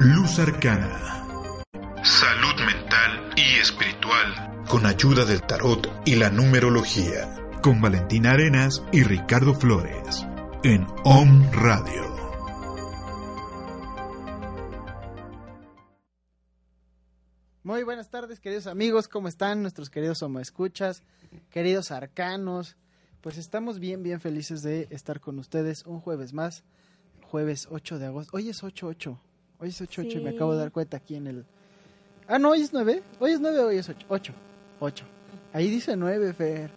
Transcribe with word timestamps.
Luz 0.00 0.38
Arcana. 0.38 1.24
Salud 2.04 2.54
mental 2.64 3.32
y 3.36 3.58
espiritual. 3.58 4.64
Con 4.68 4.86
ayuda 4.86 5.24
del 5.24 5.42
tarot 5.42 6.02
y 6.06 6.14
la 6.14 6.30
numerología. 6.30 7.34
Con 7.62 7.80
Valentina 7.80 8.30
Arenas 8.32 8.84
y 8.92 9.02
Ricardo 9.02 9.54
Flores. 9.54 10.24
En 10.62 10.86
OM 11.04 11.50
Radio. 11.50 12.08
Muy 17.64 17.82
buenas 17.82 18.08
tardes, 18.08 18.38
queridos 18.38 18.68
amigos. 18.68 19.08
¿Cómo 19.08 19.26
están 19.26 19.62
nuestros 19.62 19.90
queridos 19.90 20.22
escuchas, 20.40 21.02
Queridos 21.50 21.90
arcanos. 21.90 22.76
Pues 23.20 23.36
estamos 23.36 23.80
bien, 23.80 24.04
bien 24.04 24.20
felices 24.20 24.62
de 24.62 24.86
estar 24.90 25.18
con 25.18 25.40
ustedes 25.40 25.84
un 25.86 26.00
jueves 26.00 26.32
más. 26.32 26.62
Jueves 27.30 27.68
8 27.70 27.98
de 27.98 28.06
agosto. 28.06 28.36
Hoy 28.36 28.48
es 28.48 28.62
8-8. 28.62 29.18
Hoy 29.60 29.68
es 29.68 29.80
8-8 29.80 30.12
y 30.12 30.20
me 30.20 30.30
acabo 30.30 30.52
de 30.52 30.60
dar 30.60 30.72
cuenta 30.72 30.96
aquí 30.96 31.14
en 31.14 31.26
el... 31.26 31.44
Ah, 32.26 32.38
no, 32.38 32.50
hoy 32.50 32.62
es 32.62 32.72
9. 32.72 33.02
Hoy 33.18 33.32
es 33.32 33.40
9, 33.40 33.58
hoy 33.60 33.76
es 33.76 33.88
8. 33.88 34.06
8. 34.08 34.32
8. 34.80 35.04
Ahí 35.52 35.68
dice 35.68 35.96
9, 35.96 36.32
Fer. 36.32 36.70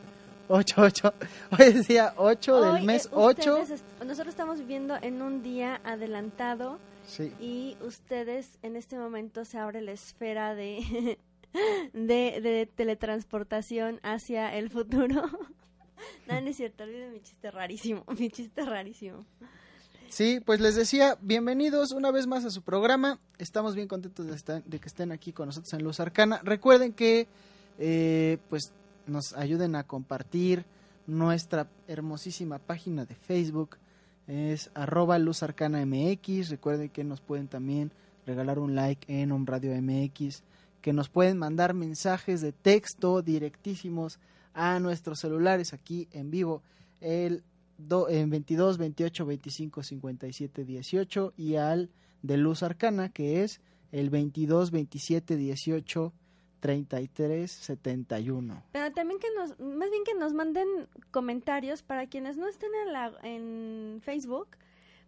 8, 0.50 0.82
8. 0.82 1.14
Hoy 1.52 1.66
es 1.68 1.88
día 1.88 2.14
8 2.18 2.74
del 2.74 2.84
mes 2.84 3.08
8. 3.12 3.58
Eh, 3.58 3.78
nosotros 4.06 4.28
estamos 4.28 4.60
viviendo 4.60 4.98
en 5.02 5.22
un 5.22 5.42
día 5.42 5.80
adelantado. 5.86 6.78
Sí. 7.06 7.32
Y 7.40 7.78
ustedes 7.82 8.60
en 8.62 8.76
este 8.76 8.98
momento 8.98 9.46
se 9.46 9.58
abre 9.58 9.82
la 9.82 9.94
esfera 9.94 10.54
de, 10.54 11.18
de, 11.94 12.42
de 12.42 12.70
teletransportación 12.76 14.02
hacia 14.04 14.54
el 14.54 14.70
futuro. 14.70 15.22
no, 16.28 16.42
no 16.42 16.48
es 16.50 16.58
cierto, 16.58 16.84
olviden 16.84 17.14
mi 17.14 17.22
chiste 17.22 17.50
rarísimo. 17.52 18.04
Mi 18.20 18.30
chiste 18.30 18.66
rarísimo. 18.66 19.26
Sí, 20.12 20.42
pues 20.46 20.60
les 20.60 20.76
decía, 20.76 21.18
bienvenidos 21.22 21.94
una 21.94 22.12
vez 22.12 22.28
más 22.28 22.44
a 22.44 22.50
su 22.50 22.64
programa. 22.64 23.18
Estamos 23.38 23.76
bien 23.76 23.88
contentos 23.88 24.28
de, 24.28 24.80
que 24.80 24.88
estén 24.88 25.14
aquí 25.14 25.32
con 25.32 25.46
nosotros 25.46 25.72
en 25.72 25.86
Luz 25.86 26.02
Arcana. 26.02 26.42
Recuerden 26.44 26.92
que 26.92 27.30
eh, 27.80 28.38
pues 28.50 28.74
nos 29.08 29.32
ayuden 29.32 29.74
a 29.78 29.86
compartir 29.86 30.66
nuestra 31.08 31.70
hermosísima 31.88 32.60
página 32.60 33.06
de 33.06 33.16
Facebook. 33.16 33.78
Es 34.28 34.70
arroba 34.74 35.18
Luz 35.18 35.44
Arcana 35.44 35.86
MX. 35.86 36.50
Recuerden 36.50 36.90
que 36.90 37.06
nos 37.06 37.22
pueden 37.22 37.48
también 37.48 37.94
regalar 38.28 38.60
un 38.60 38.76
like 38.76 39.06
en 39.08 39.32
un 39.32 39.48
Radio 39.48 39.72
MX. 39.82 40.44
Que 40.82 40.92
nos 40.92 41.08
pueden 41.08 41.38
mandar 41.38 41.74
mensajes 41.74 42.42
de 42.42 42.52
texto 42.52 43.22
directísimos 43.22 44.20
a 44.54 44.78
nuestros 44.82 45.20
celulares 45.20 45.72
aquí 45.72 46.10
en 46.12 46.32
vivo. 46.32 46.64
El 47.00 47.46
en 48.10 48.30
22, 48.30 48.78
28, 48.78 49.26
25, 49.26 49.84
57, 49.84 50.66
18 50.66 51.34
y 51.38 51.56
al 51.56 51.90
de 52.22 52.38
Luz 52.38 52.64
Arcana 52.64 53.10
que 53.10 53.44
es 53.44 53.62
el 53.92 54.10
22, 54.10 54.72
27, 54.72 55.36
18, 55.36 56.14
33, 56.60 57.52
71. 57.52 58.64
Pero 58.72 58.94
también 58.94 59.20
que 59.20 59.28
nos, 59.36 59.60
más 59.60 59.90
bien 59.90 60.04
que 60.04 60.14
nos 60.14 60.34
manden 60.34 60.68
comentarios 61.12 61.82
para 61.82 62.08
quienes 62.08 62.38
no 62.38 62.48
estén 62.48 62.72
en, 62.86 62.94
la, 62.94 63.14
en 63.24 64.00
Facebook, 64.02 64.48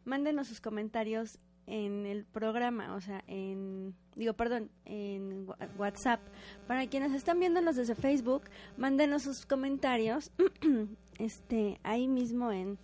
mándenos 0.03 0.47
sus 0.47 0.59
comentarios 0.59 1.39
en 1.67 2.05
el 2.05 2.25
programa, 2.25 2.95
o 2.95 3.01
sea, 3.01 3.23
en, 3.27 3.95
digo, 4.15 4.33
perdón, 4.33 4.69
en 4.85 5.47
WhatsApp. 5.77 6.21
Para 6.67 6.87
quienes 6.87 7.13
están 7.13 7.39
viéndonos 7.39 7.75
desde 7.75 7.95
Facebook, 7.95 8.43
mándenos 8.77 9.23
sus 9.23 9.45
comentarios, 9.45 10.31
este, 11.19 11.79
ahí 11.83 12.07
mismo 12.07 12.51
en, 12.51 12.77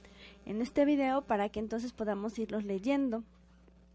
en 0.45 0.61
este 0.61 0.85
video 0.85 1.21
para 1.21 1.49
que 1.49 1.59
entonces 1.59 1.91
podamos 1.93 2.37
irlos 2.39 2.63
leyendo. 2.63 3.23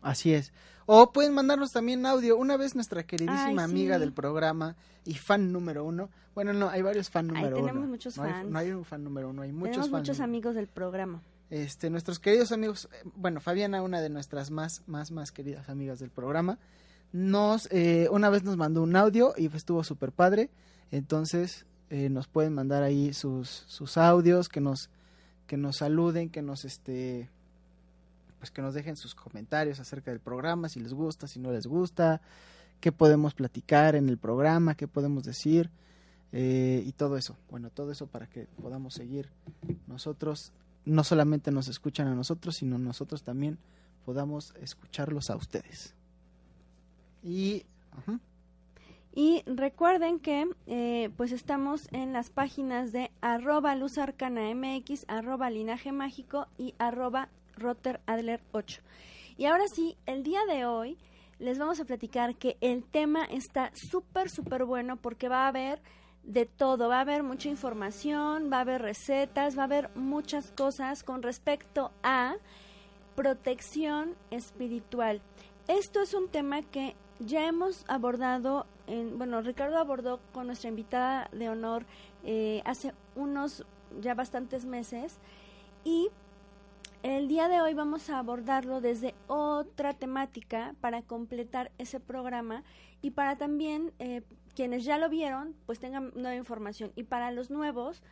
Así 0.02 0.34
es. 0.34 0.52
O 0.86 1.12
pueden 1.12 1.32
mandarnos 1.32 1.72
también 1.72 2.04
audio. 2.04 2.36
Una 2.36 2.58
vez 2.58 2.74
nuestra 2.74 3.04
queridísima 3.04 3.64
amiga 3.64 3.98
del 3.98 4.12
programa 4.12 4.76
y 5.06 5.14
fan 5.14 5.50
número 5.50 5.82
uno. 5.84 6.10
Bueno, 6.34 6.52
no, 6.52 6.68
hay 6.68 6.82
varios 6.82 7.08
fan 7.08 7.28
número 7.28 7.56
uno. 7.56 7.66
tenemos 7.66 7.88
muchos 7.88 8.16
fans. 8.16 8.50
no 8.50 8.58
hay 8.58 8.70
un 8.72 8.84
fan 8.84 9.02
número 9.02 9.30
uno, 9.30 9.42
hay 9.42 9.52
muchos 9.52 9.76
Tenemos 9.76 9.90
muchos 9.90 10.20
amigos 10.20 10.54
del 10.54 10.66
programa. 10.66 11.22
Este, 11.50 11.90
nuestros 11.90 12.18
queridos 12.18 12.52
amigos, 12.52 12.88
eh, 12.92 13.08
bueno, 13.16 13.40
Fabiana, 13.40 13.82
una 13.82 14.00
de 14.00 14.08
nuestras 14.08 14.50
más, 14.50 14.82
más, 14.86 15.10
más 15.10 15.30
queridas 15.30 15.68
amigas 15.68 15.98
del 15.98 16.10
programa, 16.10 16.58
nos, 17.12 17.68
eh, 17.70 18.08
una 18.10 18.30
vez 18.30 18.44
nos 18.44 18.56
mandó 18.56 18.82
un 18.82 18.96
audio 18.96 19.34
y 19.36 19.46
estuvo 19.54 19.84
súper 19.84 20.10
padre. 20.10 20.50
Entonces, 20.90 21.66
eh, 21.90 22.08
nos 22.08 22.28
pueden 22.28 22.54
mandar 22.54 22.82
ahí 22.82 23.12
sus, 23.12 23.48
sus 23.48 23.98
audios, 23.98 24.48
que 24.48 24.60
nos, 24.60 24.90
que 25.46 25.56
nos 25.56 25.76
saluden, 25.76 26.30
que 26.30 26.42
nos, 26.42 26.64
este, 26.64 27.28
pues 28.38 28.50
que 28.50 28.62
nos 28.62 28.74
dejen 28.74 28.96
sus 28.96 29.14
comentarios 29.14 29.80
acerca 29.80 30.10
del 30.10 30.20
programa, 30.20 30.68
si 30.68 30.80
les 30.80 30.94
gusta, 30.94 31.28
si 31.28 31.38
no 31.40 31.52
les 31.52 31.66
gusta, 31.66 32.20
qué 32.80 32.90
podemos 32.90 33.34
platicar 33.34 33.96
en 33.96 34.08
el 34.08 34.18
programa, 34.18 34.74
qué 34.74 34.88
podemos 34.88 35.24
decir. 35.24 35.70
y 36.32 36.90
todo 36.96 37.16
eso, 37.16 37.36
bueno, 37.48 37.70
todo 37.70 37.92
eso 37.92 38.08
para 38.08 38.26
que 38.26 38.48
podamos 38.60 38.94
seguir 38.94 39.28
nosotros 39.86 40.52
no 40.84 41.04
solamente 41.04 41.50
nos 41.50 41.68
escuchan 41.68 42.08
a 42.08 42.14
nosotros, 42.14 42.56
sino 42.56 42.78
nosotros 42.78 43.22
también 43.22 43.58
podamos 44.04 44.54
escucharlos 44.60 45.30
a 45.30 45.36
ustedes. 45.36 45.94
Y, 47.22 47.64
y 49.14 49.42
recuerden 49.46 50.20
que 50.20 50.46
eh, 50.66 51.10
pues 51.16 51.32
estamos 51.32 51.88
en 51.92 52.12
las 52.12 52.30
páginas 52.30 52.92
de 52.92 53.10
arroba 53.20 53.74
mx, 53.74 55.04
arroba 55.08 55.50
linaje 55.50 55.92
mágico 55.92 56.46
y 56.58 56.74
arroba 56.78 57.28
roteradler 57.56 58.42
8. 58.52 58.82
Y 59.36 59.46
ahora 59.46 59.66
sí, 59.68 59.96
el 60.06 60.22
día 60.22 60.40
de 60.46 60.66
hoy 60.66 60.98
les 61.38 61.58
vamos 61.58 61.80
a 61.80 61.84
platicar 61.84 62.36
que 62.36 62.56
el 62.60 62.84
tema 62.84 63.24
está 63.24 63.70
súper, 63.74 64.30
súper 64.30 64.64
bueno 64.64 64.96
porque 64.96 65.28
va 65.28 65.44
a 65.44 65.48
haber 65.48 65.80
de 66.26 66.46
todo, 66.46 66.88
va 66.88 66.98
a 66.98 67.00
haber 67.02 67.22
mucha 67.22 67.48
información, 67.48 68.50
va 68.52 68.58
a 68.58 68.60
haber 68.60 68.82
recetas, 68.82 69.56
va 69.56 69.62
a 69.62 69.66
haber 69.66 69.90
muchas 69.94 70.50
cosas 70.52 71.02
con 71.02 71.22
respecto 71.22 71.90
a 72.02 72.36
protección 73.14 74.14
espiritual. 74.30 75.20
Esto 75.68 76.02
es 76.02 76.14
un 76.14 76.28
tema 76.28 76.62
que 76.62 76.94
ya 77.20 77.46
hemos 77.46 77.84
abordado, 77.88 78.66
en, 78.86 79.18
bueno, 79.18 79.40
Ricardo 79.40 79.78
abordó 79.78 80.20
con 80.32 80.46
nuestra 80.46 80.68
invitada 80.68 81.28
de 81.32 81.48
honor 81.48 81.84
eh, 82.24 82.62
hace 82.64 82.92
unos 83.14 83.64
ya 84.00 84.14
bastantes 84.14 84.64
meses 84.64 85.18
y 85.84 86.08
el 87.02 87.28
día 87.28 87.48
de 87.48 87.60
hoy 87.60 87.74
vamos 87.74 88.08
a 88.08 88.18
abordarlo 88.18 88.80
desde 88.80 89.14
otra 89.26 89.92
temática 89.92 90.74
para 90.80 91.02
completar 91.02 91.70
ese 91.78 92.00
programa 92.00 92.64
y 93.02 93.10
para 93.10 93.36
también 93.36 93.92
eh, 93.98 94.22
quienes 94.54 94.84
ya 94.84 94.98
lo 94.98 95.08
vieron, 95.08 95.54
pues 95.66 95.78
tengan 95.78 96.12
nueva 96.14 96.36
información. 96.36 96.92
Y 96.96 97.04
para 97.04 97.30
los 97.30 97.50
nuevos, 97.50 98.02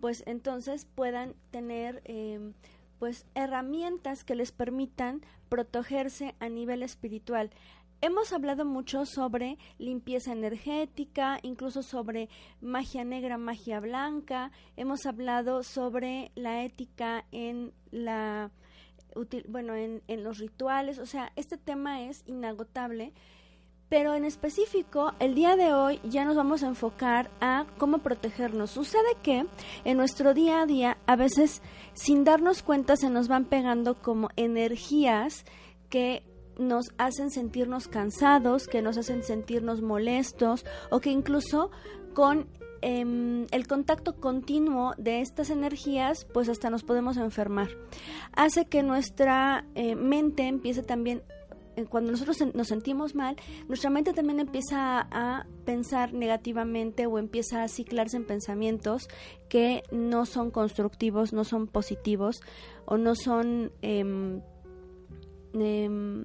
pues 0.00 0.22
entonces 0.26 0.84
puedan 0.84 1.34
tener 1.50 2.02
em, 2.04 2.54
pues 2.98 3.26
herramientas 3.34 4.24
que 4.24 4.34
les 4.34 4.52
permitan 4.52 5.22
protegerse 5.48 6.34
a 6.40 6.48
nivel 6.48 6.82
espiritual. 6.82 7.50
Hemos 8.00 8.32
hablado 8.32 8.64
mucho 8.64 9.06
sobre 9.06 9.58
limpieza 9.78 10.32
energética, 10.32 11.40
incluso 11.42 11.82
sobre 11.82 12.28
magia 12.60 13.02
negra, 13.04 13.38
magia 13.38 13.80
blanca. 13.80 14.52
Hemos 14.76 15.04
hablado 15.04 15.64
sobre 15.64 16.30
la 16.36 16.62
ética 16.62 17.24
en 17.32 17.72
la 17.90 18.52
bueno, 19.48 19.74
en, 19.74 20.02
en 20.06 20.22
los 20.22 20.38
rituales. 20.38 21.00
O 21.00 21.06
sea, 21.06 21.32
este 21.34 21.56
tema 21.56 22.02
es 22.02 22.22
inagotable 22.26 23.12
pero 23.88 24.14
en 24.14 24.24
específico, 24.24 25.12
el 25.18 25.34
día 25.34 25.56
de 25.56 25.72
hoy 25.72 26.00
ya 26.04 26.24
nos 26.24 26.36
vamos 26.36 26.62
a 26.62 26.68
enfocar 26.68 27.30
a 27.40 27.66
cómo 27.78 27.98
protegernos. 27.98 28.70
Sucede 28.70 29.16
que 29.22 29.46
en 29.84 29.96
nuestro 29.96 30.34
día 30.34 30.60
a 30.60 30.66
día, 30.66 30.98
a 31.06 31.16
veces 31.16 31.62
sin 31.94 32.24
darnos 32.24 32.62
cuenta, 32.62 32.96
se 32.96 33.08
nos 33.08 33.28
van 33.28 33.46
pegando 33.46 33.94
como 33.94 34.28
energías 34.36 35.44
que 35.88 36.22
nos 36.58 36.92
hacen 36.98 37.30
sentirnos 37.30 37.88
cansados, 37.88 38.66
que 38.66 38.82
nos 38.82 38.98
hacen 38.98 39.22
sentirnos 39.22 39.80
molestos 39.80 40.66
o 40.90 41.00
que 41.00 41.10
incluso 41.10 41.70
con 42.14 42.46
em, 42.82 43.46
el 43.52 43.66
contacto 43.66 44.16
continuo 44.20 44.92
de 44.98 45.20
estas 45.20 45.50
energías, 45.50 46.26
pues 46.34 46.48
hasta 46.48 46.68
nos 46.68 46.82
podemos 46.82 47.16
enfermar. 47.16 47.68
Hace 48.32 48.66
que 48.66 48.82
nuestra 48.82 49.64
eh, 49.74 49.94
mente 49.94 50.46
empiece 50.46 50.82
también 50.82 51.22
eh, 51.28 51.37
cuando 51.86 52.10
nosotros 52.10 52.38
nos 52.54 52.68
sentimos 52.68 53.14
mal, 53.14 53.36
nuestra 53.68 53.90
mente 53.90 54.12
también 54.12 54.40
empieza 54.40 55.06
a, 55.10 55.46
pensar 55.64 56.14
negativamente 56.14 57.06
o 57.06 57.18
empieza 57.18 57.62
a 57.62 57.68
ciclarse 57.68 58.16
en 58.16 58.24
pensamientos 58.24 59.08
que 59.50 59.82
no 59.90 60.24
son 60.24 60.50
constructivos, 60.50 61.34
no 61.34 61.44
son 61.44 61.66
positivos 61.66 62.40
o 62.86 62.96
no 62.96 63.14
son 63.14 63.70
em, 63.82 64.40
em, 65.52 66.24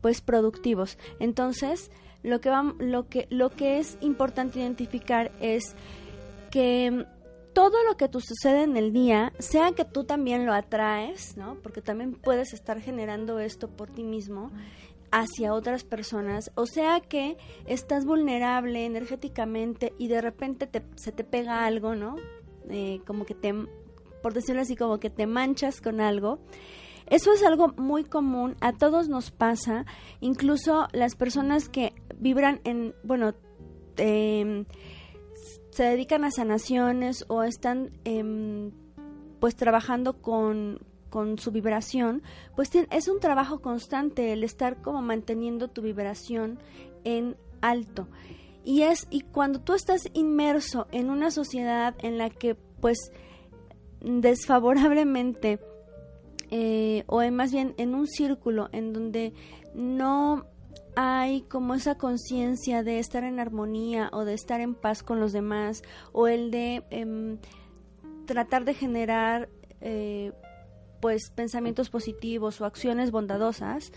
pues 0.00 0.20
productivos. 0.20 0.98
Entonces, 1.20 1.92
lo 2.24 2.40
que, 2.40 2.50
lo, 2.80 3.08
que, 3.08 3.28
lo 3.30 3.50
que 3.50 3.78
es 3.78 3.96
importante 4.00 4.58
identificar 4.58 5.30
es 5.40 5.76
que 6.50 7.06
todo 7.52 7.84
lo 7.84 7.96
que 7.96 8.08
tú 8.08 8.20
sucede 8.20 8.62
en 8.62 8.76
el 8.76 8.92
día, 8.92 9.32
sea 9.38 9.72
que 9.72 9.84
tú 9.84 10.04
también 10.04 10.46
lo 10.46 10.52
atraes, 10.52 11.36
¿no? 11.36 11.56
Porque 11.62 11.82
también 11.82 12.14
puedes 12.14 12.52
estar 12.52 12.80
generando 12.80 13.38
esto 13.38 13.68
por 13.68 13.90
ti 13.90 14.04
mismo 14.04 14.50
hacia 15.12 15.54
otras 15.54 15.84
personas, 15.84 16.52
o 16.54 16.66
sea 16.66 17.00
que 17.00 17.36
estás 17.66 18.04
vulnerable 18.04 18.84
energéticamente 18.86 19.92
y 19.98 20.08
de 20.08 20.20
repente 20.20 20.68
se 20.96 21.12
te 21.12 21.24
pega 21.24 21.64
algo, 21.64 21.94
¿no? 21.94 22.16
Eh, 22.68 23.00
como 23.06 23.24
que 23.24 23.34
te, 23.34 23.52
por 24.22 24.34
decirlo 24.34 24.62
así, 24.62 24.76
como 24.76 25.00
que 25.00 25.10
te 25.10 25.26
manchas 25.26 25.80
con 25.80 26.00
algo. 26.00 26.38
Eso 27.06 27.32
es 27.32 27.42
algo 27.42 27.74
muy 27.76 28.04
común, 28.04 28.54
a 28.60 28.72
todos 28.72 29.08
nos 29.08 29.32
pasa, 29.32 29.84
incluso 30.20 30.86
las 30.92 31.16
personas 31.16 31.68
que 31.68 31.92
vibran 32.16 32.60
en, 32.62 32.94
bueno, 33.02 33.34
em, 33.96 34.64
se 35.70 35.82
dedican 35.84 36.24
a 36.24 36.30
sanaciones 36.30 37.24
o 37.28 37.42
están 37.42 37.90
em, 38.04 38.70
pues 39.40 39.56
trabajando 39.56 40.20
con, 40.20 40.78
con 41.10 41.38
su 41.38 41.50
vibración, 41.50 42.22
pues 42.56 42.70
es 42.74 43.08
un 43.08 43.20
trabajo 43.20 43.60
constante 43.60 44.32
el 44.32 44.44
estar 44.44 44.80
como 44.80 45.02
manteniendo 45.02 45.68
tu 45.68 45.82
vibración 45.82 46.58
en 47.04 47.36
alto. 47.60 48.08
Y 48.64 48.82
es 48.82 49.06
y 49.10 49.22
cuando 49.22 49.60
tú 49.60 49.74
estás 49.74 50.08
inmerso 50.12 50.86
en 50.92 51.10
una 51.10 51.30
sociedad 51.30 51.94
en 51.98 52.18
la 52.18 52.30
que 52.30 52.54
pues 52.54 53.12
desfavorablemente 54.00 55.58
eh, 56.50 57.04
o 57.06 57.22
más 57.30 57.52
bien 57.52 57.74
en 57.78 57.94
un 57.94 58.06
círculo 58.06 58.68
en 58.72 58.92
donde 58.92 59.32
no 59.74 60.46
hay 60.96 61.42
como 61.42 61.74
esa 61.74 61.96
conciencia 61.96 62.82
de 62.82 62.98
estar 62.98 63.24
en 63.24 63.38
armonía 63.38 64.10
o 64.12 64.24
de 64.24 64.34
estar 64.34 64.60
en 64.60 64.74
paz 64.74 65.02
con 65.02 65.20
los 65.20 65.32
demás 65.32 65.82
o 66.12 66.26
el 66.26 66.50
de 66.50 66.82
em, 66.90 67.38
tratar 68.26 68.64
de 68.64 68.74
generar 68.74 69.48
eh, 69.80 70.32
pues 71.00 71.30
pensamientos 71.30 71.90
positivos 71.90 72.60
o 72.60 72.64
acciones 72.64 73.10
bondadosas, 73.10 73.92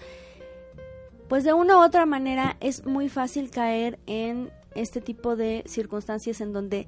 pues 1.27 1.44
de 1.44 1.53
una 1.53 1.77
u 1.77 1.83
otra 1.83 2.05
manera 2.05 2.57
es 2.59 2.85
muy 2.85 3.09
fácil 3.09 3.50
caer 3.50 4.00
en 4.07 4.51
este 4.75 5.01
tipo 5.01 5.35
de 5.35 5.63
circunstancias 5.67 6.41
en 6.41 6.53
donde 6.53 6.88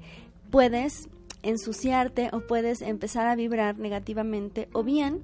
puedes 0.50 1.08
ensuciarte 1.42 2.30
o 2.32 2.40
puedes 2.40 2.82
empezar 2.82 3.26
a 3.26 3.36
vibrar 3.36 3.78
negativamente 3.78 4.68
o 4.72 4.82
bien 4.82 5.22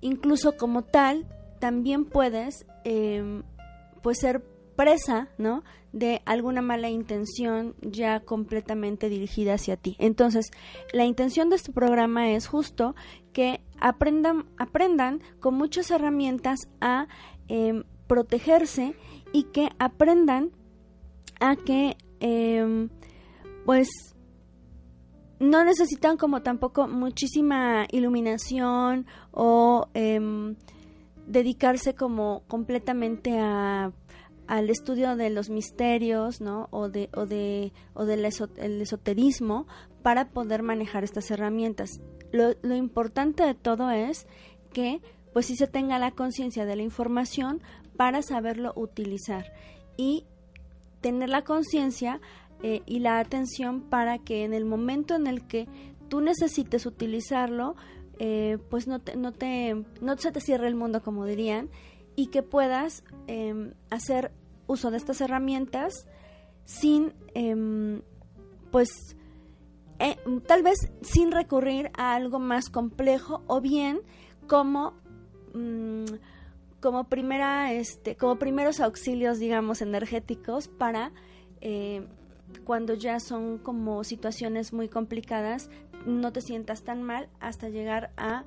incluso 0.00 0.56
como 0.56 0.82
tal 0.82 1.26
también 1.58 2.04
puedes 2.04 2.66
em, 2.84 3.42
pues 4.02 4.18
ser 4.18 4.42
presa, 4.80 5.28
¿no? 5.36 5.62
De 5.92 6.22
alguna 6.24 6.62
mala 6.62 6.88
intención 6.88 7.74
ya 7.82 8.20
completamente 8.20 9.10
dirigida 9.10 9.52
hacia 9.52 9.76
ti. 9.76 9.94
Entonces, 9.98 10.52
la 10.94 11.04
intención 11.04 11.50
de 11.50 11.56
este 11.56 11.70
programa 11.70 12.30
es 12.30 12.46
justo 12.46 12.94
que 13.34 13.60
aprendan, 13.78 14.46
aprendan 14.56 15.20
con 15.38 15.54
muchas 15.54 15.90
herramientas 15.90 16.60
a 16.80 17.08
em, 17.48 17.84
protegerse 18.06 18.94
y 19.34 19.42
que 19.52 19.68
aprendan 19.78 20.50
a 21.40 21.56
que, 21.56 21.98
em, 22.20 22.88
pues, 23.66 23.90
no 25.40 25.62
necesitan 25.62 26.16
como 26.16 26.40
tampoco 26.40 26.88
muchísima 26.88 27.86
iluminación 27.92 29.04
o 29.30 29.88
em, 29.92 30.56
dedicarse 31.26 31.94
como 31.94 32.44
completamente 32.48 33.38
a 33.38 33.92
al 34.50 34.68
estudio 34.68 35.14
de 35.14 35.30
los 35.30 35.48
misterios, 35.48 36.40
¿no? 36.40 36.66
O 36.72 36.88
de 36.88 37.08
o 37.14 37.24
de 37.24 37.72
o 37.94 38.04
del 38.04 38.24
esoterismo 38.24 39.68
para 40.02 40.30
poder 40.30 40.64
manejar 40.64 41.04
estas 41.04 41.30
herramientas. 41.30 42.00
Lo, 42.32 42.54
lo 42.62 42.74
importante 42.74 43.44
de 43.44 43.54
todo 43.54 43.92
es 43.92 44.26
que 44.72 45.00
pues 45.32 45.46
sí 45.46 45.54
se 45.54 45.68
tenga 45.68 46.00
la 46.00 46.10
conciencia 46.10 46.66
de 46.66 46.74
la 46.74 46.82
información 46.82 47.62
para 47.96 48.22
saberlo 48.22 48.72
utilizar 48.74 49.52
y 49.96 50.26
tener 51.00 51.28
la 51.28 51.44
conciencia 51.44 52.20
eh, 52.64 52.82
y 52.86 52.98
la 52.98 53.20
atención 53.20 53.82
para 53.82 54.18
que 54.18 54.42
en 54.42 54.52
el 54.52 54.64
momento 54.64 55.14
en 55.14 55.28
el 55.28 55.46
que 55.46 55.68
tú 56.08 56.20
necesites 56.20 56.86
utilizarlo, 56.86 57.76
eh, 58.18 58.58
pues 58.68 58.88
no 58.88 58.98
te, 58.98 59.14
no 59.16 59.30
te, 59.30 59.84
no 60.00 60.16
se 60.18 60.32
te 60.32 60.40
cierre 60.40 60.66
el 60.66 60.74
mundo 60.74 61.02
como 61.02 61.24
dirían 61.24 61.70
y 62.20 62.26
que 62.26 62.42
puedas 62.42 63.02
em, 63.28 63.72
hacer 63.88 64.30
uso 64.66 64.90
de 64.90 64.98
estas 64.98 65.22
herramientas 65.22 66.06
sin, 66.66 67.14
em, 67.32 68.02
pues, 68.70 69.16
eh, 69.98 70.18
tal 70.46 70.62
vez 70.62 70.76
sin 71.00 71.32
recurrir 71.32 71.90
a 71.96 72.14
algo 72.14 72.38
más 72.38 72.68
complejo 72.68 73.42
o 73.46 73.62
bien 73.62 74.02
como 74.46 74.92
mm, 75.54 76.04
como 76.80 77.04
primera 77.04 77.72
este 77.72 78.16
como 78.16 78.36
primeros 78.36 78.80
auxilios 78.80 79.38
digamos 79.38 79.80
energéticos 79.80 80.68
para 80.68 81.12
eh, 81.62 82.06
cuando 82.64 82.92
ya 82.92 83.18
son 83.18 83.56
como 83.56 84.04
situaciones 84.04 84.74
muy 84.74 84.88
complicadas 84.88 85.70
no 86.04 86.32
te 86.32 86.42
sientas 86.42 86.82
tan 86.82 87.02
mal 87.02 87.30
hasta 87.40 87.70
llegar 87.70 88.12
a 88.18 88.44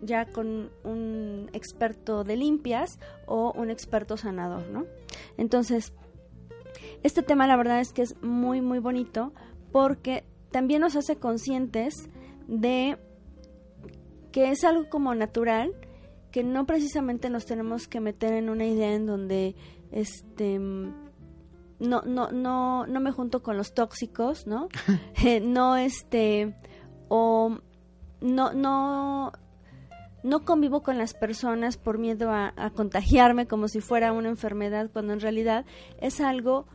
ya 0.00 0.26
con 0.26 0.70
un 0.84 1.50
experto 1.52 2.24
de 2.24 2.36
limpias 2.36 2.98
o 3.26 3.52
un 3.52 3.70
experto 3.70 4.16
sanador, 4.16 4.66
¿no? 4.68 4.86
Entonces, 5.36 5.92
este 7.02 7.22
tema 7.22 7.46
la 7.46 7.56
verdad 7.56 7.80
es 7.80 7.92
que 7.92 8.02
es 8.02 8.20
muy, 8.22 8.60
muy 8.60 8.78
bonito 8.78 9.32
porque 9.72 10.24
también 10.50 10.80
nos 10.80 10.96
hace 10.96 11.16
conscientes 11.16 12.08
de 12.46 12.98
que 14.32 14.50
es 14.50 14.64
algo 14.64 14.88
como 14.88 15.14
natural, 15.14 15.72
que 16.30 16.42
no 16.44 16.66
precisamente 16.66 17.30
nos 17.30 17.46
tenemos 17.46 17.88
que 17.88 18.00
meter 18.00 18.34
en 18.34 18.50
una 18.50 18.66
idea 18.66 18.92
en 18.94 19.06
donde 19.06 19.54
este 19.90 20.58
no 20.58 22.02
no 22.02 22.30
no 22.32 22.86
no 22.86 23.00
me 23.00 23.12
junto 23.12 23.42
con 23.42 23.56
los 23.56 23.72
tóxicos, 23.72 24.46
¿no? 24.46 24.68
Eh, 25.24 25.40
no 25.40 25.76
este 25.76 26.54
o 27.08 27.58
no 28.20 28.52
no 28.52 29.32
no 30.22 30.44
convivo 30.44 30.82
con 30.82 30.98
las 30.98 31.14
personas 31.14 31.76
por 31.76 31.98
miedo 31.98 32.30
a, 32.30 32.52
contagiarme 32.74 33.46
como 33.46 33.68
si 33.68 33.80
fuera 33.80 34.12
una 34.12 34.28
enfermedad, 34.28 34.90
cuando 34.92 35.12
en 35.12 35.20
realidad 35.20 35.64
es 36.00 36.20
algo 36.20 36.66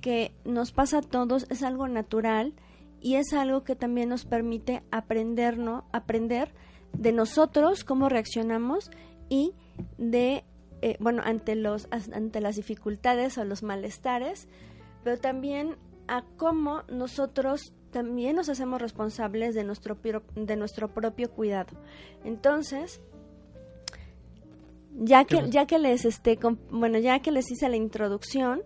que 0.00 0.34
nos 0.44 0.72
pasa 0.72 0.98
a 0.98 1.02
todos, 1.02 1.46
es 1.50 1.62
algo 1.62 1.88
natural 1.88 2.54
y 3.00 3.16
es 3.16 3.32
algo 3.32 3.64
que 3.64 3.76
también 3.76 4.08
nos 4.08 4.24
permite 4.24 4.82
aprendernos, 4.90 5.84
aprender 5.92 6.52
de 6.92 7.12
nosotros 7.12 7.84
cómo 7.84 8.08
reaccionamos 8.08 8.90
y 9.28 9.54
de 9.96 10.44
eh, 10.82 10.96
bueno 11.00 11.22
ante 11.24 11.54
los 11.54 11.88
ante 11.90 12.40
las 12.40 12.56
dificultades 12.56 13.38
o 13.38 13.44
los 13.44 13.62
malestares, 13.62 14.48
pero 15.02 15.18
también 15.18 15.76
a 16.08 16.24
cómo 16.36 16.82
nosotros 16.88 17.72
también 17.92 18.34
nos 18.34 18.48
hacemos 18.48 18.80
responsables 18.80 19.54
de 19.54 19.62
nuestro, 19.62 19.96
de 20.34 20.56
nuestro 20.56 20.88
propio 20.88 21.30
cuidado. 21.30 21.76
Entonces, 22.24 23.00
ya 24.98 25.24
que, 25.24 25.48
ya 25.50 25.66
que 25.66 25.78
les 25.78 26.04
este, 26.04 26.38
bueno, 26.70 26.98
ya 26.98 27.20
que 27.20 27.30
les 27.30 27.50
hice 27.50 27.68
la 27.68 27.76
introducción, 27.76 28.62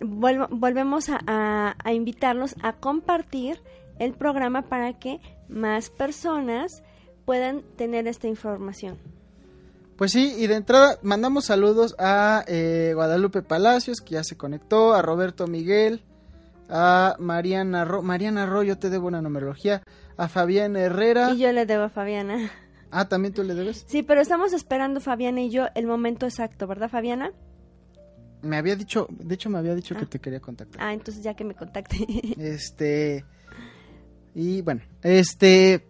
volvemos 0.00 1.08
a, 1.08 1.76
a, 1.78 1.92
invitarlos 1.92 2.56
a 2.62 2.74
compartir 2.74 3.60
el 3.98 4.14
programa 4.14 4.62
para 4.62 4.98
que 4.98 5.20
más 5.48 5.90
personas 5.90 6.82
puedan 7.24 7.62
tener 7.76 8.06
esta 8.06 8.26
información. 8.26 8.98
Pues 9.96 10.12
sí, 10.12 10.34
y 10.38 10.46
de 10.46 10.54
entrada 10.54 10.98
mandamos 11.02 11.46
saludos 11.46 11.96
a 11.98 12.44
eh, 12.46 12.92
Guadalupe 12.94 13.42
Palacios, 13.42 14.00
que 14.00 14.14
ya 14.14 14.22
se 14.22 14.36
conectó, 14.36 14.94
a 14.94 15.02
Roberto 15.02 15.48
Miguel, 15.48 16.04
a 16.68 17.16
Mariana 17.18 17.84
Ro 17.84 18.02
Mariana 18.02 18.46
Ro, 18.46 18.62
yo 18.62 18.78
te 18.78 18.90
debo 18.90 19.06
una 19.08 19.22
numerología, 19.22 19.82
a 20.16 20.28
Fabiana 20.28 20.80
Herrera. 20.80 21.30
Y 21.32 21.38
yo 21.38 21.52
le 21.52 21.66
debo 21.66 21.84
a 21.84 21.88
Fabiana. 21.88 22.50
Ah, 22.90 23.08
¿también 23.08 23.34
tú 23.34 23.42
le 23.42 23.54
debes? 23.54 23.84
Sí, 23.86 24.02
pero 24.02 24.20
estamos 24.20 24.52
esperando 24.52 25.00
Fabiana 25.00 25.40
y 25.42 25.50
yo 25.50 25.66
el 25.74 25.86
momento 25.86 26.26
exacto, 26.26 26.66
¿verdad, 26.66 26.88
Fabiana? 26.88 27.32
me 28.40 28.56
había 28.56 28.76
dicho, 28.76 29.08
de 29.10 29.34
hecho 29.34 29.50
me 29.50 29.58
había 29.58 29.74
dicho 29.74 29.94
Ah. 29.96 30.00
que 30.00 30.06
te 30.06 30.20
quería 30.20 30.38
contactar. 30.40 30.80
Ah, 30.80 30.92
entonces 30.92 31.24
ya 31.24 31.34
que 31.34 31.42
me 31.44 31.54
contacte. 31.54 31.96
Este. 32.38 33.24
Y 34.34 34.62
bueno, 34.62 34.80
este. 35.02 35.88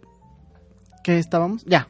¿Qué 1.03 1.19
estábamos? 1.19 1.63
Ya. 1.65 1.87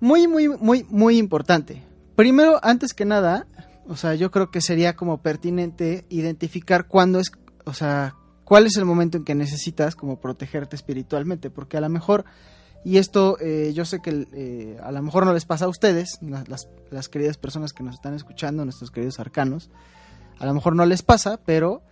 Muy, 0.00 0.28
muy, 0.28 0.48
muy, 0.48 0.84
muy 0.90 1.16
importante. 1.18 1.82
Primero, 2.16 2.60
antes 2.62 2.92
que 2.92 3.04
nada, 3.06 3.46
o 3.88 3.96
sea, 3.96 4.14
yo 4.14 4.30
creo 4.30 4.50
que 4.50 4.60
sería 4.60 4.94
como 4.94 5.22
pertinente 5.22 6.04
identificar 6.10 6.86
cuándo 6.86 7.18
es, 7.18 7.30
o 7.64 7.72
sea, 7.72 8.14
cuál 8.44 8.66
es 8.66 8.76
el 8.76 8.84
momento 8.84 9.16
en 9.18 9.24
que 9.24 9.34
necesitas 9.34 9.96
como 9.96 10.20
protegerte 10.20 10.76
espiritualmente, 10.76 11.50
porque 11.50 11.76
a 11.76 11.80
lo 11.80 11.88
mejor, 11.88 12.24
y 12.84 12.98
esto 12.98 13.38
eh, 13.40 13.72
yo 13.74 13.84
sé 13.84 14.00
que 14.02 14.26
eh, 14.32 14.78
a 14.82 14.92
lo 14.92 15.02
mejor 15.02 15.24
no 15.24 15.32
les 15.32 15.44
pasa 15.46 15.64
a 15.64 15.68
ustedes, 15.68 16.18
la- 16.20 16.44
las, 16.46 16.68
las 16.90 17.08
queridas 17.08 17.38
personas 17.38 17.72
que 17.72 17.82
nos 17.82 17.94
están 17.94 18.14
escuchando, 18.14 18.64
nuestros 18.64 18.90
queridos 18.90 19.18
arcanos, 19.20 19.70
a 20.38 20.46
lo 20.46 20.52
mejor 20.54 20.76
no 20.76 20.84
les 20.84 21.02
pasa, 21.02 21.38
pero 21.46 21.82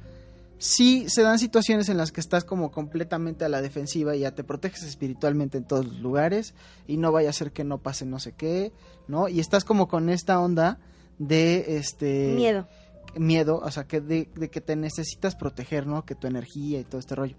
sí 0.58 1.06
se 1.08 1.22
dan 1.22 1.38
situaciones 1.38 1.88
en 1.88 1.96
las 1.96 2.12
que 2.12 2.20
estás 2.20 2.44
como 2.44 2.70
completamente 2.70 3.44
a 3.44 3.48
la 3.48 3.60
defensiva 3.62 4.14
y 4.14 4.20
ya 4.20 4.32
te 4.34 4.44
proteges 4.44 4.82
espiritualmente 4.84 5.58
en 5.58 5.64
todos 5.64 5.86
los 5.86 5.98
lugares 6.00 6.54
y 6.86 6.98
no 6.98 7.10
vaya 7.10 7.30
a 7.30 7.32
ser 7.32 7.50
que 7.52 7.64
no 7.64 7.78
pase 7.78 8.04
no 8.06 8.18
sé 8.20 8.32
qué, 8.32 8.72
¿no? 9.08 9.28
Y 9.28 9.40
estás 9.40 9.64
como 9.64 9.88
con 9.88 10.08
esta 10.08 10.38
onda 10.40 10.78
de 11.18 11.76
este 11.78 12.34
Miedo. 12.36 12.68
Miedo, 13.16 13.60
o 13.62 13.70
sea, 13.70 13.84
que 13.84 14.00
de, 14.00 14.28
de 14.34 14.50
que 14.50 14.60
te 14.60 14.76
necesitas 14.76 15.36
proteger, 15.36 15.86
¿no? 15.86 16.04
Que 16.04 16.14
tu 16.14 16.26
energía 16.26 16.80
y 16.80 16.84
todo 16.84 16.98
este 16.98 17.14
rollo. 17.14 17.36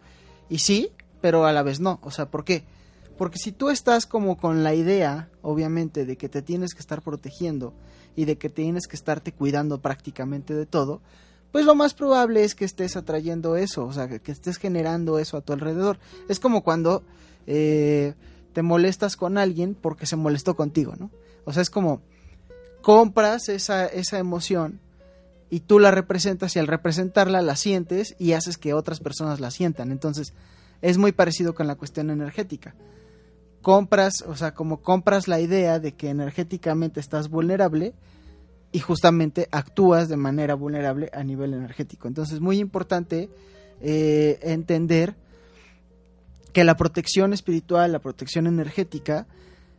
Y 0.49 0.59
sí, 0.59 0.91
pero 1.21 1.45
a 1.45 1.53
la 1.53 1.63
vez 1.63 1.79
no, 1.79 1.99
o 2.03 2.11
sea, 2.11 2.29
¿por 2.29 2.43
qué? 2.43 2.65
Porque 3.17 3.37
si 3.37 3.51
tú 3.51 3.69
estás 3.69 4.05
como 4.05 4.37
con 4.37 4.63
la 4.63 4.73
idea, 4.73 5.29
obviamente, 5.41 6.05
de 6.05 6.17
que 6.17 6.29
te 6.29 6.41
tienes 6.41 6.73
que 6.73 6.79
estar 6.79 7.01
protegiendo 7.01 7.73
y 8.15 8.25
de 8.25 8.37
que 8.37 8.49
tienes 8.49 8.87
que 8.87 8.95
estarte 8.95 9.31
cuidando 9.31 9.81
prácticamente 9.81 10.53
de 10.55 10.65
todo, 10.65 11.01
pues 11.51 11.65
lo 11.65 11.75
más 11.75 11.93
probable 11.93 12.43
es 12.43 12.55
que 12.55 12.65
estés 12.65 12.95
atrayendo 12.97 13.55
eso, 13.55 13.85
o 13.85 13.93
sea, 13.93 14.07
que, 14.07 14.31
estés 14.31 14.57
generando 14.57 15.19
eso 15.19 15.37
a 15.37 15.41
tu 15.41 15.53
alrededor. 15.53 15.99
Es 16.27 16.39
como 16.39 16.63
cuando 16.63 17.03
eh, 17.45 18.15
te 18.53 18.63
molestas 18.63 19.15
con 19.15 19.37
alguien 19.37 19.75
porque 19.75 20.07
se 20.07 20.15
molestó 20.15 20.55
contigo, 20.55 20.95
¿no? 20.97 21.11
O 21.45 21.53
sea, 21.53 21.61
es 21.61 21.69
como 21.69 22.01
compras 22.81 23.49
esa, 23.49 23.85
esa 23.85 24.17
emoción 24.17 24.79
y 25.53 25.59
tú 25.59 25.77
la 25.77 25.91
representas 25.91 26.55
y 26.55 26.59
al 26.59 26.65
representarla 26.65 27.43
la 27.43 27.55
sientes 27.55 28.15
y 28.17 28.31
haces 28.31 28.57
que 28.57 28.73
otras 28.73 28.99
personas 28.99 29.39
la 29.39 29.51
sientan. 29.51 29.91
Entonces, 29.91 30.33
es 30.81 30.97
muy 30.97 31.11
parecido 31.11 31.53
con 31.53 31.67
la 31.67 31.75
cuestión 31.75 32.09
energética. 32.09 32.73
Compras, 33.61 34.23
o 34.25 34.35
sea, 34.35 34.55
como 34.55 34.81
compras 34.81 35.27
la 35.27 35.39
idea 35.39 35.77
de 35.77 35.91
que 35.91 36.09
energéticamente 36.09 36.99
estás 36.99 37.29
vulnerable 37.29 37.93
y 38.71 38.79
justamente 38.79 39.47
actúas 39.51 40.09
de 40.09 40.17
manera 40.17 40.55
vulnerable 40.55 41.11
a 41.13 41.23
nivel 41.23 41.53
energético. 41.53 42.07
Entonces, 42.07 42.39
muy 42.39 42.57
importante 42.57 43.29
eh, 43.79 44.39
entender 44.41 45.13
que 46.51 46.63
la 46.63 46.75
protección 46.77 47.31
espiritual, 47.31 47.91
la 47.91 47.99
protección 47.99 48.47
energética, 48.47 49.27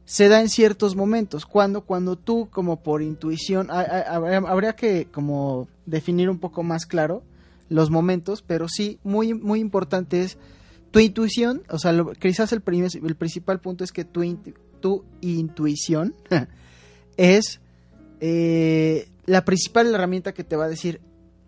se 0.05 0.29
da 0.29 0.41
en 0.41 0.49
ciertos 0.49 0.97
momentos. 0.97 1.47
Cuando, 1.47 1.83
cuando 1.83 2.17
tú, 2.17 2.49
como 2.51 2.83
por 2.83 3.03
intuición, 3.03 3.71
ha- 3.71 3.81
ha- 3.81 4.17
habría, 4.17 4.75
que 4.77 5.07
como 5.13 5.69
definir 5.87 6.29
un 6.31 6.39
poco 6.39 6.63
más 6.63 6.87
claro 6.87 7.23
los 7.69 7.91
momentos, 7.91 8.43
pero 8.43 8.69
sí, 8.69 8.99
muy, 9.05 9.33
muy 9.35 9.61
importante 9.61 10.23
es 10.23 10.37
tu 10.91 11.01
intuición, 11.01 11.63
o 11.71 11.79
sea, 11.79 11.93
lo- 11.93 12.13
quizás 12.13 12.53
el, 12.53 12.61
prim- 12.61 12.87
el 13.03 13.17
principal 13.17 13.61
punto 13.61 13.83
es 13.85 13.91
que 13.93 14.05
tu, 14.05 14.23
tu 14.81 15.05
intuición 15.23 16.15
es 17.17 17.61
eh, 18.21 19.09
la 19.27 19.45
principal 19.45 19.93
herramienta 19.93 20.33
que 20.35 20.45
te 20.45 20.57
va 20.57 20.65
a 20.67 20.69
decir, 20.69 21.01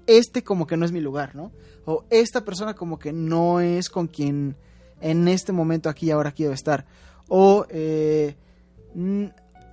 este 0.06 0.42
como 0.42 0.66
que 0.66 0.76
no 0.76 0.84
es 0.84 0.92
mi 0.92 1.00
lugar, 1.00 1.34
¿no? 1.36 1.52
O 1.84 2.04
esta 2.10 2.44
persona 2.44 2.74
como 2.74 2.98
que 2.98 3.12
no 3.12 3.60
es 3.60 3.88
con 3.88 4.06
quien 4.08 4.56
en 5.00 5.28
este 5.28 5.52
momento 5.52 5.88
aquí 5.88 6.06
y 6.06 6.10
ahora 6.10 6.32
quiero 6.32 6.52
estar. 6.52 6.86
O 7.28 7.66
eh, 7.70 8.36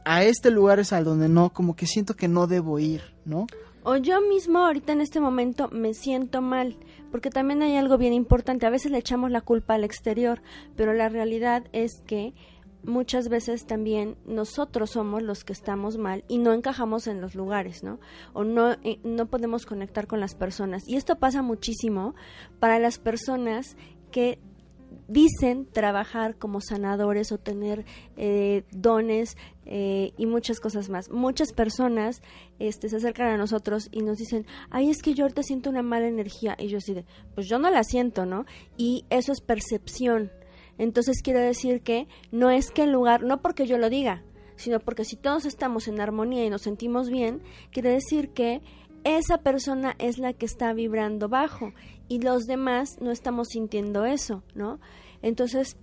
a 0.05 0.23
este 0.23 0.51
lugar 0.51 0.79
es 0.79 0.93
al 0.93 1.05
donde 1.05 1.29
no, 1.29 1.51
como 1.51 1.75
que 1.75 1.87
siento 1.87 2.15
que 2.15 2.27
no 2.27 2.47
debo 2.47 2.79
ir, 2.79 3.01
¿no? 3.25 3.47
O 3.85 3.97
yo 3.97 4.21
mismo 4.21 4.59
ahorita 4.59 4.93
en 4.93 5.01
este 5.01 5.19
momento 5.19 5.69
me 5.69 5.93
siento 5.93 6.41
mal, 6.41 6.77
porque 7.11 7.29
también 7.29 7.61
hay 7.61 7.75
algo 7.75 7.97
bien 7.97 8.13
importante. 8.13 8.65
A 8.65 8.69
veces 8.69 8.91
le 8.91 8.97
echamos 8.97 9.29
la 9.29 9.41
culpa 9.41 9.73
al 9.73 9.83
exterior, 9.83 10.41
pero 10.77 10.93
la 10.93 11.09
realidad 11.09 11.65
es 11.73 12.01
que 12.05 12.33
muchas 12.83 13.29
veces 13.29 13.65
también 13.65 14.17
nosotros 14.25 14.91
somos 14.91 15.21
los 15.21 15.43
que 15.43 15.53
estamos 15.53 15.97
mal 15.97 16.23
y 16.27 16.37
no 16.37 16.53
encajamos 16.53 17.07
en 17.07 17.19
los 17.19 17.35
lugares, 17.35 17.83
¿no? 17.83 17.99
O 18.33 18.43
no, 18.43 18.71
eh, 18.83 18.99
no 19.03 19.25
podemos 19.25 19.65
conectar 19.65 20.07
con 20.07 20.21
las 20.21 20.35
personas. 20.35 20.87
Y 20.87 20.95
esto 20.95 21.17
pasa 21.17 21.41
muchísimo 21.41 22.15
para 22.59 22.79
las 22.79 22.99
personas 22.99 23.75
que 24.11 24.39
dicen 25.07 25.65
trabajar 25.65 26.38
como 26.38 26.62
sanadores 26.62 27.31
o 27.31 27.38
tener 27.38 27.86
eh, 28.17 28.63
dones 28.72 29.38
eh, 29.65 30.12
y 30.17 30.25
muchas 30.25 30.60
cosas 30.60 30.89
más. 30.89 31.10
Muchas 31.10 31.53
personas 31.53 32.22
este, 32.60 32.89
se 32.89 32.98
acercan 32.98 33.27
a 33.27 33.38
nosotros 33.38 33.89
y 33.91 34.01
nos 34.01 34.17
dicen, 34.17 34.45
ay, 34.69 34.89
es 34.89 35.01
que 35.01 35.13
yo 35.13 35.25
ahorita 35.25 35.43
siento 35.43 35.69
una 35.69 35.83
mala 35.83 36.07
energía. 36.07 36.55
Y 36.60 36.67
yo 36.67 36.77
así 36.77 36.93
de, 36.93 37.05
pues 37.36 37.48
yo 37.48 37.60
no 37.60 37.69
la 37.69 37.83
siento, 37.83 38.25
¿no? 38.25 38.45
Y 38.77 39.05
eso 39.10 39.31
es 39.31 39.41
percepción. 39.41 40.31
Entonces 40.77 41.22
quiere 41.22 41.39
decir 41.39 41.81
que 41.81 42.07
no 42.31 42.50
es 42.50 42.72
que 42.72 42.83
el 42.83 42.91
lugar, 42.91 43.24
no 43.24 43.41
porque 43.41 43.67
yo 43.67 43.77
lo 43.77 43.89
diga, 43.89 44.24
sino 44.55 44.79
porque 44.79 45.05
si 45.05 45.15
todos 45.15 45.45
estamos 45.45 45.88
en 45.88 46.00
armonía 46.00 46.45
y 46.45 46.50
nos 46.50 46.62
sentimos 46.63 47.10
bien, 47.10 47.41
quiere 47.72 47.91
decir 47.91 48.29
que 48.29 48.62
esa 49.03 49.38
persona 49.39 49.95
es 50.00 50.17
la 50.17 50.33
que 50.33 50.45
está 50.45 50.74
vibrando 50.74 51.29
bajo 51.29 51.74
y 52.07 52.19
los 52.22 52.43
demás 52.45 52.98
no 53.01 53.12
estamos 53.12 53.50
sintiendo 53.50 54.05
eso, 54.05 54.43
¿no? 54.55 54.79
Entonces, 55.22 55.77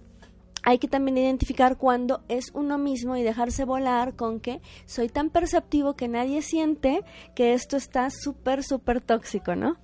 hay 0.63 0.79
que 0.79 0.89
también 0.89 1.17
identificar 1.17 1.79
cuando 1.79 2.23
es 2.29 2.51
uno 2.53 2.77
mismo 2.77 3.17
y 3.17 3.23
dejarse 3.23 3.65
volar 3.65 4.15
con 4.15 4.41
que 4.41 4.61
soy 4.85 5.09
tan 5.09 5.31
perceptivo 5.31 5.95
que 5.95 6.09
nadie 6.09 6.43
siente 6.43 7.03
que 7.35 7.55
esto 7.55 7.77
está 7.79 8.11
súper, 8.11 8.63
súper 8.63 9.01
tóxico, 9.01 9.57
¿no? 9.57 9.79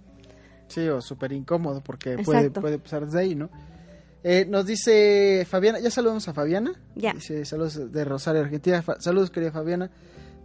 Sí, 0.69 0.87
o 0.88 1.00
súper 1.00 1.33
incómodo 1.33 1.81
porque 1.81 2.19
puede, 2.19 2.38
Exacto. 2.40 2.61
puede 2.61 2.78
pasar 2.78 3.07
desde 3.07 3.21
ahí, 3.21 3.35
¿no? 3.35 3.49
Eh, 4.25 4.45
nos 4.49 4.66
dice 4.66 5.47
Fabiana, 5.49 5.78
ya 5.78 5.90
saludamos 5.90 6.26
a 6.28 6.35
Fabiana. 6.35 6.73
Ya. 6.97 7.12
Dice 7.14 7.45
saludos 7.45 7.93
de 7.93 8.05
Rosario, 8.05 8.43
Argentina. 8.43 8.83
Fa- 8.83 9.00
saludos, 9.00 9.31
querida 9.31 9.52
Fabiana. 9.52 9.88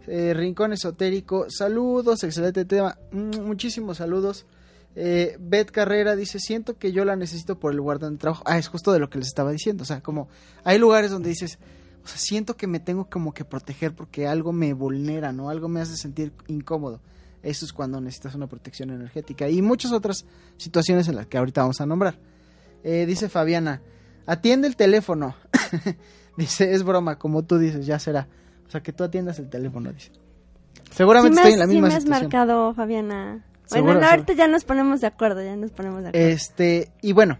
Eh, 0.06 0.34
Rincón 0.34 0.72
Esotérico, 0.72 1.46
saludos, 1.48 2.24
excelente 2.24 2.64
tema. 2.64 2.98
Mm, 3.12 3.40
muchísimos 3.42 3.98
saludos. 3.98 4.46
Eh, 4.94 5.36
Beth 5.40 5.70
Carrera 5.70 6.16
dice, 6.16 6.38
siento 6.38 6.76
que 6.76 6.92
yo 6.92 7.04
la 7.04 7.16
necesito 7.16 7.58
por 7.58 7.70
el 7.70 7.78
lugar 7.78 7.98
donde 7.98 8.18
trabajo. 8.18 8.42
Ah, 8.46 8.58
es 8.58 8.68
justo 8.68 8.92
de 8.92 8.98
lo 8.98 9.08
que 9.08 9.18
les 9.18 9.28
estaba 9.28 9.52
diciendo. 9.52 9.82
O 9.82 9.86
sea, 9.86 10.00
como 10.02 10.28
hay 10.64 10.78
lugares 10.78 11.10
donde 11.10 11.30
dices, 11.30 11.58
siento 12.04 12.56
que 12.56 12.66
me 12.66 12.80
tengo 12.80 13.08
como 13.08 13.32
que 13.32 13.44
proteger 13.44 13.94
porque 13.94 14.26
algo 14.26 14.52
me 14.52 14.72
vulnera, 14.72 15.32
¿no? 15.32 15.48
Algo 15.48 15.68
me 15.68 15.80
hace 15.80 15.96
sentir 15.96 16.32
incómodo. 16.48 17.00
Eso 17.42 17.64
es 17.64 17.72
cuando 17.72 18.00
necesitas 18.00 18.34
una 18.34 18.46
protección 18.46 18.90
energética. 18.90 19.48
Y 19.48 19.62
muchas 19.62 19.92
otras 19.92 20.24
situaciones 20.56 21.08
en 21.08 21.16
las 21.16 21.26
que 21.26 21.38
ahorita 21.38 21.62
vamos 21.62 21.80
a 21.80 21.86
nombrar. 21.86 22.18
Eh, 22.84 23.06
dice 23.06 23.28
Fabiana, 23.28 23.82
atiende 24.26 24.68
el 24.68 24.76
teléfono. 24.76 25.34
dice, 26.36 26.72
es 26.72 26.82
broma, 26.82 27.18
como 27.18 27.44
tú 27.44 27.58
dices, 27.58 27.86
ya 27.86 27.98
será. 27.98 28.28
O 28.72 28.76
sea, 28.80 28.82
que 28.82 28.94
tú 28.94 29.04
atiendas 29.04 29.38
el 29.38 29.50
teléfono, 29.50 29.92
dice. 29.92 30.10
Seguramente 30.92 31.36
Sí 31.36 31.42
me 31.42 31.50
estoy 31.50 31.52
en 31.52 31.58
la 31.58 31.66
sí 31.66 31.72
misma 31.72 31.88
me 31.88 31.94
has 31.94 32.02
situación. 32.04 32.30
marcado, 32.30 32.72
Fabiana. 32.72 33.44
Seguro, 33.66 33.84
bueno, 33.84 34.00
no, 34.00 34.06
seguro. 34.06 34.06
ahorita 34.06 34.32
ya 34.32 34.48
nos 34.48 34.64
ponemos 34.64 35.02
de 35.02 35.06
acuerdo, 35.08 35.42
ya 35.44 35.56
nos 35.56 35.72
ponemos 35.72 36.02
de 36.02 36.08
acuerdo. 36.08 36.26
Este, 36.26 36.90
y 37.02 37.12
bueno, 37.12 37.38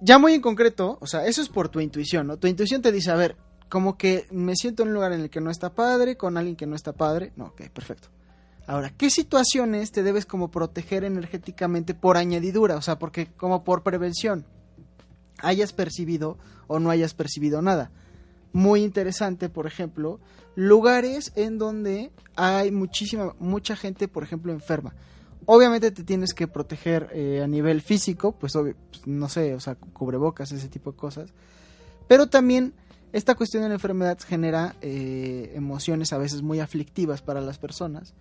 ya 0.00 0.18
muy 0.18 0.34
en 0.34 0.40
concreto, 0.40 0.98
o 1.00 1.06
sea, 1.06 1.26
eso 1.26 1.40
es 1.42 1.48
por 1.48 1.68
tu 1.68 1.78
intuición, 1.78 2.26
¿no? 2.26 2.38
Tu 2.38 2.48
intuición 2.48 2.82
te 2.82 2.90
dice, 2.90 3.12
a 3.12 3.14
ver, 3.14 3.36
como 3.68 3.96
que 3.96 4.26
me 4.32 4.56
siento 4.56 4.82
en 4.82 4.88
un 4.88 4.94
lugar 4.94 5.12
en 5.12 5.20
el 5.20 5.30
que 5.30 5.40
no 5.40 5.52
está 5.52 5.70
padre, 5.76 6.16
con 6.16 6.36
alguien 6.36 6.56
que 6.56 6.66
no 6.66 6.74
está 6.74 6.92
padre. 6.92 7.32
No, 7.36 7.44
ok, 7.46 7.68
perfecto. 7.72 8.08
Ahora, 8.66 8.90
¿qué 8.90 9.10
situaciones 9.10 9.92
te 9.92 10.02
debes 10.02 10.26
como 10.26 10.50
proteger 10.50 11.04
energéticamente 11.04 11.94
por 11.94 12.16
añadidura? 12.16 12.74
O 12.74 12.82
sea, 12.82 12.98
porque 12.98 13.28
como 13.36 13.62
por 13.62 13.84
prevención, 13.84 14.44
hayas 15.38 15.72
percibido 15.72 16.36
o 16.66 16.80
no 16.80 16.90
hayas 16.90 17.14
percibido 17.14 17.62
nada. 17.62 17.92
Muy 18.54 18.84
interesante, 18.84 19.48
por 19.48 19.66
ejemplo, 19.66 20.20
lugares 20.54 21.32
en 21.34 21.58
donde 21.58 22.12
hay 22.36 22.70
muchísima, 22.70 23.34
mucha 23.40 23.74
gente, 23.74 24.06
por 24.06 24.22
ejemplo, 24.22 24.52
enferma. 24.52 24.94
Obviamente 25.44 25.90
te 25.90 26.04
tienes 26.04 26.32
que 26.32 26.46
proteger 26.46 27.10
eh, 27.12 27.42
a 27.42 27.48
nivel 27.48 27.82
físico, 27.82 28.38
pues, 28.38 28.54
obvio, 28.54 28.76
pues, 28.90 29.08
no 29.08 29.28
sé, 29.28 29.54
o 29.54 29.60
sea, 29.60 29.74
cubrebocas, 29.74 30.52
ese 30.52 30.68
tipo 30.68 30.92
de 30.92 30.96
cosas. 30.96 31.34
Pero 32.06 32.28
también 32.28 32.74
esta 33.12 33.34
cuestión 33.34 33.64
de 33.64 33.70
la 33.70 33.74
enfermedad 33.74 34.18
genera 34.24 34.76
eh, 34.82 35.50
emociones 35.56 36.12
a 36.12 36.18
veces 36.18 36.42
muy 36.42 36.60
aflictivas 36.60 37.22
para 37.22 37.40
las 37.40 37.58
personas, 37.58 38.14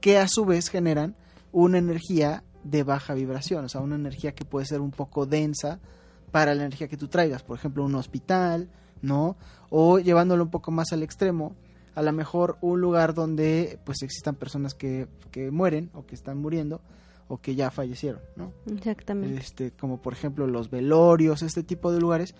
que 0.00 0.16
a 0.16 0.28
su 0.28 0.44
vez 0.44 0.68
generan 0.68 1.16
una 1.50 1.78
energía 1.78 2.44
de 2.62 2.84
baja 2.84 3.14
vibración, 3.14 3.64
o 3.64 3.68
sea, 3.68 3.80
una 3.80 3.96
energía 3.96 4.32
que 4.32 4.44
puede 4.44 4.64
ser 4.64 4.80
un 4.80 4.92
poco 4.92 5.26
densa 5.26 5.80
para 6.30 6.54
la 6.54 6.62
energía 6.66 6.86
que 6.86 6.96
tú 6.96 7.08
traigas, 7.08 7.42
por 7.42 7.58
ejemplo, 7.58 7.84
un 7.84 7.96
hospital, 7.96 8.70
¿no? 9.02 9.36
O 9.70 9.98
llevándolo 9.98 10.42
un 10.44 10.50
poco 10.50 10.70
más 10.70 10.92
al 10.92 11.02
extremo, 11.02 11.54
a 11.94 12.02
lo 12.02 12.12
mejor 12.12 12.56
un 12.62 12.80
lugar 12.80 13.12
donde 13.14 13.78
pues 13.84 14.02
existan 14.02 14.34
personas 14.36 14.74
que, 14.74 15.08
que 15.30 15.50
mueren 15.50 15.90
o 15.92 16.06
que 16.06 16.14
están 16.14 16.38
muriendo 16.38 16.80
o 17.28 17.38
que 17.38 17.54
ya 17.54 17.70
fallecieron, 17.70 18.20
¿no? 18.36 18.52
Exactamente. 18.74 19.40
Este, 19.40 19.70
como 19.72 20.00
por 20.00 20.12
ejemplo 20.14 20.46
los 20.46 20.70
velorios, 20.70 21.42
este 21.42 21.62
tipo 21.62 21.92
de 21.92 22.00
lugares, 22.00 22.34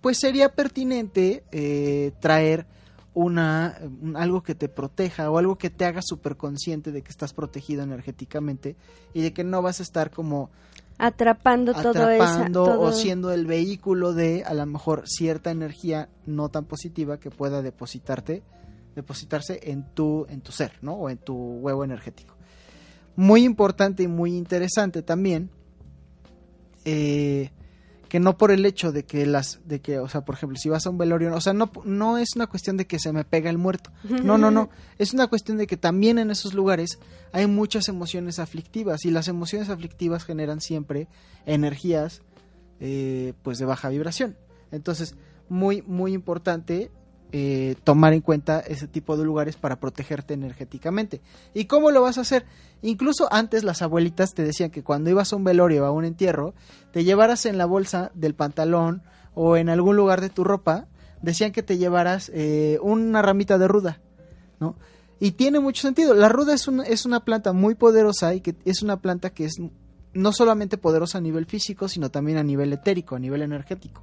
pues 0.00 0.18
sería 0.18 0.50
pertinente 0.54 1.44
eh, 1.52 2.12
traer 2.20 2.66
una 3.14 3.78
un- 4.02 4.16
algo 4.16 4.42
que 4.42 4.54
te 4.54 4.68
proteja 4.68 5.30
o 5.30 5.38
algo 5.38 5.56
que 5.56 5.70
te 5.70 5.84
haga 5.84 6.00
súper 6.02 6.36
consciente 6.36 6.92
de 6.92 7.02
que 7.02 7.10
estás 7.10 7.32
protegido 7.32 7.82
energéticamente 7.82 8.76
y 9.14 9.22
de 9.22 9.32
que 9.32 9.42
no 9.42 9.62
vas 9.62 9.80
a 9.80 9.82
estar 9.84 10.10
como 10.10 10.50
Atrapando, 10.98 11.74
todo 11.74 12.10
eso. 12.10 12.80
o 12.80 12.92
siendo 12.92 13.32
el 13.32 13.46
vehículo 13.46 14.14
de 14.14 14.44
a 14.44 14.54
lo 14.54 14.64
mejor 14.66 15.02
cierta 15.06 15.50
energía 15.50 16.08
no 16.24 16.48
tan 16.48 16.64
positiva 16.64 17.18
que 17.18 17.30
pueda 17.30 17.62
depositarte 17.62 18.42
depositarse 18.94 19.60
en 19.70 19.84
tu 19.94 20.26
en 20.30 20.40
tu 20.40 20.52
ser 20.52 20.72
no 20.80 20.94
o 20.94 21.10
en 21.10 21.18
tu 21.18 21.34
huevo 21.34 21.84
energético 21.84 22.34
muy 23.14 23.44
importante 23.44 24.02
y 24.02 24.08
muy 24.08 24.34
interesante 24.36 25.02
también 25.02 25.50
eh, 26.86 27.50
que 28.08 28.20
no 28.20 28.36
por 28.36 28.50
el 28.50 28.64
hecho 28.64 28.92
de 28.92 29.04
que 29.04 29.26
las 29.26 29.60
de 29.64 29.80
que 29.80 29.98
o 29.98 30.08
sea 30.08 30.24
por 30.24 30.34
ejemplo 30.34 30.56
si 30.58 30.68
vas 30.68 30.86
a 30.86 30.90
un 30.90 30.98
velorio 30.98 31.34
o 31.34 31.40
sea 31.40 31.52
no 31.52 31.70
no 31.84 32.18
es 32.18 32.36
una 32.36 32.46
cuestión 32.46 32.76
de 32.76 32.86
que 32.86 32.98
se 32.98 33.12
me 33.12 33.24
pega 33.24 33.50
el 33.50 33.58
muerto. 33.58 33.90
No 34.04 34.38
no 34.38 34.50
no. 34.50 34.70
Es 34.98 35.12
una 35.12 35.26
cuestión 35.26 35.58
de 35.58 35.66
que 35.66 35.76
también 35.76 36.18
en 36.18 36.30
esos 36.30 36.54
lugares 36.54 36.98
hay 37.32 37.46
muchas 37.46 37.88
emociones 37.88 38.38
aflictivas 38.38 39.04
y 39.04 39.10
las 39.10 39.28
emociones 39.28 39.68
aflictivas 39.68 40.24
generan 40.24 40.60
siempre 40.60 41.08
energías 41.44 42.22
eh, 42.80 43.34
pues 43.42 43.58
de 43.58 43.66
baja 43.66 43.88
vibración. 43.88 44.36
Entonces 44.70 45.14
muy 45.48 45.82
muy 45.82 46.12
importante 46.12 46.90
eh, 47.32 47.74
tomar 47.84 48.12
en 48.12 48.20
cuenta 48.20 48.60
ese 48.60 48.86
tipo 48.86 49.16
de 49.16 49.24
lugares 49.24 49.56
para 49.56 49.80
protegerte 49.80 50.34
energéticamente 50.34 51.20
y 51.54 51.64
cómo 51.64 51.90
lo 51.90 52.02
vas 52.02 52.18
a 52.18 52.20
hacer 52.20 52.46
incluso 52.82 53.28
antes 53.32 53.64
las 53.64 53.82
abuelitas 53.82 54.32
te 54.32 54.44
decían 54.44 54.70
que 54.70 54.84
cuando 54.84 55.10
ibas 55.10 55.32
a 55.32 55.36
un 55.36 55.44
velorio 55.44 55.82
o 55.82 55.86
a 55.86 55.90
un 55.90 56.04
entierro 56.04 56.54
te 56.92 57.02
llevaras 57.02 57.44
en 57.44 57.58
la 57.58 57.66
bolsa 57.66 58.12
del 58.14 58.34
pantalón 58.34 59.02
o 59.34 59.56
en 59.56 59.68
algún 59.68 59.96
lugar 59.96 60.20
de 60.20 60.30
tu 60.30 60.44
ropa 60.44 60.86
decían 61.20 61.50
que 61.50 61.62
te 61.64 61.78
llevaras 61.78 62.30
eh, 62.32 62.78
una 62.80 63.22
ramita 63.22 63.58
de 63.58 63.68
ruda 63.68 64.00
¿no? 64.60 64.76
Y 65.18 65.32
tiene 65.32 65.60
mucho 65.60 65.82
sentido. 65.82 66.14
La 66.14 66.28
ruda 66.28 66.54
es 66.54 66.68
una, 66.68 66.82
es 66.84 67.06
una 67.06 67.20
planta 67.20 67.52
muy 67.52 67.74
poderosa 67.74 68.34
y 68.34 68.40
que 68.40 68.54
es 68.64 68.82
una 68.82 69.00
planta 69.00 69.30
que 69.30 69.46
es 69.46 69.54
no 70.12 70.32
solamente 70.32 70.78
poderosa 70.78 71.18
a 71.18 71.20
nivel 71.20 71.46
físico, 71.46 71.88
sino 71.88 72.10
también 72.10 72.38
a 72.38 72.42
nivel 72.42 72.72
etérico, 72.72 73.16
a 73.16 73.18
nivel 73.18 73.42
energético. 73.42 74.02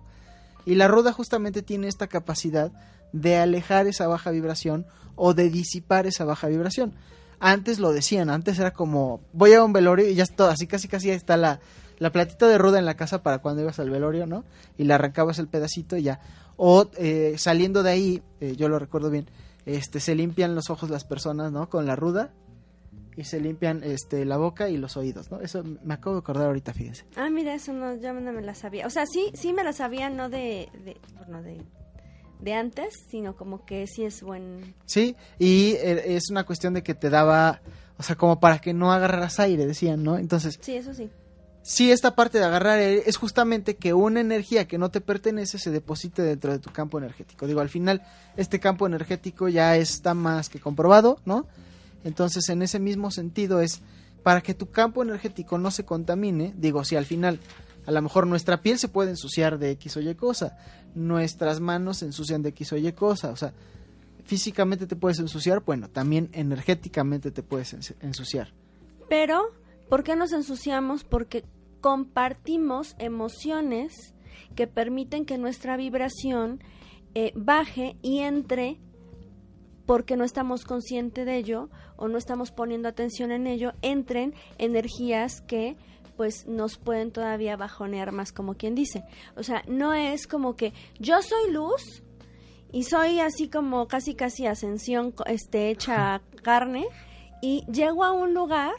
Y 0.66 0.76
la 0.76 0.88
ruda 0.88 1.12
justamente 1.12 1.62
tiene 1.62 1.88
esta 1.88 2.08
capacidad 2.08 2.72
de 3.14 3.38
alejar 3.38 3.88
esa 3.88 4.08
baja 4.08 4.32
vibración 4.32 4.86
o 5.16 5.34
de 5.34 5.50
disipar 5.50 6.06
esa 6.06 6.26
baja 6.26 6.48
vibración. 6.48 6.94
Antes 7.40 7.80
lo 7.80 7.94
decían, 7.94 8.30
antes 8.30 8.60
era 8.60 8.72
como 8.72 9.22
voy 9.32 9.54
a 9.54 9.64
un 9.64 9.74
velorio 9.74 10.10
y 10.10 10.16
ya 10.16 10.24
está, 10.24 10.50
así 10.50 10.68
casi 10.68 10.88
casi 10.88 11.10
está 11.10 11.38
la, 11.38 11.60
la 12.00 12.12
platita 12.12 12.48
de 12.48 12.58
ruda 12.58 12.80
en 12.80 12.86
la 12.86 12.96
casa 12.96 13.24
para 13.24 13.40
cuando 13.40 13.62
ibas 13.62 13.80
al 13.80 13.90
velorio, 13.90 14.26
¿no? 14.26 14.44
Y 14.78 14.84
le 14.84 14.94
arrancabas 14.94 15.40
el 15.40 15.48
pedacito 15.48 15.96
y 15.96 16.04
ya. 16.04 16.20
O 16.58 16.90
eh, 16.98 17.36
saliendo 17.38 17.84
de 17.84 17.90
ahí, 17.90 18.24
eh, 18.40 18.56
yo 18.56 18.70
lo 18.70 18.80
recuerdo 18.80 19.10
bien, 19.10 19.30
este 19.66 20.00
se 20.00 20.16
limpian 20.16 20.56
los 20.56 20.70
ojos 20.70 20.90
las 20.90 21.06
personas, 21.06 21.52
¿no? 21.52 21.70
Con 21.70 21.86
la 21.86 21.96
ruda 21.96 22.32
y 23.16 23.24
se 23.26 23.40
limpian 23.40 23.84
este 23.84 24.26
la 24.26 24.38
boca 24.38 24.70
y 24.70 24.78
los 24.78 24.98
oídos, 24.98 25.32
¿no? 25.32 25.40
Eso 25.42 25.64
me 25.84 25.94
acabo 25.94 26.16
de 26.16 26.20
acordar 26.20 26.48
ahorita, 26.48 26.74
fíjense. 26.74 27.06
Ah, 27.16 27.30
mira, 27.30 27.54
eso 27.54 27.74
no, 27.74 27.96
yo 27.96 28.14
no 28.14 28.32
me 28.32 28.42
la 28.42 28.56
sabía. 28.56 28.88
O 28.88 28.90
sea, 28.90 29.06
sí, 29.06 29.32
sí 29.34 29.54
me 29.54 29.64
la 29.64 29.74
sabía, 29.74 30.10
no 30.10 30.30
de, 30.30 30.70
bueno, 31.18 31.42
de, 31.42 31.62
de 32.40 32.54
antes, 32.54 32.94
sino 33.10 33.36
como 33.36 33.66
que 33.66 33.88
sí 33.88 34.04
es 34.04 34.22
buen... 34.22 34.74
Sí, 34.86 35.16
y 35.40 35.74
eh, 35.74 36.16
es 36.16 36.30
una 36.30 36.46
cuestión 36.46 36.74
de 36.74 36.84
que 36.84 36.94
te 36.94 37.10
daba, 37.10 37.62
o 37.98 38.04
sea, 38.04 38.16
como 38.16 38.40
para 38.40 38.60
que 38.60 38.74
no 38.74 38.92
agarraras 38.92 39.40
aire, 39.40 39.66
decían, 39.66 40.04
¿no? 40.04 40.18
Entonces, 40.18 40.60
Sí, 40.62 40.76
eso 40.76 40.94
sí. 40.94 41.10
sí, 41.62 41.92
esta 41.92 42.16
parte 42.16 42.40
de 42.40 42.46
agarrar 42.46 42.80
aire 42.80 43.04
es 43.06 43.16
justamente 43.18 43.76
que 43.76 43.94
una 43.94 44.20
energía 44.20 44.68
que 44.68 44.78
no 44.78 44.92
te 44.92 45.00
pertenece 45.02 45.58
se 45.58 45.72
deposite 45.72 46.22
dentro 46.22 46.52
de 46.52 46.60
tu 46.60 46.72
campo 46.72 46.98
energético. 46.98 47.48
Digo, 47.48 47.62
al 47.62 47.70
final, 47.70 48.02
este 48.36 48.60
campo 48.60 48.86
energético 48.88 49.48
ya 49.48 49.78
está 49.78 50.14
más 50.14 50.50
que 50.50 50.60
comprobado, 50.60 51.20
¿no? 51.26 51.48
Entonces, 52.04 52.50
en 52.50 52.62
ese 52.62 52.80
mismo 52.80 53.12
sentido 53.12 53.62
es 53.62 53.82
para 54.24 54.42
que 54.42 54.54
tu 54.54 54.70
campo 54.70 55.04
energético 55.04 55.58
no 55.58 55.72
se 55.72 55.86
contamine, 55.86 56.54
digo, 56.58 56.84
si 56.84 56.96
al 56.98 57.06
final 57.06 57.40
a 57.86 57.92
lo 57.92 58.02
mejor 58.02 58.28
nuestra 58.28 58.62
piel 58.62 58.78
se 58.80 58.88
puede 58.88 59.10
ensuciar 59.12 59.58
de 59.60 59.72
X 59.72 59.98
o 59.98 60.02
Y 60.02 60.16
cosa, 60.16 60.58
nuestras 60.96 61.60
manos 61.60 61.98
se 61.98 62.06
ensucian 62.06 62.42
de 62.42 62.50
X 62.50 62.74
o 62.74 62.78
Y 62.78 62.92
cosa, 62.94 63.32
o 63.32 63.36
sea, 63.36 63.54
físicamente 64.24 64.88
te 64.88 64.96
puedes 64.96 65.20
ensuciar, 65.20 65.64
bueno, 65.66 65.90
también 65.90 66.30
energéticamente 66.34 67.32
te 67.32 67.44
puedes 67.44 67.74
ens- 67.74 67.96
ensuciar. 68.02 68.54
Pero, 69.10 69.42
¿por 69.90 70.04
qué 70.04 70.16
nos 70.16 70.32
ensuciamos? 70.32 71.04
Porque 71.04 71.44
compartimos 71.82 72.96
emociones 73.00 74.14
que 74.56 74.68
permiten 74.68 75.26
que 75.26 75.38
nuestra 75.38 75.76
vibración 75.78 76.62
eh, 77.16 77.34
baje 77.36 77.98
y 78.02 78.20
entre 78.20 78.80
porque 79.86 80.16
no 80.16 80.24
estamos 80.24 80.64
conscientes 80.64 81.26
de 81.26 81.36
ello 81.38 81.70
o 81.98 82.08
no 82.08 82.18
estamos 82.18 82.52
poniendo 82.52 82.88
atención 82.88 83.32
en 83.32 83.48
ello, 83.48 83.74
entren 83.82 84.34
energías 84.58 85.42
que 85.42 85.76
pues 86.16 86.46
nos 86.48 86.78
pueden 86.78 87.12
todavía 87.12 87.58
bajonear 87.58 88.12
más 88.12 88.32
como 88.32 88.56
quien 88.56 88.76
dice. 88.76 89.04
O 89.36 89.44
sea, 89.44 89.64
no 89.68 89.94
es 89.94 90.28
como 90.28 90.56
que 90.56 90.74
yo 91.00 91.22
soy 91.22 91.52
luz 91.52 92.04
y 92.72 92.84
soy 92.84 93.20
así 93.20 93.50
como 93.50 93.88
casi 93.88 94.16
casi 94.16 94.48
ascensión 94.48 95.14
este 95.26 95.70
hecha 95.70 96.22
carne 96.42 96.86
y 97.42 97.66
llego 97.72 98.04
a 98.04 98.12
un 98.12 98.34
lugar 98.34 98.74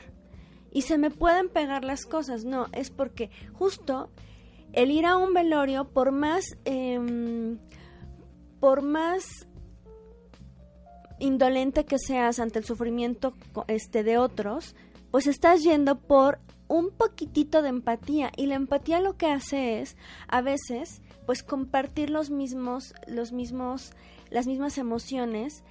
y 0.73 0.83
se 0.83 0.99
me 0.99 1.11
pueden 1.11 1.49
pegar 1.49 1.85
las 1.85 2.05
cosas. 2.05 2.45
No, 2.45 2.67
es 2.73 2.91
porque 2.91 3.31
justo 3.53 4.11
el 4.73 4.91
ir 4.91 5.07
a 5.07 5.17
un 5.17 5.33
velorio, 5.33 5.85
por 5.85 6.11
más, 6.11 6.45
em, 6.65 7.59
por 8.59 8.83
más 8.83 9.47
indolente 11.21 11.85
que 11.85 11.99
seas 11.99 12.41
ante 12.41 12.59
el 12.59 12.65
sufrimiento 12.65 13.35
este 13.69 14.03
de 14.03 14.19
otros, 14.19 14.75
pues 15.15 15.29
estás 15.29 15.63
yendo 15.63 16.01
por 16.01 16.41
un 16.67 16.91
poquitito 16.91 17.63
de 17.63 17.69
empatía. 17.69 18.33
Y 18.37 18.47
la 18.47 18.57
empatía 18.57 18.99
lo 18.99 19.17
que 19.17 19.27
hace 19.27 19.81
es 19.81 19.97
a 20.27 20.41
veces 20.41 21.03
pues 21.25 21.45
compartir 21.45 22.11
los 22.11 22.31
mismos 22.31 22.95
los 23.07 23.31
mismos 23.31 23.93
las 24.31 24.49
mismas 24.49 24.77
emociones 24.77 25.63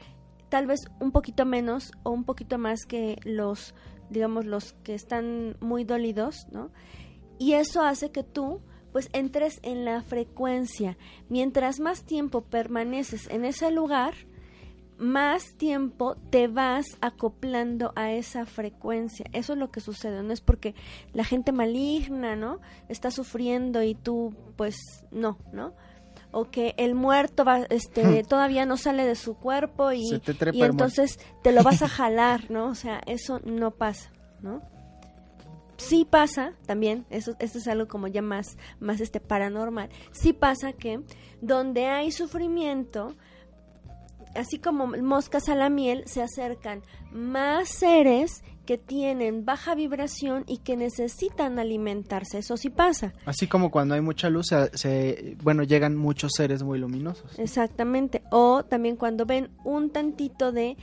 tal 0.48 0.66
vez 0.66 0.86
un 1.02 1.12
poquito 1.12 1.46
menos 1.46 1.92
o 2.04 2.12
un 2.12 2.24
poquito 2.24 2.58
más 2.58 2.86
que 2.86 3.18
los 3.26 3.76
digamos 4.10 4.46
los 4.46 4.72
que 4.86 4.94
están 4.94 5.58
muy 5.60 5.84
dolidos 5.84 6.48
no 6.54 6.72
y 7.38 7.56
eso 7.56 7.82
hace 7.82 8.12
que 8.12 8.24
tú 8.24 8.62
pues 8.94 9.10
entres 9.12 9.60
en 9.64 9.84
la 9.84 10.04
frecuencia. 10.04 10.98
Mientras 11.28 11.82
más 11.82 12.06
tiempo 12.06 12.46
permaneces 12.46 13.28
en 13.30 13.44
ese 13.44 13.72
lugar 13.72 14.14
más 15.04 15.56
tiempo 15.58 16.16
te 16.30 16.48
vas 16.48 16.98
acoplando 17.02 17.92
a 17.96 18.12
esa 18.12 18.46
frecuencia. 18.46 19.26
Eso 19.34 19.54
es 19.54 19.60
lo 19.60 19.70
que 19.70 19.82
sucede, 19.82 20.24
no 20.24 20.34
es 20.34 20.42
porque 20.42 20.74
la 21.14 21.24
gente 21.24 21.52
maligna, 21.52 22.36
¿no? 22.36 22.60
Está 22.90 23.12
sufriendo 23.12 23.84
y 23.84 23.96
tú, 23.96 24.34
pues, 24.56 25.06
no, 25.12 25.38
¿no? 25.52 25.74
O 26.32 26.50
que 26.50 26.74
el 26.78 26.96
muerto 26.96 27.46
va, 27.46 27.60
este, 27.70 28.24
todavía 28.24 28.66
no 28.66 28.78
sale 28.78 29.06
de 29.06 29.16
su 29.16 29.36
cuerpo 29.36 29.92
y, 29.92 30.22
y 30.54 30.64
entonces 30.64 31.20
te 31.44 31.52
lo 31.52 31.64
vas 31.64 31.82
a 31.82 31.88
jalar, 31.90 32.50
¿no? 32.50 32.68
O 32.68 32.76
sea, 32.76 33.02
eso 33.06 33.40
no 33.44 33.72
pasa, 33.72 34.12
¿no? 34.42 34.62
sí 35.78 36.06
pasa 36.10 36.54
también, 36.66 37.06
eso, 37.10 37.36
esto 37.40 37.58
es 37.58 37.68
algo 37.68 37.88
como 37.88 38.08
ya 38.08 38.22
más, 38.22 38.58
más 38.80 39.02
este 39.02 39.20
paranormal, 39.20 39.90
sí 40.12 40.32
pasa 40.32 40.72
que 40.74 41.02
donde 41.42 41.88
hay 41.88 42.12
sufrimiento, 42.12 43.16
así 44.36 44.60
como 44.60 44.88
moscas 44.88 45.50
a 45.50 45.56
la 45.56 45.70
miel, 45.70 46.04
se 46.06 46.22
acercan 46.22 46.82
más 47.12 47.70
seres 47.70 48.44
que 48.66 48.78
tienen 48.78 49.44
baja 49.44 49.76
vibración 49.76 50.46
y 50.48 50.60
que 50.60 50.78
necesitan 50.78 51.60
alimentarse, 51.60 52.38
eso 52.38 52.56
sí 52.56 52.70
pasa. 52.70 53.14
Así 53.26 53.46
como 53.48 53.72
cuando 53.72 53.94
hay 53.96 54.02
mucha 54.02 54.30
luz, 54.30 54.48
se, 54.48 54.78
se- 54.78 55.36
bueno, 55.44 55.64
llegan 55.64 55.98
muchos 55.98 56.32
seres 56.38 56.64
muy 56.64 56.80
luminosos. 56.80 57.38
Exactamente. 57.38 58.24
O 58.32 58.64
también 58.64 58.96
cuando 58.96 59.26
ven 59.26 59.50
un 59.66 59.90
tantito 59.90 60.52
de 60.54 60.78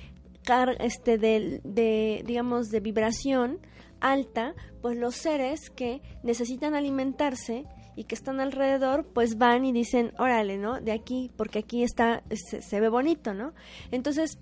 car 0.44 0.76
este 0.80 1.16
de, 1.18 1.60
de 1.64 2.22
digamos 2.26 2.68
de 2.68 2.80
vibración 2.80 3.58
alta, 4.00 4.54
pues 4.82 4.96
los 4.98 5.14
seres 5.14 5.70
que 5.70 6.02
necesitan 6.22 6.74
alimentarse 6.74 7.64
y 7.96 8.04
que 8.04 8.14
están 8.14 8.40
alrededor, 8.40 9.04
pues 9.06 9.38
van 9.38 9.64
y 9.64 9.72
dicen, 9.72 10.12
órale, 10.18 10.56
¿no? 10.58 10.80
De 10.80 10.92
aquí, 10.92 11.30
porque 11.36 11.60
aquí 11.60 11.82
está, 11.82 12.22
se, 12.30 12.80
ve 12.80 12.88
bonito, 12.88 13.34
¿no? 13.34 13.52
Entonces, 13.90 14.38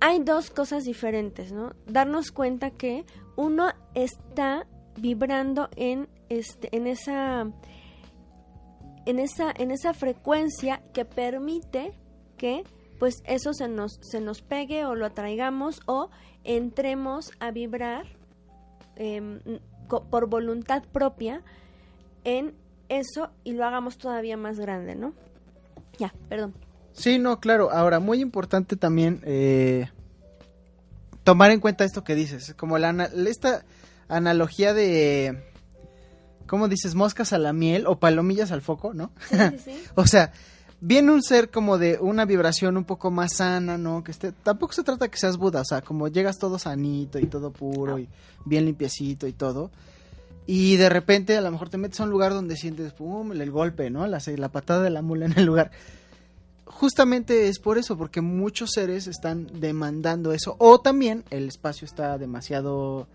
hay 0.00 0.20
dos 0.20 0.50
cosas 0.50 0.84
diferentes, 0.84 1.52
¿no? 1.52 1.72
Darnos 1.86 2.30
cuenta 2.30 2.70
que 2.70 3.04
uno 3.36 3.72
está 3.94 4.66
vibrando 4.96 5.68
en 5.76 6.08
este, 6.28 6.74
en 6.76 6.86
esa 6.86 7.46
en 9.06 9.18
esa, 9.18 9.52
en 9.56 9.70
esa 9.70 9.92
frecuencia 9.92 10.82
que 10.92 11.04
permite 11.04 11.92
que 12.36 12.64
pues 12.98 13.22
eso 13.26 13.52
se 13.52 13.68
nos, 13.68 13.98
se 14.00 14.20
nos 14.20 14.42
pegue 14.42 14.84
o 14.84 14.94
lo 14.94 15.06
atraigamos 15.06 15.80
o 15.86 16.10
entremos 16.42 17.32
a 17.40 17.50
vibrar 17.50 18.06
em, 18.96 19.40
por 20.10 20.28
voluntad 20.28 20.82
propia 20.90 21.42
en 22.24 22.54
eso 22.88 23.30
y 23.44 23.52
lo 23.52 23.64
hagamos 23.64 23.98
todavía 23.98 24.36
más 24.36 24.58
grande, 24.58 24.94
¿no? 24.94 25.14
Ya, 25.98 26.12
perdón. 26.28 26.54
Sí, 26.92 27.18
no, 27.18 27.40
claro. 27.40 27.70
Ahora, 27.70 28.00
muy 28.00 28.20
importante 28.20 28.76
también 28.76 29.20
eh, 29.24 29.88
tomar 31.24 31.50
en 31.50 31.60
cuenta 31.60 31.84
esto 31.84 32.04
que 32.04 32.14
dices, 32.14 32.54
como 32.56 32.78
la, 32.78 33.10
esta 33.26 33.64
analogía 34.08 34.74
de, 34.74 35.42
¿cómo 36.46 36.68
dices? 36.68 36.94
Moscas 36.94 37.32
a 37.32 37.38
la 37.38 37.52
miel 37.52 37.86
o 37.86 37.98
palomillas 37.98 38.52
al 38.52 38.62
foco, 38.62 38.94
¿no? 38.94 39.10
Sí, 39.28 39.36
sí, 39.36 39.58
sí. 39.64 39.84
o 39.94 40.06
sea, 40.06 40.32
viene 40.80 41.12
un 41.12 41.22
ser 41.22 41.50
como 41.50 41.78
de 41.78 41.98
una 42.00 42.24
vibración 42.26 42.76
un 42.76 42.84
poco 42.84 43.10
más 43.10 43.36
sana, 43.36 43.78
¿no? 43.78 44.04
Que 44.04 44.12
esté, 44.12 44.32
tampoco 44.32 44.74
se 44.74 44.84
trata 44.84 45.08
que 45.08 45.18
seas 45.18 45.36
Buda, 45.36 45.62
o 45.62 45.64
sea, 45.64 45.80
como 45.80 46.08
llegas 46.08 46.38
todo 46.38 46.58
sanito 46.58 47.18
y 47.18 47.26
todo 47.26 47.50
puro 47.50 47.98
y 47.98 48.08
bien 48.44 48.66
limpiecito 48.66 49.26
y 49.26 49.32
todo. 49.32 49.70
Y 50.46 50.76
de 50.76 50.88
repente 50.88 51.36
a 51.36 51.40
lo 51.40 51.50
mejor 51.50 51.70
te 51.70 51.78
metes 51.78 52.00
a 52.00 52.04
un 52.04 52.10
lugar 52.10 52.32
donde 52.32 52.56
sientes, 52.56 52.92
pum, 52.92 53.32
el 53.32 53.50
golpe, 53.50 53.90
¿no? 53.90 54.06
La, 54.06 54.20
la 54.36 54.48
patada 54.48 54.82
de 54.82 54.90
la 54.90 55.02
mula 55.02 55.26
en 55.26 55.38
el 55.38 55.44
lugar 55.44 55.70
justamente 56.66 57.48
es 57.48 57.58
por 57.58 57.78
eso, 57.78 57.96
porque 57.96 58.20
muchos 58.20 58.72
seres 58.72 59.06
están 59.06 59.48
demandando 59.60 60.32
eso. 60.32 60.56
O 60.58 60.80
también 60.80 61.24
el 61.30 61.48
espacio 61.48 61.84
está 61.84 62.18
demasiado 62.18 63.06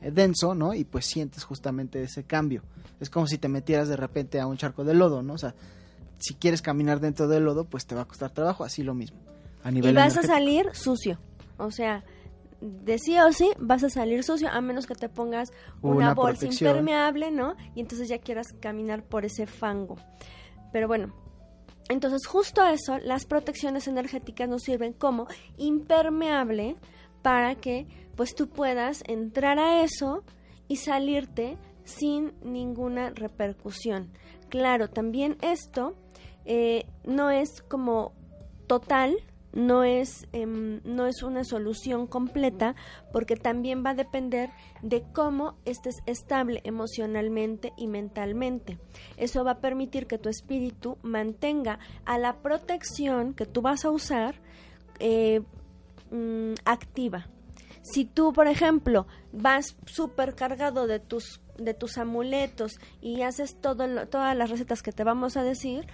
eh, 0.00 0.10
denso, 0.10 0.54
¿no? 0.54 0.74
Y 0.74 0.84
pues 0.84 1.06
sientes 1.06 1.44
justamente 1.44 2.02
ese 2.02 2.24
cambio. 2.24 2.62
Es 3.00 3.10
como 3.10 3.26
si 3.26 3.38
te 3.38 3.48
metieras 3.48 3.88
de 3.88 3.96
repente 3.96 4.40
a 4.40 4.46
un 4.46 4.56
charco 4.56 4.84
de 4.84 4.94
lodo, 4.94 5.22
¿no? 5.22 5.34
O 5.34 5.38
sea, 5.38 5.54
si 6.18 6.34
quieres 6.34 6.62
caminar 6.62 7.00
dentro 7.00 7.26
del 7.28 7.44
lodo, 7.44 7.64
pues 7.64 7.86
te 7.86 7.94
va 7.94 8.02
a 8.02 8.04
costar 8.06 8.30
trabajo, 8.30 8.64
así 8.64 8.82
lo 8.82 8.94
mismo. 8.94 9.18
A 9.62 9.70
nivel 9.70 9.92
y 9.92 9.94
vas 9.94 10.16
a 10.16 10.22
salir 10.22 10.66
sucio. 10.74 11.18
O 11.58 11.70
sea, 11.70 12.04
de 12.60 12.98
sí 12.98 13.18
o 13.18 13.32
sí 13.32 13.50
vas 13.58 13.84
a 13.84 13.90
salir 13.90 14.24
sucio 14.24 14.48
a 14.50 14.60
menos 14.60 14.86
que 14.86 14.94
te 14.94 15.08
pongas 15.08 15.52
una, 15.82 16.14
bolsa 16.14 16.46
impermeable, 16.46 17.30
¿no? 17.30 17.56
Y 17.74 17.80
entonces 17.80 18.08
ya 18.08 18.18
quieras 18.18 18.52
caminar 18.60 19.02
por 19.02 19.24
ese 19.24 19.46
fango. 19.46 19.96
Pero 20.72 20.88
bueno, 20.88 21.14
entonces, 21.88 22.26
justo 22.26 22.64
eso, 22.66 22.98
las 22.98 23.26
protecciones 23.26 23.86
energéticas 23.86 24.48
nos 24.48 24.62
sirven 24.62 24.92
como 24.92 25.28
impermeable 25.56 26.76
para 27.22 27.54
que 27.54 27.86
pues 28.16 28.34
tú 28.34 28.48
puedas 28.48 29.04
entrar 29.06 29.58
a 29.58 29.82
eso 29.82 30.24
y 30.68 30.76
salirte 30.76 31.58
sin 31.84 32.32
ninguna 32.42 33.10
repercusión. 33.10 34.10
Claro, 34.48 34.88
también 34.88 35.36
esto 35.42 35.96
eh, 36.44 36.86
no 37.04 37.30
es 37.30 37.62
como 37.62 38.12
total, 38.66 39.16
no 39.56 39.84
es, 39.84 40.28
em, 40.32 40.82
no 40.84 41.06
es 41.06 41.22
una 41.22 41.42
solución 41.42 42.06
completa 42.06 42.76
porque 43.10 43.36
también 43.36 43.82
va 43.84 43.90
a 43.90 43.94
depender 43.94 44.50
de 44.82 45.02
cómo 45.14 45.56
estés 45.64 45.96
estable 46.04 46.60
emocionalmente 46.64 47.72
y 47.78 47.86
mentalmente. 47.86 48.78
Eso 49.16 49.44
va 49.44 49.52
a 49.52 49.60
permitir 49.60 50.06
que 50.06 50.18
tu 50.18 50.28
espíritu 50.28 50.98
mantenga 51.02 51.78
a 52.04 52.18
la 52.18 52.42
protección 52.42 53.32
que 53.32 53.46
tú 53.46 53.62
vas 53.62 53.86
a 53.86 53.90
usar 53.90 54.34
eh, 54.98 55.40
mm, 56.10 56.52
activa. 56.66 57.26
Si 57.82 58.04
tú, 58.04 58.34
por 58.34 58.48
ejemplo, 58.48 59.06
vas 59.32 59.76
súper 59.86 60.34
cargado 60.34 60.86
de 60.86 61.00
tus, 61.00 61.40
de 61.58 61.74
tus 61.74 61.98
amuletos 61.98 62.78
y 63.00 63.22
haces 63.22 63.56
todo 63.60 64.06
todas 64.06 64.36
las 64.36 64.50
recetas 64.50 64.82
que 64.82 64.92
te 64.92 65.04
vamos 65.04 65.36
a 65.36 65.42
decir, 65.42 65.86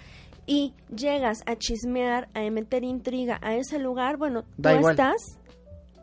y 0.45 0.73
llegas 0.93 1.43
a 1.45 1.55
chismear, 1.55 2.29
a 2.33 2.41
meter 2.49 2.83
intriga 2.83 3.39
a 3.41 3.55
ese 3.55 3.79
lugar, 3.79 4.17
bueno, 4.17 4.43
tú 4.61 4.69
estás 4.69 5.39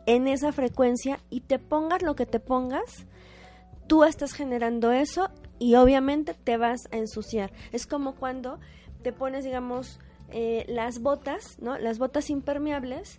en 0.05 0.27
esa 0.27 0.51
frecuencia 0.51 1.19
y 1.29 1.41
te 1.41 1.59
pongas 1.59 2.01
lo 2.01 2.15
que 2.15 2.25
te 2.25 2.39
pongas, 2.39 3.05
tú 3.87 4.03
estás 4.03 4.33
generando 4.33 4.91
eso 4.91 5.29
y 5.59 5.75
obviamente 5.75 6.33
te 6.33 6.57
vas 6.57 6.81
a 6.91 6.97
ensuciar. 6.97 7.51
Es 7.71 7.85
como 7.85 8.15
cuando 8.15 8.59
te 9.03 9.13
pones, 9.13 9.43
digamos, 9.43 9.99
eh, 10.31 10.65
las 10.67 11.01
botas, 11.01 11.59
¿no? 11.59 11.77
Las 11.77 11.99
botas 11.99 12.29
impermeables 12.29 13.17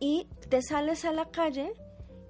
y 0.00 0.26
te 0.48 0.60
sales 0.60 1.04
a 1.04 1.12
la 1.12 1.26
calle 1.26 1.72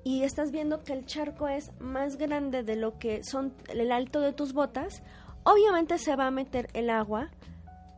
y 0.05 0.23
estás 0.23 0.51
viendo 0.51 0.83
que 0.83 0.93
el 0.93 1.05
charco 1.05 1.49
es 1.49 1.71
más 1.81 2.17
grande 2.17 2.63
de 2.63 2.77
lo 2.77 2.99
que 2.99 3.23
son 3.25 3.53
el 3.69 3.93
alto 3.93 4.21
de 4.21 4.33
tus 4.33 4.53
botas, 4.53 5.03
obviamente 5.45 5.99
se 5.99 6.17
va 6.17 6.27
a 6.27 6.31
meter 6.31 6.69
el 6.73 6.91
agua 6.91 7.31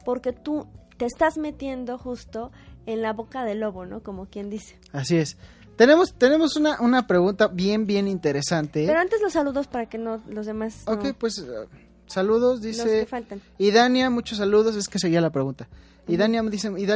porque 0.04 0.32
tú 0.32 0.66
te 0.96 1.06
estás 1.06 1.38
metiendo 1.38 1.98
justo 1.98 2.50
en 2.86 3.02
la 3.02 3.12
boca 3.12 3.44
del 3.44 3.60
lobo, 3.60 3.86
¿no? 3.86 4.02
Como 4.02 4.26
quien 4.26 4.50
dice. 4.50 4.78
Así 4.92 5.16
es. 5.16 5.36
Tenemos, 5.76 6.12
tenemos 6.14 6.56
una, 6.56 6.80
una 6.80 7.06
pregunta 7.06 7.48
bien, 7.48 7.86
bien 7.86 8.06
interesante. 8.06 8.84
Pero 8.86 8.98
antes 8.98 9.22
los 9.22 9.32
saludos 9.32 9.66
para 9.66 9.86
que 9.86 9.96
no 9.96 10.22
los 10.28 10.44
demás. 10.44 10.82
Ok, 10.86 11.14
pues 11.18 11.38
uh, 11.38 11.66
saludos, 12.06 12.60
dice. 12.60 12.84
Los 12.84 12.92
que 12.92 13.06
faltan. 13.06 13.40
Y 13.56 13.70
Dania, 13.70 14.10
muchos 14.10 14.38
saludos, 14.38 14.76
es 14.76 14.88
que 14.88 14.98
seguía 14.98 15.20
la 15.22 15.30
pregunta. 15.30 15.68
Y 16.06 16.16
Dania 16.16 16.42
me 16.42 16.50
dice, 16.50 16.72
y 16.76 16.86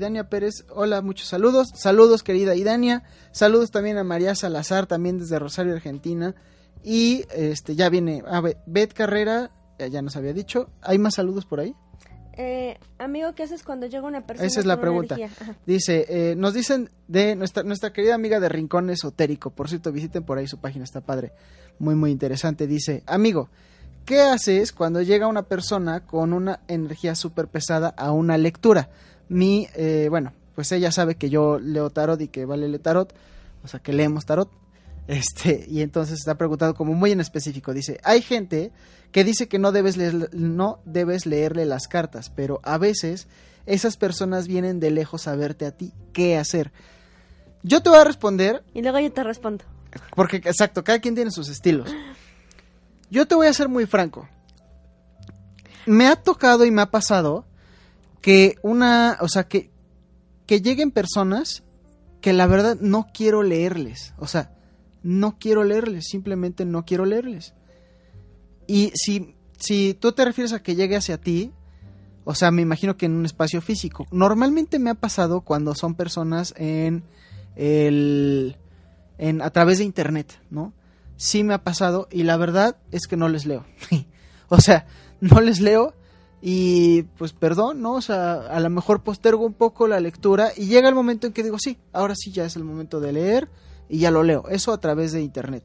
Dania 0.00 0.28
Pérez, 0.28 0.64
hola, 0.70 1.02
muchos 1.02 1.28
saludos. 1.28 1.68
Saludos, 1.74 2.22
querida 2.22 2.54
Idania. 2.54 3.04
Saludos 3.32 3.70
también 3.70 3.98
a 3.98 4.04
María 4.04 4.34
Salazar, 4.34 4.86
también 4.86 5.18
desde 5.18 5.38
Rosario, 5.38 5.72
Argentina. 5.72 6.34
Y 6.82 7.24
este 7.32 7.74
ya 7.74 7.88
viene, 7.88 8.22
a 8.26 8.40
ver, 8.40 8.58
Beth 8.66 8.92
Carrera, 8.92 9.50
ya 9.78 10.02
nos 10.02 10.16
había 10.16 10.32
dicho. 10.32 10.70
¿Hay 10.82 10.98
más 10.98 11.14
saludos 11.14 11.46
por 11.46 11.60
ahí? 11.60 11.74
Eh, 12.42 12.78
amigo, 12.98 13.34
¿qué 13.34 13.42
haces 13.42 13.62
cuando 13.62 13.86
llega 13.86 14.06
una 14.06 14.26
persona? 14.26 14.46
Esa 14.46 14.60
es 14.60 14.66
la 14.66 14.80
pregunta. 14.80 15.16
Dice, 15.66 16.06
eh, 16.08 16.34
nos 16.36 16.54
dicen 16.54 16.88
de 17.06 17.36
nuestra, 17.36 17.62
nuestra 17.64 17.92
querida 17.92 18.14
amiga 18.14 18.40
de 18.40 18.48
Rincón 18.48 18.88
Esotérico. 18.88 19.50
Por 19.50 19.68
cierto, 19.68 19.92
visiten 19.92 20.22
por 20.22 20.38
ahí 20.38 20.46
su 20.46 20.58
página, 20.58 20.84
está 20.84 21.00
padre. 21.00 21.32
Muy, 21.78 21.94
muy 21.96 22.10
interesante. 22.10 22.66
Dice, 22.66 23.02
amigo, 23.06 23.50
¿qué 24.04 24.20
haces 24.20 24.72
cuando 24.72 25.02
llega 25.02 25.26
una 25.26 25.42
persona 25.42 26.00
con 26.00 26.32
una 26.32 26.60
energía 26.68 27.14
súper 27.14 27.48
pesada 27.48 27.88
a 27.96 28.12
una 28.12 28.38
lectura? 28.38 28.90
Mi, 29.28 29.68
eh, 29.74 30.08
bueno, 30.10 30.32
pues 30.54 30.72
ella 30.72 30.92
sabe 30.92 31.14
que 31.14 31.30
yo 31.30 31.58
leo 31.58 31.90
tarot 31.90 32.20
y 32.20 32.28
que 32.28 32.44
vale 32.44 32.68
leer 32.68 32.82
tarot. 32.82 33.14
O 33.64 33.68
sea, 33.68 33.80
que 33.80 33.92
leemos 33.92 34.26
tarot. 34.26 34.50
Este, 35.08 35.64
y 35.68 35.82
entonces 35.82 36.18
está 36.18 36.36
preguntado 36.36 36.74
como 36.74 36.94
muy 36.94 37.10
en 37.10 37.20
específico. 37.20 37.74
Dice, 37.74 37.98
hay 38.04 38.22
gente 38.22 38.70
que 39.10 39.24
dice 39.24 39.48
que 39.48 39.58
no 39.58 39.72
debes, 39.72 39.96
leer, 39.96 40.30
no 40.32 40.78
debes 40.84 41.26
leerle 41.26 41.64
las 41.64 41.88
cartas, 41.88 42.30
pero 42.30 42.60
a 42.62 42.78
veces 42.78 43.26
esas 43.66 43.96
personas 43.96 44.46
vienen 44.46 44.78
de 44.78 44.90
lejos 44.90 45.26
a 45.26 45.34
verte 45.34 45.66
a 45.66 45.72
ti. 45.72 45.92
¿Qué 46.12 46.36
hacer? 46.36 46.70
Yo 47.62 47.82
te 47.82 47.90
voy 47.90 47.98
a 47.98 48.04
responder. 48.04 48.62
Y 48.72 48.82
luego 48.82 49.00
yo 49.00 49.12
te 49.12 49.24
respondo. 49.24 49.64
Porque, 50.14 50.36
exacto, 50.36 50.84
cada 50.84 51.00
quien 51.00 51.14
tiene 51.14 51.30
sus 51.30 51.48
estilos. 51.48 51.90
Yo 53.10 53.26
te 53.26 53.34
voy 53.34 53.46
a 53.46 53.52
ser 53.52 53.68
muy 53.68 53.86
franco. 53.86 54.28
Me 55.86 56.06
ha 56.06 56.16
tocado 56.16 56.64
y 56.64 56.70
me 56.70 56.82
ha 56.82 56.90
pasado 56.90 57.44
que 58.20 58.56
una, 58.62 59.18
o 59.20 59.28
sea, 59.28 59.48
que, 59.48 59.70
que 60.46 60.60
lleguen 60.60 60.90
personas 60.90 61.62
que 62.20 62.32
la 62.32 62.46
verdad 62.46 62.76
no 62.80 63.08
quiero 63.12 63.42
leerles. 63.42 64.14
O 64.18 64.26
sea, 64.26 64.52
no 65.02 65.38
quiero 65.38 65.64
leerles, 65.64 66.06
simplemente 66.08 66.64
no 66.64 66.84
quiero 66.84 67.06
leerles. 67.06 67.54
Y 68.66 68.92
si, 68.94 69.34
si 69.58 69.94
tú 69.94 70.12
te 70.12 70.24
refieres 70.24 70.52
a 70.52 70.62
que 70.62 70.76
llegue 70.76 70.96
hacia 70.96 71.18
ti, 71.18 71.52
o 72.24 72.34
sea, 72.34 72.50
me 72.50 72.62
imagino 72.62 72.96
que 72.96 73.06
en 73.06 73.12
un 73.12 73.24
espacio 73.24 73.60
físico. 73.60 74.06
Normalmente 74.12 74.78
me 74.78 74.90
ha 74.90 74.94
pasado 74.94 75.40
cuando 75.40 75.74
son 75.74 75.94
personas 75.94 76.54
en 76.56 77.02
el 77.56 78.56
en 79.18 79.42
a 79.42 79.50
través 79.50 79.78
de 79.78 79.84
internet, 79.84 80.40
¿no? 80.50 80.72
Sí 81.20 81.44
me 81.44 81.52
ha 81.52 81.62
pasado 81.62 82.08
y 82.10 82.22
la 82.22 82.38
verdad 82.38 82.78
es 82.92 83.06
que 83.06 83.14
no 83.14 83.28
les 83.28 83.44
leo. 83.44 83.66
o 84.48 84.58
sea, 84.58 84.86
no 85.20 85.42
les 85.42 85.60
leo 85.60 85.92
y 86.40 87.02
pues 87.18 87.34
perdón, 87.34 87.82
¿no? 87.82 87.92
O 87.92 88.00
sea, 88.00 88.36
a 88.36 88.58
lo 88.58 88.70
mejor 88.70 89.02
postergo 89.02 89.44
un 89.44 89.52
poco 89.52 89.86
la 89.86 90.00
lectura 90.00 90.50
y 90.56 90.68
llega 90.68 90.88
el 90.88 90.94
momento 90.94 91.26
en 91.26 91.34
que 91.34 91.42
digo, 91.42 91.58
sí, 91.58 91.76
ahora 91.92 92.14
sí 92.16 92.32
ya 92.32 92.46
es 92.46 92.56
el 92.56 92.64
momento 92.64 93.00
de 93.00 93.12
leer 93.12 93.50
y 93.86 93.98
ya 93.98 94.10
lo 94.10 94.22
leo. 94.22 94.48
Eso 94.48 94.72
a 94.72 94.80
través 94.80 95.12
de 95.12 95.20
internet. 95.20 95.62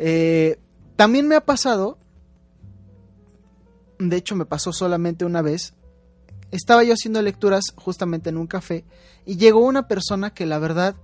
Eh, 0.00 0.58
también 0.96 1.28
me 1.28 1.36
ha 1.36 1.44
pasado, 1.44 1.96
de 4.00 4.16
hecho 4.16 4.34
me 4.34 4.46
pasó 4.46 4.72
solamente 4.72 5.24
una 5.24 5.42
vez, 5.42 5.74
estaba 6.50 6.82
yo 6.82 6.94
haciendo 6.94 7.22
lecturas 7.22 7.66
justamente 7.76 8.30
en 8.30 8.36
un 8.36 8.48
café 8.48 8.84
y 9.26 9.36
llegó 9.36 9.60
una 9.60 9.86
persona 9.86 10.34
que 10.34 10.44
la 10.44 10.58
verdad, 10.58 10.96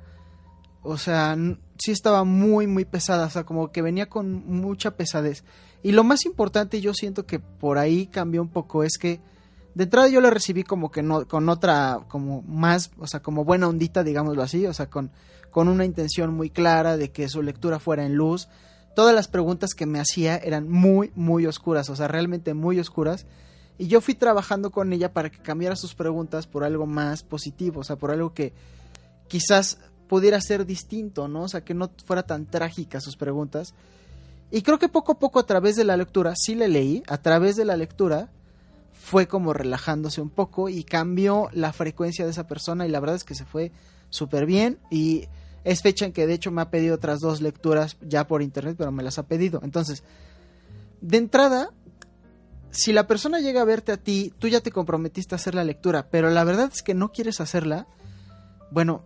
o 0.83 0.99
sea, 0.99 1.37
sí 1.83 1.93
estaba 1.93 2.25
muy, 2.25 2.67
muy 2.67 2.85
pesada, 2.85 3.27
o 3.27 3.31
sea, 3.31 3.45
como 3.45 3.73
que 3.73 3.83
venía 3.83 4.09
con 4.09 4.47
mucha 4.47 4.93
pesadez. 4.93 5.45
Y 5.83 5.93
lo 5.93 6.05
más 6.05 6.25
importante, 6.27 6.81
yo 6.81 6.95
siento 6.95 7.27
que 7.27 7.39
por 7.39 7.79
ahí 7.79 8.07
cambió 8.07 8.43
un 8.43 8.49
poco, 8.49 8.85
es 8.85 8.99
que 8.99 9.21
de 9.75 9.85
entrada 9.85 10.09
yo 10.09 10.21
la 10.21 10.31
recibí 10.31 10.63
como 10.65 10.91
que 10.91 11.03
no, 11.03 11.27
con 11.27 11.49
otra, 11.49 12.01
como 12.09 12.43
más, 12.43 12.91
o 12.99 13.07
sea, 13.07 13.21
como 13.21 13.45
buena 13.45 13.69
ondita, 13.69 14.03
digámoslo 14.03 14.43
así, 14.43 14.67
o 14.67 14.75
sea, 14.75 14.91
con 14.91 15.11
con 15.51 15.69
una 15.69 15.85
intención 15.85 16.33
muy 16.33 16.51
clara 16.51 16.97
de 16.97 17.11
que 17.11 17.29
su 17.29 17.43
lectura 17.43 17.79
fuera 17.79 18.05
en 18.05 18.15
luz. 18.15 18.49
Todas 18.95 19.15
las 19.15 19.29
preguntas 19.29 19.75
que 19.75 19.87
me 19.87 20.01
hacía 20.01 20.37
eran 20.37 20.69
muy, 20.69 21.13
muy 21.15 21.47
oscuras, 21.47 21.91
o 21.91 21.97
sea, 21.97 22.09
realmente 22.09 22.55
muy 22.55 22.79
oscuras. 22.81 23.27
Y 23.79 23.87
yo 23.87 24.01
fui 24.01 24.15
trabajando 24.15 24.71
con 24.71 24.93
ella 24.93 25.13
para 25.13 25.31
que 25.31 25.39
cambiara 25.39 25.77
sus 25.77 25.95
preguntas 25.95 26.47
por 26.47 26.65
algo 26.65 26.87
más 26.87 27.23
positivo, 27.23 27.81
o 27.81 27.85
sea, 27.85 27.97
por 27.97 28.11
algo 28.11 28.35
que 28.35 28.53
quizás 29.29 29.79
pudiera 30.11 30.41
ser 30.41 30.67
distinto, 30.67 31.29
¿no? 31.29 31.43
O 31.43 31.49
sea, 31.49 31.61
que 31.61 31.73
no 31.73 31.89
fuera 32.05 32.25
tan 32.25 32.45
trágica 32.45 33.01
sus 33.01 33.17
preguntas. 33.17 33.75
Y 34.51 34.63
creo 34.63 34.81
que 34.81 34.89
poco 34.89 35.13
a 35.13 35.19
poco 35.21 35.39
a 35.39 35.47
través 35.47 35.77
de 35.77 35.85
la 35.85 35.97
lectura, 35.97 36.35
sí 36.35 36.57
le 36.57 36.67
leí, 36.67 37.05
a 37.07 37.19
través 37.19 37.55
de 37.55 37.65
la 37.65 37.77
lectura 37.77 38.29
fue 38.93 39.29
como 39.29 39.53
relajándose 39.53 40.21
un 40.21 40.31
poco 40.31 40.69
y 40.69 40.83
cambió 40.83 41.49
la 41.53 41.73
frecuencia 41.73 42.25
de 42.25 42.33
esa 42.33 42.49
persona 42.49 42.89
y 42.89 42.91
la 42.91 42.99
verdad 42.99 43.15
es 43.15 43.23
que 43.23 43.37
se 43.37 43.45
fue 43.45 43.71
súper 44.09 44.47
bien 44.47 44.81
y 44.91 45.29
es 45.63 45.81
fecha 45.81 46.07
en 46.07 46.13
que 46.13 46.27
de 46.27 46.35
hecho 46.35 46.51
me 46.51 46.61
ha 46.61 46.71
pedido 46.71 46.97
otras 46.97 47.21
dos 47.21 47.41
lecturas 47.41 47.97
ya 48.01 48.27
por 48.27 48.43
internet, 48.43 48.75
pero 48.77 48.91
me 48.91 49.05
las 49.05 49.21
ha 49.21 49.29
pedido. 49.29 49.61
Entonces, 49.63 50.03
de 51.03 51.19
entrada, 51.19 51.71
si 52.73 52.93
la 52.93 53.07
persona 53.07 53.39
llega 53.39 53.61
a 53.61 53.65
verte 53.65 53.93
a 53.93 53.97
ti, 53.97 54.35
tú 54.41 54.49
ya 54.49 54.61
te 54.61 54.73
comprometiste 54.73 55.37
a 55.37 55.37
hacer 55.37 55.55
la 55.55 55.63
lectura, 55.63 56.09
pero 56.11 56.31
la 56.31 56.43
verdad 56.43 56.69
es 56.73 56.83
que 56.83 56.95
no 56.95 57.13
quieres 57.13 57.41
hacerla, 57.41 57.87
bueno, 58.73 59.05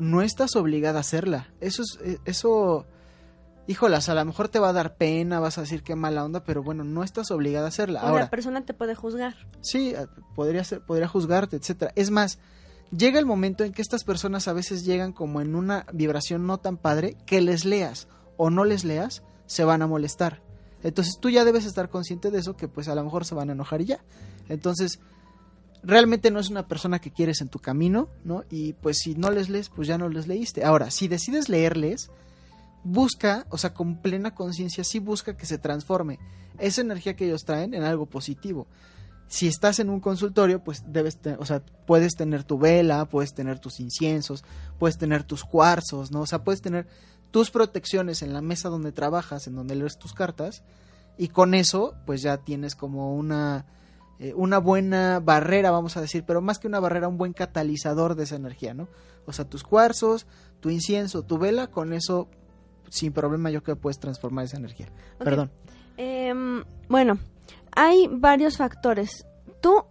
no 0.00 0.22
estás 0.22 0.56
obligada 0.56 0.98
a 0.98 1.00
hacerla. 1.00 1.48
Eso 1.60 1.82
es, 1.82 1.98
eh, 2.02 2.18
eso, 2.24 2.86
híjolas, 3.66 4.08
a 4.08 4.14
lo 4.14 4.24
mejor 4.24 4.48
te 4.48 4.58
va 4.58 4.70
a 4.70 4.72
dar 4.72 4.96
pena, 4.96 5.40
vas 5.40 5.58
a 5.58 5.62
decir 5.62 5.82
qué 5.82 5.94
mala 5.94 6.24
onda, 6.24 6.42
pero 6.42 6.62
bueno, 6.62 6.84
no 6.84 7.04
estás 7.04 7.30
obligada 7.30 7.66
a 7.66 7.68
hacerla. 7.68 8.02
O 8.02 8.06
Ahora, 8.08 8.24
la 8.24 8.30
persona 8.30 8.64
te 8.64 8.74
puede 8.74 8.94
juzgar. 8.94 9.34
Sí, 9.60 9.90
eh, 9.90 10.06
podría 10.34 10.64
ser, 10.64 10.80
podría 10.80 11.08
juzgarte, 11.08 11.56
etcétera. 11.56 11.92
Es 11.94 12.10
más, 12.10 12.38
llega 12.96 13.18
el 13.18 13.26
momento 13.26 13.64
en 13.64 13.72
que 13.72 13.82
estas 13.82 14.04
personas 14.04 14.48
a 14.48 14.52
veces 14.52 14.84
llegan 14.84 15.12
como 15.12 15.40
en 15.40 15.54
una 15.54 15.86
vibración 15.92 16.46
no 16.46 16.58
tan 16.58 16.76
padre 16.76 17.16
que 17.26 17.40
les 17.40 17.64
leas 17.64 18.08
o 18.36 18.50
no 18.50 18.64
les 18.64 18.84
leas, 18.84 19.22
se 19.46 19.64
van 19.64 19.82
a 19.82 19.86
molestar. 19.86 20.42
Entonces 20.82 21.18
tú 21.20 21.28
ya 21.28 21.44
debes 21.44 21.66
estar 21.66 21.90
consciente 21.90 22.30
de 22.30 22.38
eso, 22.38 22.56
que 22.56 22.68
pues 22.68 22.88
a 22.88 22.94
lo 22.94 23.04
mejor 23.04 23.24
se 23.24 23.34
van 23.34 23.50
a 23.50 23.52
enojar 23.52 23.82
y 23.82 23.86
ya. 23.86 24.00
Entonces, 24.48 24.98
realmente 25.82 26.30
no 26.30 26.40
es 26.40 26.50
una 26.50 26.66
persona 26.68 26.98
que 26.98 27.10
quieres 27.10 27.40
en 27.40 27.48
tu 27.48 27.58
camino, 27.58 28.08
¿no? 28.24 28.44
Y 28.50 28.74
pues 28.74 28.98
si 28.98 29.14
no 29.14 29.30
les 29.30 29.48
lees, 29.48 29.68
pues 29.68 29.88
ya 29.88 29.98
no 29.98 30.08
les 30.08 30.26
leíste. 30.26 30.64
Ahora, 30.64 30.90
si 30.90 31.08
decides 31.08 31.48
leerles, 31.48 32.10
busca, 32.84 33.46
o 33.50 33.58
sea, 33.58 33.74
con 33.74 34.00
plena 34.00 34.34
conciencia, 34.34 34.84
sí 34.84 34.98
busca 34.98 35.36
que 35.36 35.46
se 35.46 35.58
transforme 35.58 36.18
esa 36.58 36.80
energía 36.80 37.16
que 37.16 37.26
ellos 37.26 37.44
traen 37.44 37.74
en 37.74 37.82
algo 37.82 38.06
positivo. 38.06 38.66
Si 39.28 39.46
estás 39.46 39.78
en 39.78 39.90
un 39.90 40.00
consultorio, 40.00 40.62
pues 40.62 40.82
debes, 40.86 41.18
o 41.38 41.46
sea, 41.46 41.62
puedes 41.86 42.14
tener 42.14 42.44
tu 42.44 42.58
vela, 42.58 43.04
puedes 43.06 43.32
tener 43.32 43.60
tus 43.60 43.80
inciensos, 43.80 44.44
puedes 44.78 44.98
tener 44.98 45.22
tus 45.22 45.44
cuarzos, 45.44 46.10
¿no? 46.10 46.22
O 46.22 46.26
sea, 46.26 46.42
puedes 46.42 46.60
tener 46.60 46.88
tus 47.30 47.50
protecciones 47.50 48.22
en 48.22 48.32
la 48.32 48.42
mesa 48.42 48.68
donde 48.68 48.92
trabajas, 48.92 49.46
en 49.46 49.54
donde 49.54 49.76
lees 49.76 49.98
tus 49.98 50.14
cartas, 50.14 50.64
y 51.16 51.28
con 51.28 51.54
eso, 51.54 51.94
pues 52.06 52.22
ya 52.22 52.38
tienes 52.38 52.74
como 52.74 53.14
una, 53.14 53.66
eh, 54.20 54.34
una 54.34 54.58
buena 54.58 55.18
barrera, 55.18 55.70
vamos 55.70 55.96
a 55.96 56.02
decir, 56.02 56.24
pero 56.26 56.42
más 56.42 56.58
que 56.58 56.66
una 56.66 56.78
barrera, 56.78 57.08
un 57.08 57.16
buen 57.16 57.32
catalizador 57.32 58.14
de 58.14 58.24
esa 58.24 58.36
energía, 58.36 58.74
¿no? 58.74 58.86
O 59.24 59.32
sea, 59.32 59.46
tus 59.46 59.62
cuarzos, 59.62 60.26
tu 60.60 60.68
incienso, 60.68 61.22
tu 61.22 61.38
vela, 61.38 61.68
con 61.68 61.94
eso, 61.94 62.28
sin 62.90 63.14
problema, 63.14 63.50
yo 63.50 63.62
creo 63.62 63.76
que 63.76 63.80
puedes 63.80 63.98
transformar 63.98 64.44
esa 64.44 64.58
energía. 64.58 64.88
Perdón. 65.18 65.50
Em, 65.96 66.64
bueno, 66.88 67.18
hay 67.74 68.08
varios 68.10 68.58
factores. 68.58 69.26
Tú, 69.62 69.84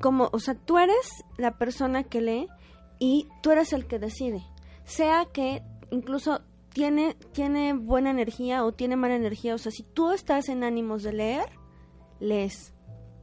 como, 0.00 0.28
o 0.32 0.38
sea, 0.38 0.54
tú 0.54 0.78
eres 0.78 1.24
la 1.36 1.58
persona 1.58 2.04
que 2.04 2.20
lee 2.20 2.48
y 3.00 3.26
tú 3.42 3.50
eres 3.50 3.72
el 3.72 3.86
que 3.86 3.98
decide. 3.98 4.44
Sea 4.84 5.26
que 5.32 5.64
incluso 5.90 6.40
tiene, 6.72 7.16
tiene 7.32 7.72
buena 7.72 8.10
energía 8.10 8.64
o 8.64 8.70
tiene 8.70 8.94
mala 8.94 9.16
energía. 9.16 9.56
O 9.56 9.58
sea, 9.58 9.72
si 9.72 9.82
tú 9.82 10.12
estás 10.12 10.48
en 10.48 10.62
ánimos 10.62 11.02
de 11.02 11.14
leer, 11.14 11.48
lees. 12.20 12.72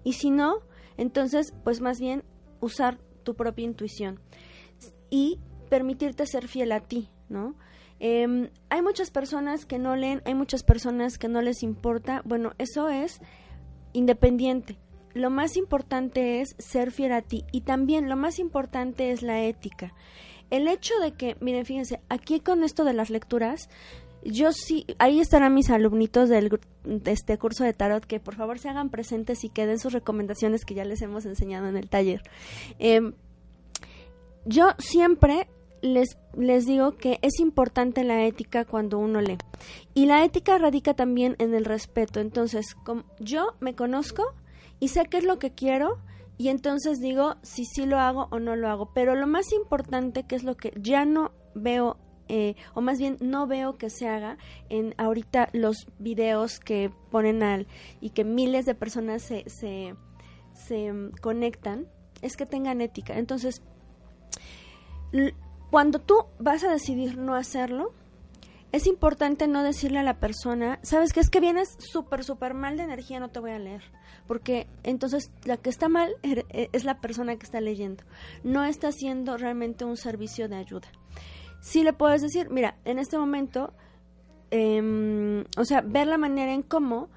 Y 0.03 0.13
si 0.13 0.31
no, 0.31 0.59
entonces, 0.97 1.53
pues 1.63 1.81
más 1.81 1.99
bien 1.99 2.23
usar 2.59 2.99
tu 3.23 3.35
propia 3.35 3.65
intuición 3.65 4.19
y 5.09 5.39
permitirte 5.69 6.25
ser 6.25 6.47
fiel 6.47 6.71
a 6.71 6.81
ti, 6.81 7.09
¿no? 7.29 7.55
Em, 7.99 8.49
hay 8.69 8.81
muchas 8.81 9.11
personas 9.11 9.65
que 9.65 9.77
no 9.77 9.95
leen, 9.95 10.21
hay 10.25 10.33
muchas 10.33 10.63
personas 10.63 11.17
que 11.17 11.27
no 11.27 11.41
les 11.41 11.63
importa. 11.63 12.21
Bueno, 12.25 12.53
eso 12.57 12.89
es 12.89 13.19
independiente. 13.93 14.77
Lo 15.13 15.29
más 15.29 15.57
importante 15.57 16.41
es 16.41 16.55
ser 16.59 16.91
fiel 16.91 17.11
a 17.11 17.21
ti 17.21 17.43
y 17.51 17.61
también 17.61 18.09
lo 18.09 18.15
más 18.15 18.39
importante 18.39 19.11
es 19.11 19.21
la 19.21 19.41
ética. 19.41 19.93
El 20.49 20.67
hecho 20.67 20.93
de 21.01 21.11
que, 21.13 21.35
miren, 21.41 21.65
fíjense, 21.65 22.01
aquí 22.09 22.39
con 22.39 22.63
esto 22.63 22.83
de 22.83 22.93
las 22.93 23.09
lecturas, 23.09 23.69
yo 24.23 24.51
sí, 24.51 24.85
ahí 24.97 25.19
estarán 25.19 25.53
mis 25.53 25.69
alumnitos 25.69 26.29
del 26.29 26.59
de 26.83 27.11
este 27.11 27.37
curso 27.37 27.63
de 27.63 27.73
tarot 27.73 28.05
que 28.05 28.19
por 28.19 28.35
favor 28.35 28.59
se 28.59 28.69
hagan 28.69 28.89
presentes 28.89 29.43
y 29.43 29.49
que 29.49 29.65
den 29.65 29.79
sus 29.79 29.93
recomendaciones 29.93 30.65
que 30.65 30.73
ya 30.73 30.85
les 30.85 31.01
hemos 31.01 31.25
enseñado 31.25 31.67
en 31.67 31.77
el 31.77 31.89
taller. 31.89 32.21
Em, 32.79 33.13
yo 34.45 34.69
siempre 34.77 35.47
les, 35.81 36.17
les 36.37 36.65
digo 36.65 36.97
que 36.97 37.19
es 37.21 37.39
importante 37.39 38.03
la 38.03 38.25
ética 38.25 38.65
cuando 38.65 38.97
uno 38.99 39.21
lee. 39.21 39.37
Y 39.93 40.05
la 40.05 40.23
ética 40.23 40.57
radica 40.57 40.93
también 40.93 41.35
en 41.39 41.53
el 41.53 41.65
respeto. 41.65 42.19
Entonces, 42.19 42.75
como 42.83 43.03
yo 43.19 43.53
me 43.59 43.75
conozco 43.75 44.23
y 44.79 44.89
sé 44.89 45.05
qué 45.09 45.17
es 45.17 45.23
lo 45.23 45.39
que 45.39 45.51
quiero 45.51 45.99
y 46.37 46.47
entonces 46.47 46.99
digo 46.99 47.35
si 47.41 47.65
sí 47.65 47.85
lo 47.85 47.99
hago 47.99 48.27
o 48.31 48.39
no 48.39 48.55
lo 48.55 48.69
hago. 48.69 48.91
Pero 48.93 49.15
lo 49.15 49.27
más 49.27 49.51
importante, 49.51 50.23
que 50.23 50.35
es 50.35 50.43
lo 50.43 50.55
que 50.55 50.73
ya 50.79 51.05
no 51.05 51.31
veo, 51.53 51.97
eh, 52.29 52.55
o 52.73 52.81
más 52.81 52.97
bien 52.99 53.17
no 53.19 53.45
veo 53.47 53.77
que 53.77 53.89
se 53.89 54.07
haga 54.07 54.37
en 54.69 54.95
ahorita 54.97 55.49
los 55.51 55.87
videos 55.99 56.59
que 56.59 56.89
ponen 57.11 57.43
al 57.43 57.67
y 57.99 58.11
que 58.11 58.23
miles 58.23 58.65
de 58.65 58.75
personas 58.75 59.21
se, 59.23 59.43
se, 59.49 59.95
se 60.53 60.93
mm, 60.93 61.11
conectan, 61.21 61.87
es 62.21 62.37
que 62.37 62.45
tengan 62.45 62.79
ética. 62.81 63.17
Entonces, 63.17 63.61
cuando 65.71 65.99
tú 65.99 66.25
vas 66.39 66.63
a 66.63 66.71
decidir 66.71 67.17
no 67.17 67.35
hacerlo, 67.35 67.93
es 68.71 68.85
importante 68.85 69.47
no 69.47 69.63
decirle 69.63 69.97
a 69.99 70.03
la 70.03 70.19
persona, 70.19 70.79
sabes 70.83 71.11
que 71.11 71.19
es 71.21 71.29
que 71.31 71.39
vienes 71.39 71.75
súper, 71.79 72.23
súper 72.23 72.53
mal 72.53 72.77
de 72.77 72.83
energía, 72.83 73.19
no 73.19 73.29
te 73.29 73.39
voy 73.39 73.51
a 73.51 73.59
leer. 73.59 73.81
Porque 74.27 74.67
entonces 74.83 75.31
la 75.43 75.57
que 75.57 75.71
está 75.71 75.89
mal 75.89 76.13
er- 76.21 76.45
eh, 76.49 76.69
es 76.71 76.83
la 76.85 77.01
persona 77.01 77.35
que 77.35 77.45
está 77.45 77.61
leyendo. 77.61 78.03
No 78.43 78.63
está 78.63 78.89
haciendo 78.89 79.37
realmente 79.37 79.85
un 79.85 79.97
servicio 79.97 80.47
de 80.47 80.57
ayuda. 80.57 80.87
Sí 81.61 81.83
le 81.83 81.93
puedes 81.93 82.21
decir, 82.21 82.49
mira, 82.49 82.77
en 82.85 82.99
este 82.99 83.17
momento, 83.17 83.73
em, 84.51 85.41
o 85.57 85.65
sea, 85.65 85.81
ver 85.81 86.07
la 86.07 86.17
manera 86.17 86.53
en 86.53 86.63
cómo, 86.63 87.09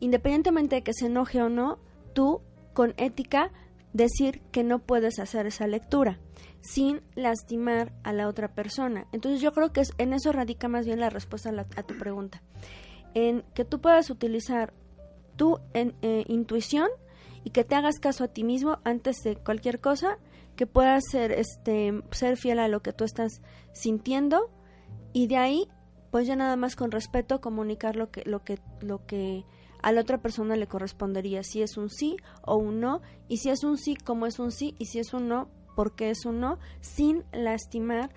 independientemente 0.00 0.76
de 0.76 0.82
que 0.82 0.92
se 0.92 1.06
enoje 1.06 1.40
o 1.42 1.48
no, 1.48 1.78
tú 2.12 2.40
con 2.72 2.94
ética 2.96 3.50
decir 3.92 4.42
que 4.50 4.64
no 4.64 4.80
puedes 4.80 5.18
hacer 5.18 5.46
esa 5.46 5.66
lectura 5.66 6.18
sin 6.60 7.02
lastimar 7.14 7.92
a 8.02 8.12
la 8.12 8.26
otra 8.26 8.48
persona. 8.54 9.06
Entonces 9.12 9.40
yo 9.40 9.52
creo 9.52 9.72
que 9.72 9.82
en 9.98 10.12
eso 10.14 10.32
radica 10.32 10.66
más 10.66 10.86
bien 10.86 10.98
la 10.98 11.10
respuesta 11.10 11.50
a, 11.50 11.52
la- 11.52 11.66
a 11.76 11.82
tu 11.82 11.96
pregunta. 11.98 12.42
En 13.14 13.42
que 13.54 13.64
tú 13.64 13.80
puedas 13.80 14.08
utilizar 14.10 14.72
tu 15.36 15.58
en- 15.74 15.94
eh, 16.02 16.24
intuición 16.26 16.88
y 17.44 17.50
que 17.50 17.64
te 17.64 17.74
hagas 17.74 17.98
caso 18.00 18.24
a 18.24 18.28
ti 18.28 18.44
mismo 18.44 18.78
antes 18.84 19.18
de 19.22 19.36
cualquier 19.36 19.80
cosa, 19.80 20.18
que 20.56 20.66
puedas 20.66 21.02
ser, 21.10 21.32
este, 21.32 22.02
ser 22.10 22.36
fiel 22.36 22.58
a 22.58 22.68
lo 22.68 22.80
que 22.82 22.92
tú 22.92 23.04
estás 23.04 23.40
sintiendo 23.72 24.50
y 25.12 25.26
de 25.26 25.36
ahí, 25.36 25.68
pues 26.10 26.26
ya 26.26 26.36
nada 26.36 26.56
más 26.56 26.76
con 26.76 26.90
respeto 26.90 27.40
comunicar 27.40 27.96
lo 27.96 28.10
que, 28.10 28.22
lo 28.24 28.44
que, 28.44 28.58
lo 28.80 29.04
que 29.06 29.44
a 29.82 29.92
la 29.92 30.00
otra 30.00 30.18
persona 30.22 30.56
le 30.56 30.66
correspondería, 30.66 31.42
si 31.42 31.60
es 31.62 31.76
un 31.76 31.90
sí 31.90 32.16
o 32.42 32.56
un 32.56 32.80
no, 32.80 33.02
y 33.28 33.38
si 33.38 33.50
es 33.50 33.64
un 33.64 33.76
sí, 33.78 33.96
como 33.96 34.26
es 34.26 34.38
un 34.38 34.50
sí, 34.50 34.74
y 34.78 34.86
si 34.86 34.98
es 34.98 35.12
un 35.12 35.28
no, 35.28 35.48
porque 35.76 36.10
es 36.10 36.24
un 36.24 36.40
no, 36.40 36.58
sin 36.80 37.24
lastimar, 37.32 38.10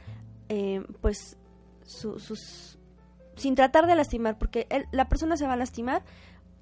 eh, 0.50 0.82
pues, 1.02 1.38
su- 1.84 2.20
sus... 2.20 2.78
sin 3.36 3.56
tratar 3.56 3.86
de 3.88 3.96
lastimar, 3.96 4.38
porque 4.38 4.68
él- 4.70 4.86
la 4.92 5.10
persona 5.10 5.36
se 5.38 5.46
va 5.48 5.54
a 5.54 5.58
lastimar. 5.58 6.04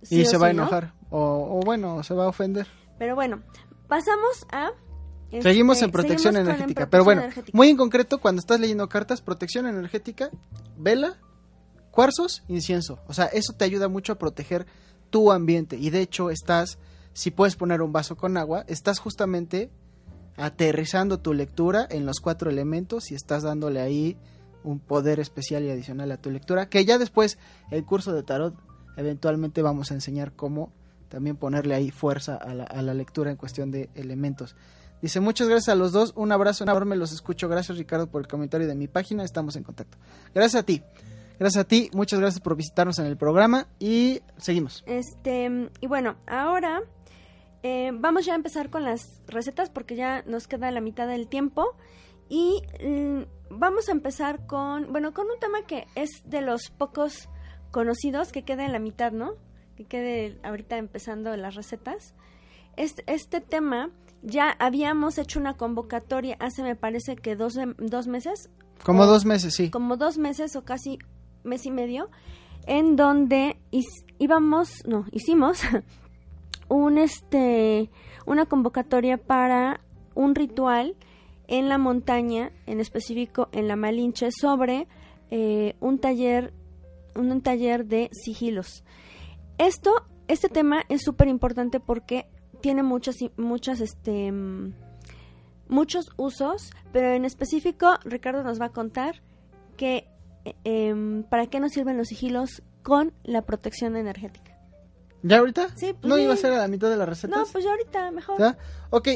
sí 0.01 0.21
y 0.21 0.25
se 0.25 0.37
va 0.37 0.47
a 0.47 0.51
enojar. 0.51 0.93
O, 1.11 1.19
o 1.19 1.59
bueno, 1.65 2.01
se 2.03 2.13
va 2.15 2.25
a 2.25 2.29
ofender. 2.29 2.65
Pero 2.97 3.13
bueno, 3.15 3.43
pasamos 3.87 4.47
a... 4.51 4.71
Seguimos 5.41 5.77
este, 5.77 5.85
en 5.85 5.91
protección 5.91 6.33
seguimos 6.33 6.35
con 6.35 6.55
energética. 6.55 6.83
en 6.83 6.89
Pero 6.89 7.03
protección 7.03 7.05
bueno, 7.05 7.21
energética. 7.21 7.57
muy 7.57 7.69
en 7.69 7.77
concreto, 7.77 8.19
cuando 8.19 8.39
estás 8.39 8.59
leyendo 8.59 8.87
cartas, 8.87 9.21
protección 9.21 9.67
energética, 9.67 10.29
vela, 10.77 11.17
cuarzos, 11.91 12.43
incienso. 12.47 12.99
O 13.07 13.13
sea, 13.13 13.25
eso 13.25 13.53
te 13.53 13.65
ayuda 13.65 13.87
mucho 13.87 14.13
a 14.13 14.17
proteger 14.17 14.65
tu 15.09 15.31
ambiente. 15.31 15.77
Y 15.77 15.89
de 15.89 16.01
hecho, 16.01 16.29
estás, 16.29 16.77
si 17.13 17.31
puedes 17.31 17.55
poner 17.55 17.81
un 17.81 17.91
vaso 17.91 18.15
con 18.17 18.37
agua, 18.37 18.65
estás 18.67 18.99
justamente 18.99 19.69
aterrizando 20.37 21.19
tu 21.19 21.33
lectura 21.33 21.87
en 21.89 22.05
los 22.05 22.19
cuatro 22.19 22.49
elementos 22.49 23.11
y 23.11 23.15
estás 23.15 23.43
dándole 23.43 23.79
ahí 23.79 24.17
un 24.63 24.79
poder 24.79 25.19
especial 25.19 25.63
y 25.63 25.69
adicional 25.69 26.11
a 26.11 26.17
tu 26.17 26.31
lectura. 26.31 26.67
Que 26.67 26.85
ya 26.85 26.97
después, 26.97 27.37
el 27.71 27.85
curso 27.85 28.13
de 28.13 28.23
tarot, 28.23 28.55
eventualmente 28.97 29.61
vamos 29.61 29.91
a 29.91 29.93
enseñar 29.93 30.33
cómo 30.33 30.73
también 31.07 31.37
ponerle 31.37 31.75
ahí 31.75 31.91
fuerza 31.91 32.35
a 32.35 32.53
la, 32.53 32.63
a 32.63 32.81
la 32.81 32.93
lectura 32.93 33.31
en 33.31 33.37
cuestión 33.37 33.71
de 33.71 33.89
elementos. 33.95 34.55
Dice, 35.05 35.19
muchas 35.19 35.47
gracias 35.47 35.69
a 35.69 35.75
los 35.75 35.91
dos, 35.91 36.13
un 36.15 36.31
abrazo 36.31 36.63
enorme, 36.63 36.95
los 36.95 37.11
escucho. 37.11 37.47
Gracias 37.47 37.77
Ricardo 37.77 38.07
por 38.07 38.23
el 38.23 38.27
comentario 38.27 38.67
de 38.67 38.73
mi 38.73 38.87
página, 38.87 39.23
estamos 39.23 39.55
en 39.55 39.61
contacto. 39.61 39.99
Gracias 40.33 40.63
a 40.63 40.65
ti, 40.65 40.81
gracias 41.37 41.63
a 41.63 41.67
ti, 41.67 41.91
muchas 41.93 42.19
gracias 42.19 42.41
por 42.41 42.55
visitarnos 42.55 42.97
en 42.97 43.05
el 43.05 43.15
programa 43.15 43.67
y 43.77 44.21
seguimos. 44.37 44.83
Este, 44.87 45.69
y 45.79 45.85
bueno, 45.85 46.15
ahora 46.25 46.81
eh, 47.61 47.91
vamos 47.93 48.25
ya 48.25 48.33
a 48.33 48.35
empezar 48.35 48.71
con 48.71 48.83
las 48.83 49.21
recetas 49.27 49.69
porque 49.69 49.95
ya 49.95 50.23
nos 50.23 50.47
queda 50.47 50.71
la 50.71 50.81
mitad 50.81 51.07
del 51.07 51.27
tiempo. 51.27 51.77
Y 52.27 52.63
mm, 52.83 53.25
vamos 53.51 53.89
a 53.89 53.91
empezar 53.91 54.47
con, 54.47 54.91
bueno, 54.91 55.13
con 55.13 55.27
un 55.29 55.39
tema 55.39 55.67
que 55.67 55.85
es 55.93 56.23
de 56.25 56.41
los 56.41 56.71
pocos 56.75 57.29
conocidos, 57.69 58.31
que 58.31 58.41
queda 58.41 58.65
en 58.65 58.71
la 58.71 58.79
mitad, 58.79 59.11
¿no? 59.11 59.35
Que 59.77 59.85
quede 59.85 60.39
ahorita 60.41 60.79
empezando 60.79 61.37
las 61.37 61.53
recetas. 61.53 62.15
Este, 62.75 63.03
este 63.05 63.39
tema 63.39 63.91
ya 64.25 64.51
habíamos 64.59 65.17
hecho 65.17 65.39
una 65.39 65.55
convocatoria 65.55 66.35
hace, 66.39 66.63
me 66.63 66.75
parece 66.75 67.15
que 67.15 67.35
dos, 67.35 67.55
dos 67.77 68.07
meses. 68.07 68.49
Como 68.83 69.03
o- 69.03 69.05
dos 69.05 69.25
meses, 69.25 69.53
sí. 69.55 69.69
Como 69.69 69.95
dos 69.97 70.17
meses 70.17 70.55
o 70.55 70.63
casi 70.63 70.99
mes 71.43 71.65
y 71.65 71.71
medio, 71.71 72.09
en 72.67 72.95
donde 72.95 73.57
íbamos, 74.17 74.83
no, 74.87 75.05
hicimos 75.11 75.59
un 76.67 76.97
este 76.97 77.89
una 78.25 78.45
convocatoria 78.47 79.17
para 79.17 79.79
un 80.15 80.33
ritual 80.33 80.95
en 81.47 81.69
la 81.69 81.77
montaña, 81.77 82.51
en 82.65 82.79
específico 82.79 83.49
en 83.51 83.67
la 83.67 83.75
Malinche, 83.75 84.29
sobre 84.31 84.87
eh, 85.29 85.75
un 85.79 85.99
taller, 85.99 86.53
un, 87.15 87.31
un 87.31 87.41
taller 87.41 87.85
de 87.85 88.09
sigilos. 88.11 88.83
Esto, 89.59 89.91
este 90.27 90.49
tema 90.49 90.81
es 90.89 91.03
súper 91.03 91.27
importante 91.27 91.79
porque 91.79 92.25
tiene 92.65 92.81
muchas, 92.81 93.17
muchas, 93.37 93.79
este, 93.79 94.31
muchos 95.67 96.09
usos, 96.17 96.71
pero 96.91 97.09
en 97.13 97.23
específico 97.23 97.93
Ricardo 98.05 98.41
nos 98.43 98.59
va 98.59 98.65
a 98.65 98.69
contar 98.69 99.21
que 99.77 100.07
eh, 100.63 101.23
para 101.29 101.45
qué 101.45 101.59
nos 101.59 101.73
sirven 101.73 101.95
los 101.95 102.07
sigilos 102.07 102.63
con 102.81 103.13
la 103.23 103.43
protección 103.43 103.95
energética. 103.95 104.57
¿Ya 105.21 105.37
ahorita? 105.37 105.69
Sí, 105.75 105.93
pues 105.93 106.05
¿No 106.05 106.15
sí. 106.15 106.23
iba 106.23 106.33
a 106.33 106.37
ser 106.37 106.53
a 106.53 106.57
la 106.57 106.67
mitad 106.67 106.89
de 106.89 106.97
las 106.97 107.07
recetas? 107.07 107.37
No, 107.37 107.45
pues 107.51 107.63
ya 107.63 107.69
ahorita 107.69 108.09
mejor. 108.11 108.39
¿Ya? 108.39 108.57
Ok. 108.89 109.09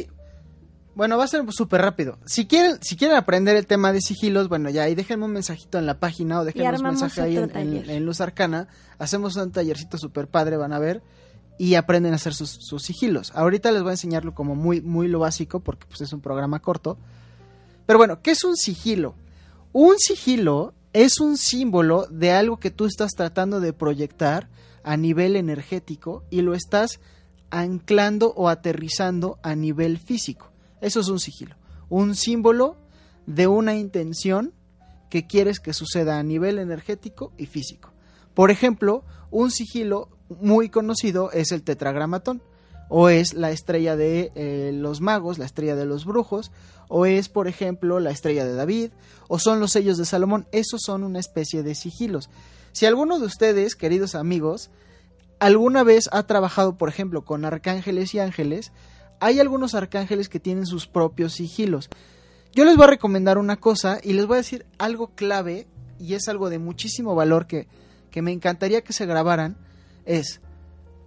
Bueno, 0.93 1.17
va 1.17 1.23
a 1.23 1.27
ser 1.27 1.43
súper 1.51 1.81
rápido. 1.81 2.19
Si 2.25 2.45
quieren, 2.45 2.77
si 2.81 2.95
quieren 2.97 3.17
aprender 3.17 3.55
el 3.55 3.65
tema 3.65 3.91
de 3.91 4.01
sigilos, 4.01 4.47
bueno, 4.47 4.69
ya 4.69 4.83
ahí 4.83 4.93
déjenme 4.93 5.25
un 5.25 5.31
mensajito 5.33 5.79
en 5.79 5.87
la 5.87 5.99
página 5.99 6.39
o 6.39 6.45
déjenme 6.45 6.77
un 6.77 6.83
mensaje 6.83 7.21
ahí 7.21 7.35
en, 7.37 7.55
en- 7.57 7.89
en 7.89 8.05
Luz 8.05 8.21
Arcana. 8.21 8.67
Hacemos 8.99 9.35
un 9.37 9.51
tallercito 9.51 9.97
súper 9.97 10.27
padre, 10.27 10.55
van 10.57 10.73
a 10.73 10.77
ver. 10.79 11.01
Y 11.59 11.75
aprenden 11.75 12.13
a 12.13 12.15
hacer 12.15 12.33
sus, 12.33 12.81
sigilos. 12.81 13.31
Ahorita 13.35 13.71
les 13.71 13.83
voy 13.83 13.89
a 13.89 13.93
enseñarlo 13.93 14.33
como 14.33 14.55
muy, 14.55 14.81
muy 14.81 15.07
lo 15.07 15.19
básico, 15.19 15.59
porque 15.59 15.85
pues 15.85 16.01
es 16.01 16.13
un 16.13 16.21
programa 16.21 16.59
corto. 16.59 16.97
Pero 17.85 17.99
bueno, 17.99 18.21
¿qué 18.23 18.31
es 18.31 18.43
un 18.43 18.55
sigilo? 18.55 19.13
Un 19.73 19.99
sigilo 19.99 20.73
es 20.93 21.19
un 21.19 21.37
símbolo 21.37 22.07
de 22.09 22.31
algo 22.31 22.57
que 22.57 22.71
tú 22.71 22.85
estás 22.85 23.11
tratando 23.11 23.59
de 23.59 23.73
proyectar 23.73 24.49
a 24.83 24.97
nivel 24.97 25.35
energético 25.35 26.23
y 26.31 26.41
lo 26.41 26.55
estás 26.55 26.99
anclando 27.51 28.33
o 28.35 28.49
aterrizando 28.49 29.37
a 29.43 29.53
nivel 29.55 29.97
físico. 29.99 30.51
Eso 30.81 31.01
es 31.01 31.09
un 31.09 31.19
sigilo. 31.19 31.55
Un 31.89 32.15
símbolo 32.15 32.77
de 33.25 33.47
una 33.47 33.75
intención 33.75 34.53
que 35.09 35.27
quieres 35.27 35.59
que 35.59 35.73
suceda 35.73 36.19
a 36.19 36.23
nivel 36.23 36.59
energético 36.59 37.33
y 37.37 37.45
físico. 37.47 37.91
Por 38.33 38.51
ejemplo, 38.51 39.03
un 39.31 39.51
sigilo 39.51 40.09
muy 40.39 40.69
conocido 40.69 41.31
es 41.31 41.51
el 41.51 41.63
tetragramatón, 41.63 42.41
o 42.89 43.09
es 43.09 43.33
la 43.33 43.51
estrella 43.51 43.95
de 43.95 44.31
eh, 44.35 44.71
los 44.73 44.99
magos, 44.99 45.37
la 45.37 45.45
estrella 45.45 45.75
de 45.75 45.85
los 45.85 46.05
brujos, 46.05 46.51
o 46.87 47.05
es, 47.05 47.29
por 47.29 47.47
ejemplo, 47.47 47.99
la 47.99 48.09
estrella 48.09 48.45
de 48.45 48.55
David, 48.55 48.91
o 49.27 49.37
son 49.37 49.59
los 49.59 49.71
sellos 49.71 49.97
de 49.97 50.05
Salomón. 50.05 50.47
Esos 50.51 50.81
son 50.83 51.03
una 51.03 51.19
especie 51.19 51.61
de 51.61 51.75
sigilos. 51.75 52.29
Si 52.71 52.87
alguno 52.87 53.19
de 53.19 53.27
ustedes, 53.27 53.75
queridos 53.75 54.15
amigos, 54.15 54.71
alguna 55.39 55.83
vez 55.83 56.09
ha 56.11 56.23
trabajado, 56.23 56.77
por 56.77 56.89
ejemplo, 56.89 57.23
con 57.23 57.45
arcángeles 57.45 58.13
y 58.15 58.19
ángeles, 58.19 58.71
hay 59.19 59.39
algunos 59.39 59.75
arcángeles 59.75 60.27
que 60.27 60.39
tienen 60.39 60.65
sus 60.65 60.87
propios 60.87 61.33
sigilos. 61.33 61.89
Yo 62.53 62.65
les 62.65 62.75
voy 62.75 62.85
a 62.85 62.91
recomendar 62.91 63.37
una 63.37 63.57
cosa 63.57 63.99
y 64.01 64.13
les 64.13 64.25
voy 64.25 64.35
a 64.35 64.37
decir 64.37 64.65
algo 64.79 65.09
clave 65.13 65.67
y 65.99 66.15
es 66.15 66.27
algo 66.27 66.49
de 66.49 66.57
muchísimo 66.57 67.13
valor 67.13 67.45
que, 67.45 67.67
que 68.09 68.23
me 68.23 68.31
encantaría 68.31 68.81
que 68.81 68.93
se 68.93 69.05
grabaran. 69.05 69.57
Es, 70.09 70.41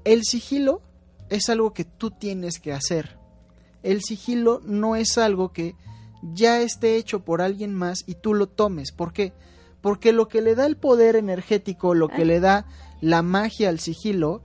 el 0.05 0.23
sigilo 0.23 0.81
es 1.29 1.49
algo 1.49 1.73
que 1.73 1.85
tú 1.85 2.13
tienes 2.13 2.61
que 2.61 2.73
hacer. 2.73 3.19
El 3.83 4.01
sigilo 4.01 4.61
no 4.65 4.95
es 4.95 5.19
algo 5.19 5.53
que 5.53 5.75
ya 6.23 6.61
esté 6.61 6.95
hecho 6.95 7.25
por 7.25 7.43
alguien 7.43 7.75
más 7.75 8.05
y 8.07 8.15
tú 8.15 8.33
lo 8.33 8.47
tomes. 8.47 8.93
¿Por 8.93 9.13
qué? 9.13 9.33
Porque 9.81 10.13
lo 10.13 10.29
que 10.29 10.41
le 10.41 10.55
da 10.55 10.67
el 10.67 10.77
poder 10.77 11.17
energético, 11.17 11.95
lo 11.95 12.07
que 12.07 12.25
le 12.25 12.39
da 12.39 12.67
la 13.01 13.23
magia 13.23 13.71
al 13.71 13.81
sigilo, 13.81 14.41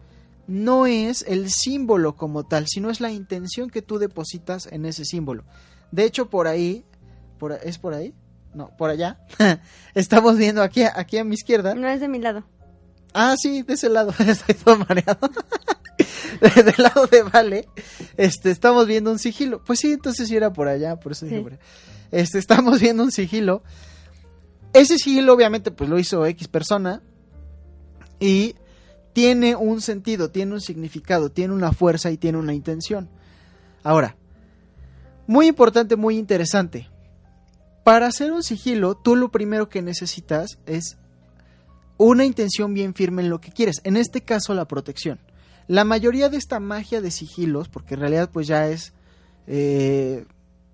no 0.48 0.88
es 0.88 1.24
el 1.28 1.52
símbolo 1.52 2.16
como 2.16 2.44
tal, 2.44 2.66
sino 2.68 2.90
es 2.90 3.00
la 3.00 3.12
intención 3.12 3.70
que 3.70 3.84
tú 3.84 4.00
depositas 4.00 4.68
en 4.72 4.88
ese 4.88 5.06
símbolo. 5.06 5.44
De 5.92 6.04
hecho, 6.04 6.32
por 6.32 6.48
ahí, 6.48 6.84
por, 7.38 7.52
¿es 7.64 7.78
por 7.78 7.94
ahí? 7.94 8.16
No, 8.56 8.76
por 8.76 8.90
allá. 8.90 9.20
Estamos 9.94 10.36
viendo 10.36 10.64
aquí, 10.64 10.82
aquí 10.82 11.20
a 11.20 11.24
mi 11.24 11.36
izquierda. 11.36 11.76
No 11.76 11.88
es 11.88 12.02
de 12.02 12.08
mi 12.08 12.18
lado. 12.18 12.44
Ah, 13.18 13.36
sí, 13.38 13.64
de 13.64 13.74
ese 13.74 13.90
lado. 13.90 14.14
Estoy 14.20 14.56
todo 14.56 14.78
mareado. 14.78 15.20
De- 16.42 16.64
Del 16.64 16.76
lado 16.78 17.08
de 17.08 17.24
Vale, 17.24 17.68
este, 18.16 18.52
estamos 18.52 18.86
viendo 18.86 19.12
un 19.12 19.18
sigilo. 19.20 19.64
Pues 19.64 19.80
sí, 19.80 19.94
entonces 19.94 20.28
sí 20.28 20.36
era 20.36 20.54
por 20.54 20.68
allá, 20.68 20.96
por 21.00 21.14
eso 21.14 21.26
dije 21.26 21.38
Sí. 21.38 21.44
por 21.44 21.54
allá. 21.54 21.62
Este, 22.12 22.38
estamos 22.38 22.80
viendo 22.80 23.04
un 23.04 23.12
sigilo. 23.12 23.64
Ese 24.74 24.98
sigilo, 24.98 25.34
obviamente, 25.34 25.72
pues 25.72 25.90
lo 25.90 25.98
hizo 25.98 26.26
X 26.26 26.48
persona. 26.48 27.02
Y 28.20 28.56
tiene 29.14 29.56
un 29.56 29.82
sentido, 29.82 30.30
tiene 30.30 30.54
un 30.54 30.62
significado, 30.62 31.32
tiene 31.32 31.54
una 31.54 31.72
fuerza 31.72 32.12
y 32.12 32.18
tiene 32.18 32.38
una 32.38 32.54
intención. 32.54 33.10
Ahora, 33.84 34.16
muy 35.26 35.48
importante, 35.48 35.96
muy 35.96 36.18
interesante. 36.18 36.88
Para 37.84 38.08
hacer 38.08 38.32
un 38.32 38.44
sigilo, 38.44 38.96
tú 38.96 39.16
lo 39.16 39.32
primero 39.32 39.70
que 39.70 39.82
necesitas 39.82 40.60
es 40.68 40.98
una 41.98 42.26
intención 42.26 42.74
bien 42.74 42.94
firme 42.94 43.24
en 43.24 43.30
lo 43.30 43.42
que 43.42 43.52
quieres. 43.52 43.82
En 43.84 43.98
este 43.98 44.22
caso, 44.22 44.54
la 44.54 44.66
protección. 44.66 45.20
La 45.68 45.84
mayoría 45.84 46.30
de 46.30 46.38
esta 46.38 46.60
magia 46.60 47.02
de 47.02 47.12
sigilos, 47.12 47.68
porque 47.68 47.96
en 47.96 48.00
realidad 48.00 48.30
pues 48.32 48.48
ya 48.48 48.70
es, 48.70 48.94
eh, 49.48 50.26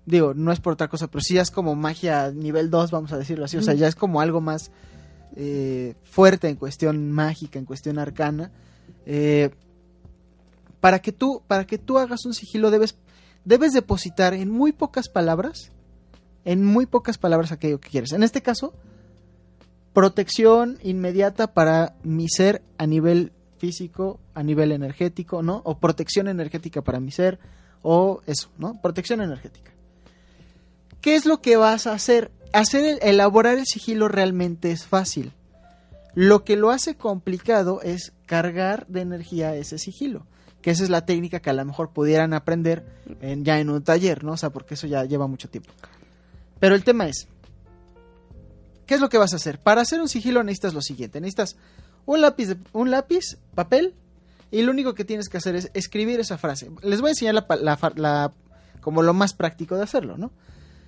digo, 0.06 0.34
no 0.34 0.52
es 0.52 0.60
por 0.60 0.74
otra 0.74 0.88
cosa, 0.88 1.08
pero 1.08 1.20
sí 1.20 1.34
ya 1.34 1.42
es 1.42 1.50
como 1.50 1.74
magia 1.74 2.30
nivel 2.30 2.70
2, 2.70 2.90
vamos 2.90 3.12
a 3.12 3.18
decirlo 3.18 3.44
así. 3.44 3.56
O 3.56 3.62
sea, 3.62 3.74
ya 3.74 3.88
es 3.88 3.96
como 3.96 4.20
algo 4.20 4.40
más 4.40 4.70
eh, 5.36 5.94
fuerte 6.04 6.48
en 6.48 6.56
cuestión 6.56 7.10
mágica, 7.10 7.58
en 7.58 7.64
cuestión 7.64 7.98
arcana. 7.98 8.52
Eh, 9.06 9.50
para 10.80 11.00
que 11.00 11.12
tú, 11.12 11.42
para 11.46 11.66
que 11.66 11.78
tú 11.78 11.98
hagas 11.98 12.24
un 12.24 12.34
sigilo 12.34 12.70
debes, 12.70 12.96
debes 13.44 13.72
depositar 13.72 14.34
en 14.34 14.50
muy 14.50 14.70
pocas 14.70 15.08
palabras, 15.08 15.72
en 16.44 16.64
muy 16.64 16.86
pocas 16.86 17.18
palabras 17.18 17.50
aquello 17.50 17.80
que 17.80 17.88
quieres. 17.88 18.12
En 18.12 18.22
este 18.22 18.42
caso, 18.42 18.74
protección 19.94 20.78
inmediata 20.82 21.54
para 21.54 21.94
mi 22.02 22.28
ser 22.28 22.60
a 22.76 22.86
nivel 22.86 23.32
físico, 23.58 24.20
a 24.34 24.42
nivel 24.42 24.72
energético, 24.72 25.42
¿no? 25.42 25.62
O 25.64 25.78
protección 25.78 26.28
energética 26.28 26.82
para 26.82 27.00
mi 27.00 27.10
ser, 27.10 27.38
o 27.80 28.20
eso, 28.26 28.50
¿no? 28.58 28.80
Protección 28.82 29.22
energética. 29.22 29.70
¿Qué 31.00 31.14
es 31.16 31.24
lo 31.24 31.40
que 31.40 31.56
vas 31.56 31.86
a 31.86 31.92
hacer? 31.94 32.30
Hacer 32.52 32.84
el, 32.84 32.98
elaborar 33.02 33.56
el 33.58 33.64
sigilo 33.66 34.08
realmente 34.08 34.70
es 34.72 34.84
fácil. 34.84 35.32
Lo 36.14 36.44
que 36.44 36.56
lo 36.56 36.70
hace 36.70 36.96
complicado 36.96 37.80
es 37.82 38.12
cargar 38.26 38.86
de 38.88 39.00
energía 39.00 39.54
ese 39.56 39.78
sigilo. 39.78 40.26
Que 40.62 40.70
esa 40.70 40.82
es 40.84 40.90
la 40.90 41.04
técnica 41.04 41.40
que 41.40 41.50
a 41.50 41.54
lo 41.54 41.64
mejor 41.64 41.90
pudieran 41.90 42.32
aprender 42.32 42.84
en- 43.20 43.44
ya 43.44 43.58
en 43.60 43.68
un 43.70 43.82
taller, 43.82 44.24
¿no? 44.24 44.32
O 44.32 44.36
sea, 44.36 44.50
porque 44.50 44.74
eso 44.74 44.86
ya 44.86 45.04
lleva 45.04 45.26
mucho 45.26 45.48
tiempo. 45.50 45.70
Pero 46.58 46.74
el 46.74 46.84
tema 46.84 47.06
es, 47.08 47.28
¿qué 48.86 48.94
es 48.94 49.00
lo 49.00 49.08
que 49.08 49.18
vas 49.18 49.32
a 49.32 49.36
hacer? 49.36 49.58
Para 49.60 49.82
hacer 49.82 50.00
un 50.00 50.08
sigilo 50.08 50.42
necesitas 50.42 50.74
lo 50.74 50.82
siguiente. 50.82 51.20
Necesitas 51.20 51.56
un 52.06 52.20
lápiz, 52.20 52.46
de- 52.48 52.58
un 52.72 52.90
lápiz, 52.90 53.36
papel, 53.54 53.94
y 54.50 54.62
lo 54.62 54.70
único 54.72 54.94
que 54.94 55.04
tienes 55.04 55.28
que 55.28 55.36
hacer 55.38 55.56
es 55.56 55.70
escribir 55.74 56.20
esa 56.20 56.38
frase. 56.38 56.70
Les 56.82 57.00
voy 57.00 57.08
a 57.08 57.12
enseñar 57.12 57.34
la, 57.34 57.46
la 57.60 57.92
la- 57.96 58.32
como 58.80 59.02
lo 59.02 59.14
más 59.14 59.32
práctico 59.32 59.76
de 59.76 59.82
hacerlo, 59.82 60.16
¿no? 60.18 60.30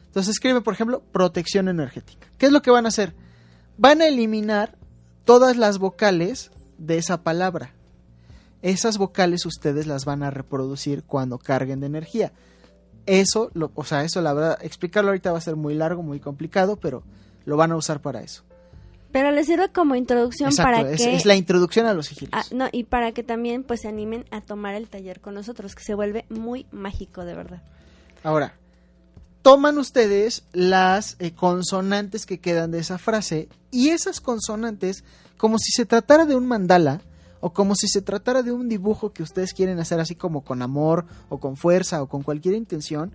Entonces 0.06 0.32
escribe, 0.32 0.60
por 0.60 0.74
ejemplo, 0.74 1.02
protección 1.12 1.68
energética. 1.68 2.26
¿Qué 2.38 2.46
es 2.46 2.52
lo 2.52 2.62
que 2.62 2.70
van 2.70 2.84
a 2.86 2.88
hacer? 2.88 3.14
Van 3.78 4.00
a 4.02 4.06
eliminar 4.06 4.76
todas 5.24 5.56
las 5.56 5.78
vocales 5.78 6.50
de 6.78 6.98
esa 6.98 7.22
palabra. 7.22 7.72
Esas 8.62 8.98
vocales 8.98 9.44
ustedes 9.46 9.86
las 9.86 10.04
van 10.04 10.22
a 10.22 10.30
reproducir 10.30 11.02
cuando 11.04 11.38
carguen 11.38 11.80
de 11.80 11.86
energía. 11.86 12.32
Eso, 13.06 13.50
lo, 13.54 13.70
o 13.74 13.84
sea, 13.84 14.04
eso 14.04 14.20
la 14.22 14.32
verdad, 14.32 14.58
explicarlo 14.62 15.10
ahorita 15.10 15.32
va 15.32 15.38
a 15.38 15.42
ser 15.42 15.56
muy 15.56 15.74
largo, 15.74 16.02
muy 16.02 16.18
complicado, 16.20 16.76
pero 16.76 17.02
lo 17.46 17.56
van 17.56 17.72
a 17.72 17.76
usar 17.76 18.02
para 18.02 18.20
eso. 18.20 18.42
Pero 19.12 19.30
les 19.30 19.46
sirve 19.46 19.70
como 19.70 19.94
introducción 19.94 20.50
Exacto, 20.50 20.72
para 20.72 20.90
es, 20.90 21.00
que... 21.00 21.14
es 21.14 21.24
la 21.24 21.36
introducción 21.36 21.86
a 21.86 21.94
los 21.94 22.06
sigilos. 22.06 22.32
Ah, 22.34 22.44
no, 22.54 22.68
y 22.70 22.84
para 22.84 23.12
que 23.12 23.22
también 23.22 23.62
pues 23.62 23.80
se 23.80 23.88
animen 23.88 24.26
a 24.30 24.42
tomar 24.42 24.74
el 24.74 24.88
taller 24.88 25.20
con 25.20 25.32
nosotros, 25.32 25.74
que 25.74 25.82
se 25.82 25.94
vuelve 25.94 26.26
muy 26.28 26.66
mágico, 26.70 27.24
de 27.24 27.34
verdad. 27.34 27.62
Ahora, 28.22 28.56
toman 29.40 29.78
ustedes 29.78 30.44
las 30.52 31.16
eh, 31.18 31.32
consonantes 31.32 32.26
que 32.26 32.40
quedan 32.40 32.72
de 32.72 32.80
esa 32.80 32.98
frase 32.98 33.48
y 33.70 33.88
esas 33.88 34.20
consonantes, 34.20 35.04
como 35.38 35.58
si 35.58 35.70
se 35.70 35.86
tratara 35.86 36.26
de 36.26 36.36
un 36.36 36.46
mandala, 36.46 37.00
o 37.40 37.52
como 37.52 37.74
si 37.74 37.86
se 37.88 38.02
tratara 38.02 38.42
de 38.42 38.52
un 38.52 38.68
dibujo 38.68 39.12
que 39.12 39.22
ustedes 39.22 39.54
quieren 39.54 39.78
hacer 39.78 40.00
así 40.00 40.14
como 40.14 40.42
con 40.42 40.62
amor 40.62 41.06
o 41.28 41.38
con 41.38 41.56
fuerza 41.56 42.02
o 42.02 42.08
con 42.08 42.22
cualquier 42.22 42.54
intención, 42.54 43.12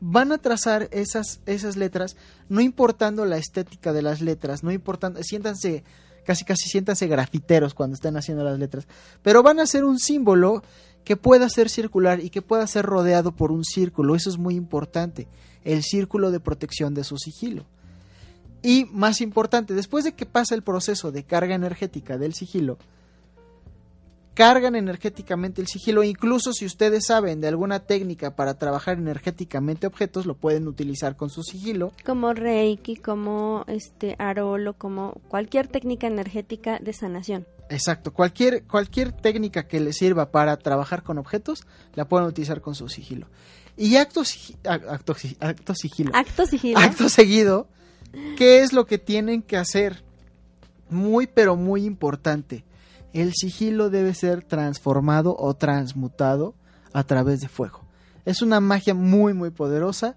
van 0.00 0.32
a 0.32 0.38
trazar 0.38 0.88
esas, 0.92 1.40
esas 1.46 1.76
letras, 1.76 2.16
no 2.48 2.60
importando 2.60 3.24
la 3.26 3.36
estética 3.36 3.92
de 3.92 4.02
las 4.02 4.20
letras, 4.20 4.64
no 4.64 4.72
importando, 4.72 5.22
siéntanse, 5.22 5.84
casi 6.24 6.44
casi 6.44 6.68
siéntanse 6.68 7.06
grafiteros 7.06 7.74
cuando 7.74 7.94
estén 7.94 8.16
haciendo 8.16 8.42
las 8.42 8.58
letras, 8.58 8.86
pero 9.22 9.42
van 9.42 9.60
a 9.60 9.64
hacer 9.64 9.84
un 9.84 9.98
símbolo 9.98 10.62
que 11.04 11.16
pueda 11.16 11.48
ser 11.48 11.68
circular 11.68 12.20
y 12.20 12.30
que 12.30 12.42
pueda 12.42 12.66
ser 12.66 12.84
rodeado 12.86 13.32
por 13.32 13.52
un 13.52 13.64
círculo, 13.64 14.14
eso 14.14 14.30
es 14.30 14.38
muy 14.38 14.54
importante, 14.54 15.28
el 15.64 15.82
círculo 15.82 16.30
de 16.30 16.40
protección 16.40 16.94
de 16.94 17.04
su 17.04 17.16
sigilo. 17.18 17.66
Y 18.62 18.86
más 18.92 19.22
importante, 19.22 19.72
después 19.72 20.04
de 20.04 20.12
que 20.12 20.26
pasa 20.26 20.54
el 20.54 20.62
proceso 20.62 21.12
de 21.12 21.24
carga 21.24 21.54
energética 21.54 22.18
del 22.18 22.34
sigilo, 22.34 22.76
cargan 24.40 24.74
energéticamente 24.74 25.60
el 25.60 25.66
sigilo. 25.66 26.02
Incluso 26.02 26.54
si 26.54 26.64
ustedes 26.64 27.04
saben 27.08 27.42
de 27.42 27.48
alguna 27.48 27.80
técnica 27.80 28.36
para 28.36 28.54
trabajar 28.54 28.96
energéticamente 28.96 29.86
objetos, 29.86 30.24
lo 30.24 30.34
pueden 30.34 30.66
utilizar 30.66 31.14
con 31.14 31.28
su 31.28 31.42
sigilo. 31.42 31.92
Como 32.06 32.32
Reiki, 32.32 32.96
como 32.96 33.66
este 33.66 34.16
Arolo, 34.18 34.72
como 34.72 35.20
cualquier 35.28 35.68
técnica 35.68 36.06
energética 36.06 36.78
de 36.78 36.94
sanación. 36.94 37.46
Exacto, 37.68 38.14
cualquier, 38.14 38.62
cualquier 38.62 39.12
técnica 39.12 39.68
que 39.68 39.78
les 39.78 39.98
sirva 39.98 40.30
para 40.30 40.56
trabajar 40.56 41.02
con 41.02 41.18
objetos, 41.18 41.66
la 41.94 42.08
pueden 42.08 42.26
utilizar 42.26 42.62
con 42.62 42.74
su 42.74 42.88
sigilo. 42.88 43.26
Y 43.76 43.96
acto, 43.96 44.22
acto, 44.64 45.14
acto 45.40 45.74
sigilo. 45.74 46.12
Acto 46.14 46.46
sigilo. 46.46 46.78
Acto 46.78 47.10
seguido, 47.10 47.68
¿qué 48.38 48.62
es 48.62 48.72
lo 48.72 48.86
que 48.86 48.96
tienen 48.96 49.42
que 49.42 49.58
hacer? 49.58 50.02
Muy, 50.88 51.26
pero 51.26 51.56
muy 51.56 51.84
importante 51.84 52.64
el 53.12 53.32
sigilo 53.34 53.90
debe 53.90 54.14
ser 54.14 54.44
transformado 54.44 55.36
o 55.38 55.54
transmutado 55.54 56.54
a 56.92 57.04
través 57.04 57.40
de 57.40 57.48
fuego. 57.48 57.82
Es 58.24 58.42
una 58.42 58.60
magia 58.60 58.94
muy 58.94 59.34
muy 59.34 59.50
poderosa, 59.50 60.16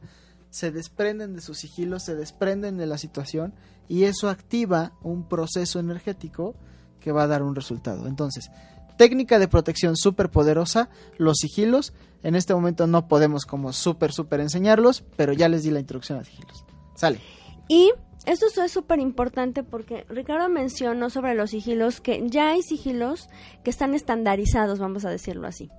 se 0.50 0.72
desprenden 0.72 1.34
de 1.36 1.42
su 1.42 1.56
sigilo, 1.56 2.00
se 2.00 2.16
desprenden 2.16 2.78
de 2.78 2.86
la 2.86 2.98
situación 2.98 3.54
y 3.88 4.04
eso 4.04 4.30
activa 4.30 4.94
un 5.02 5.28
proceso 5.28 5.80
energético 5.80 6.56
que 7.00 7.12
va 7.12 7.24
a 7.24 7.28
dar 7.28 7.44
un 7.44 7.56
resultado. 7.56 8.08
Entonces, 8.08 8.50
técnica 8.98 9.40
de 9.40 9.48
protección 9.48 9.96
súper 9.96 10.30
poderosa, 10.30 10.90
los 11.18 11.38
sigilos, 11.38 11.94
en 12.22 12.36
este 12.36 12.54
momento 12.54 12.88
no 12.88 13.08
podemos 13.08 13.46
como 13.46 13.74
súper 13.74 14.14
súper 14.14 14.40
enseñarlos, 14.40 15.04
pero 15.18 15.34
ya 15.34 15.50
les 15.50 15.64
di 15.64 15.72
la 15.72 15.80
introducción 15.80 16.20
a 16.20 16.24
sigilos. 16.24 16.66
Sale. 16.96 17.20
Y 17.68 17.92
esto 18.26 18.64
es 18.64 18.72
súper 18.72 19.00
importante 19.00 19.64
porque 19.64 20.06
Ricardo 20.10 20.50
mencionó 20.50 21.10
sobre 21.10 21.36
los 21.36 21.52
sigilos 21.52 22.02
que 22.02 22.24
ya 22.26 22.52
hay 22.52 22.62
sigilos 22.62 23.30
que 23.64 23.70
están 23.70 23.94
estandarizados, 23.94 24.80
vamos 24.80 25.06
a 25.06 25.10
decirlo 25.10 25.48
así. 25.48 25.70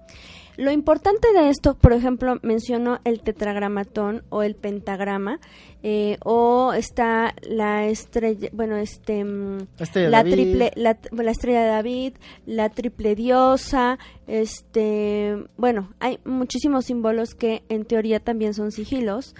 Lo 0.56 0.70
importante 0.70 1.32
de 1.32 1.48
esto, 1.48 1.74
por 1.74 1.92
ejemplo, 1.92 2.38
mencionó 2.42 3.00
el 3.04 3.22
tetragramatón 3.22 4.22
o 4.28 4.44
el 4.44 4.54
pentagrama, 4.54 5.40
eh, 5.82 6.16
o 6.24 6.72
está 6.74 7.34
la 7.42 7.86
estrella, 7.86 8.50
bueno, 8.52 8.76
este, 8.76 9.24
mm, 9.24 9.66
la, 9.94 10.22
triple, 10.22 10.70
la, 10.76 10.96
la, 11.10 11.30
estrella 11.32 11.62
de 11.62 11.68
David, 11.68 12.12
la 12.46 12.68
triple 12.68 13.16
diosa, 13.16 13.98
este, 14.28 15.44
bueno, 15.56 15.92
hay 15.98 16.20
muchísimos 16.24 16.84
símbolos 16.84 17.34
que 17.34 17.64
en 17.68 17.84
teoría 17.84 18.20
también 18.20 18.54
son 18.54 18.70
sigilos. 18.70 19.34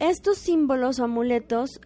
Estos 0.00 0.36
símbolos 0.36 1.00
o 1.00 1.04
amuletos 1.04 1.80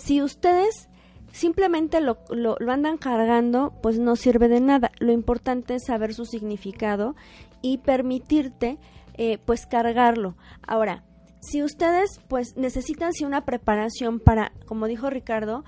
si 0.00 0.22
ustedes 0.22 0.88
simplemente 1.32 2.00
lo, 2.00 2.18
lo, 2.30 2.56
andan 2.70 2.96
cargando, 2.98 3.72
pues 3.82 3.98
no 3.98 4.16
sirve 4.16 4.48
de 4.48 4.60
nada. 4.60 4.90
Lo 4.98 5.12
importante 5.12 5.74
es 5.74 5.84
saber 5.86 6.14
su 6.14 6.24
significado 6.24 7.14
y 7.62 7.78
permitirte, 7.78 8.78
eh, 9.14 9.38
pues, 9.44 9.66
cargarlo. 9.66 10.36
Ahora, 10.66 11.04
si 11.40 11.62
ustedes, 11.62 12.20
pues, 12.28 12.56
necesitan 12.56 13.12
si 13.12 13.24
una 13.24 13.44
preparación 13.44 14.18
para, 14.20 14.52
como 14.66 14.86
dijo 14.86 15.10
Ricardo, 15.10 15.64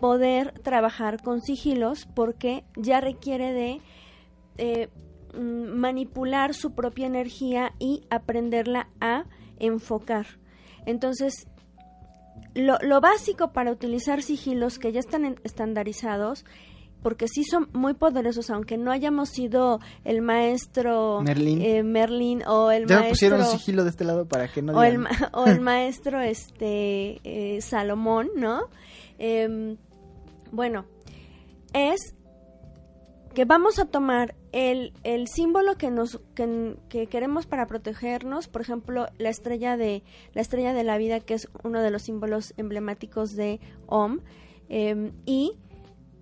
poder 0.00 0.58
trabajar 0.60 1.22
con 1.22 1.40
sigilos, 1.40 2.06
porque 2.14 2.64
ya 2.76 3.00
requiere 3.00 3.52
de 3.52 3.80
eh, 4.56 4.88
mm, 5.34 5.76
manipular 5.78 6.54
su 6.54 6.74
propia 6.74 7.06
energía 7.06 7.72
y 7.78 8.04
aprenderla 8.10 8.88
a 9.00 9.24
enfocar. 9.58 10.26
Entonces, 10.86 11.46
lo, 12.54 13.00
básico 13.00 13.52
para 13.52 13.70
utilizar 13.72 14.22
sigilos 14.22 14.78
que 14.78 14.92
ya 14.92 15.00
están 15.00 15.36
estandarizados 15.44 16.44
porque 17.02 17.28
sí 17.28 17.44
son 17.44 17.70
muy 17.72 17.94
poderosos, 17.94 18.50
aunque 18.50 18.76
no 18.76 18.92
hayamos 18.92 19.30
sido 19.30 19.80
el 20.04 20.20
maestro 20.20 21.22
Merlin, 21.22 21.62
eh, 21.62 21.82
Merlin 21.82 22.42
o 22.46 22.70
el 22.70 22.86
ya 22.86 22.96
maestro... 22.96 23.10
pusieron 23.10 23.44
sigilo 23.46 23.84
de 23.84 23.90
este 23.90 24.04
lado 24.04 24.26
para 24.26 24.48
que 24.48 24.60
no 24.60 24.74
o, 24.74 24.82
el, 24.82 25.06
o 25.32 25.46
el 25.46 25.60
maestro 25.62 26.20
este 26.20 27.20
eh, 27.24 27.62
Salomón, 27.62 28.28
¿no? 28.36 28.68
Em, 29.18 29.78
bueno, 30.52 30.84
es 31.72 32.14
que 33.34 33.44
vamos 33.44 33.78
a 33.78 33.86
tomar 33.86 34.34
el, 34.52 34.92
el 35.04 35.28
símbolo 35.28 35.76
que 35.76 35.90
nos 35.90 36.20
que, 36.34 37.06
queremos 37.08 37.46
para 37.46 37.66
protegernos, 37.66 38.48
por 38.48 38.62
ejemplo, 38.62 39.06
la 39.18 39.30
estrella 39.30 39.76
de 39.76 40.02
la 40.34 40.40
estrella 40.42 40.72
de 40.72 40.84
la 40.84 40.98
vida, 40.98 41.20
que 41.20 41.34
es 41.34 41.48
uno 41.62 41.80
de 41.80 41.90
los 41.90 42.02
símbolos 42.02 42.54
emblemáticos 42.56 43.36
de 43.36 43.60
Om, 43.86 44.20
em, 44.68 45.12
y 45.24 45.52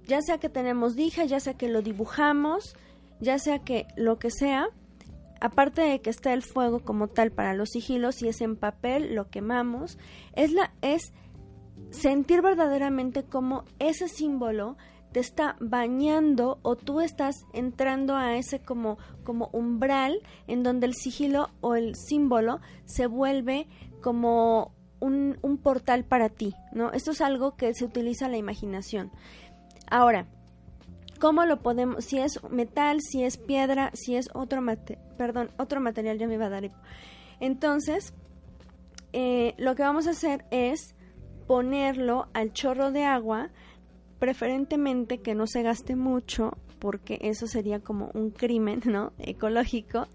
ya 0.07 0.21
sea 0.23 0.39
que 0.39 0.49
tenemos 0.49 0.95
dija, 0.95 1.25
ya 1.25 1.41
sea 1.41 1.55
que 1.55 1.69
lo 1.69 1.83
dibujamos, 1.83 2.77
ya 3.21 3.39
sea 3.39 3.61
que 3.61 3.87
lo 3.97 4.19
que 4.19 4.31
sea, 4.31 4.69
aparte 5.41 5.83
de 5.83 6.01
que 6.01 6.11
está 6.11 6.33
el 6.33 6.43
fuego 6.43 6.81
como 6.81 7.09
tal 7.09 7.31
para 7.31 7.55
los 7.55 7.71
sigilos, 7.71 8.23
y 8.23 8.29
es 8.29 8.41
en 8.41 8.57
papel, 8.57 9.15
lo 9.15 9.31
quemamos, 9.31 9.99
es 10.35 10.53
la 10.53 10.73
es 10.83 11.13
sentir 11.91 12.43
verdaderamente 12.43 13.23
como 13.23 13.65
ese 13.79 14.09
símbolo 14.09 14.77
te 15.13 15.21
está 15.21 15.57
bañando 15.61 16.59
o 16.63 16.77
tú 16.77 17.01
estás 17.01 17.37
entrando 17.53 18.15
a 18.15 18.37
ese 18.37 18.61
como, 18.61 18.99
como 19.25 19.49
umbral 19.53 20.21
en 20.47 20.63
donde 20.63 20.87
el 20.87 20.95
sigilo 20.95 21.49
o 21.61 21.75
el 21.75 21.95
símbolo 21.97 22.61
se 22.85 23.07
vuelve 23.07 23.69
como 24.03 24.75
un, 25.01 25.39
un 25.43 25.59
portal 25.59 26.05
para 26.05 26.29
ti, 26.29 26.55
¿no? 26.73 26.93
Esto 26.93 27.13
es 27.13 27.21
algo 27.21 27.57
que 27.57 27.75
se 27.75 27.85
utiliza 27.85 28.29
la 28.29 28.37
imaginación. 28.37 29.11
Ahora, 29.91 30.27
¿cómo 31.21 31.45
lo 31.45 31.63
podemos? 31.63 32.05
Si 32.05 32.19
es 32.19 32.43
metal, 32.51 33.01
si 33.01 33.25
es 33.25 33.39
piedra, 33.39 33.91
si 33.95 34.17
es 34.17 34.29
otro, 34.35 34.61
mate, 34.61 34.99
perdón, 35.17 35.51
otro 35.59 35.81
material, 35.81 36.19
ya 36.19 36.27
me 36.27 36.35
iba 36.35 36.47
a 36.47 36.51
dar. 36.51 36.71
Entonces, 37.41 38.13
eh, 39.13 39.55
lo 39.57 39.75
que 39.75 39.83
vamos 39.83 40.07
a 40.07 40.11
hacer 40.11 40.45
es 40.51 40.95
ponerlo 41.47 42.29
al 42.35 42.53
chorro 42.53 42.93
de 42.93 43.05
agua 43.05 43.51
preferentemente 44.19 45.19
que 45.19 45.35
no 45.35 45.47
se 45.47 45.63
gaste 45.63 45.97
mucho 45.97 46.53
porque 46.79 47.19
eso 47.23 47.47
sería 47.47 47.81
como 47.81 48.11
un 48.15 48.31
crimen 48.31 48.81
no 48.85 49.13
ecológico. 49.19 50.07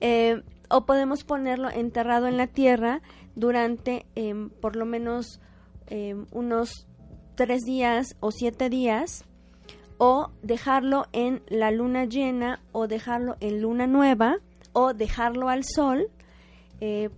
Eh, 0.00 0.42
o 0.68 0.84
podemos 0.84 1.24
ponerlo 1.24 1.70
enterrado 1.70 2.26
en 2.26 2.36
la 2.36 2.46
tierra 2.46 3.00
durante 3.34 4.06
em, 4.14 4.50
por 4.50 4.76
lo 4.76 4.84
menos 4.84 5.40
em, 5.86 6.26
unos 6.32 6.86
tres 7.36 7.62
días 7.62 8.16
o 8.20 8.32
siete 8.32 8.68
días 8.68 9.24
o 9.98 10.30
dejarlo 10.42 11.06
en 11.12 11.42
la 11.48 11.70
luna 11.70 12.04
llena 12.04 12.60
o 12.72 12.86
dejarlo 12.86 13.36
en 13.40 13.62
luna 13.62 13.86
nueva 13.86 14.38
o 14.72 14.92
dejarlo 14.92 15.48
al 15.48 15.64
sol 15.64 16.08
eh, 16.80 17.10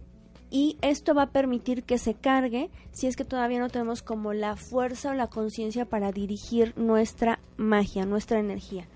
y 0.51 0.79
esto 0.81 1.15
va 1.15 1.25
a 1.25 1.31
permitir 1.31 1.83
que 1.83 1.99
se 1.99 2.15
cargue 2.15 2.71
si 2.93 3.07
es 3.07 3.17
que 3.17 3.25
todavía 3.25 3.59
no 3.59 3.69
tenemos 3.69 4.03
como 4.03 4.33
la 4.33 4.57
fuerza 4.57 5.11
o 5.11 5.15
la 5.15 5.27
conciencia 5.29 5.85
para 5.85 6.11
dirigir 6.13 6.73
nuestra 6.77 7.39
magia, 7.57 8.07
nuestra 8.07 8.39
energía, 8.39 8.87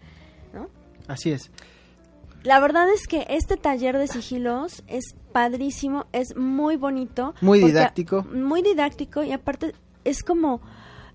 ¿no? 0.54 0.68
Así 1.08 1.30
es. 1.30 1.50
La 2.42 2.58
verdad 2.58 2.88
es 2.92 3.06
que 3.06 3.26
este 3.28 3.56
taller 3.56 3.98
de 3.98 4.08
sigilos 4.08 4.82
es 4.88 5.14
padrísimo, 5.32 6.06
es 6.12 6.36
muy 6.36 6.76
bonito. 6.76 7.34
Muy 7.40 7.60
didáctico. 7.60 8.24
Muy 8.24 8.62
didáctico 8.62 9.22
y 9.22 9.32
aparte 9.32 9.74
es 10.04 10.22
como... 10.22 10.60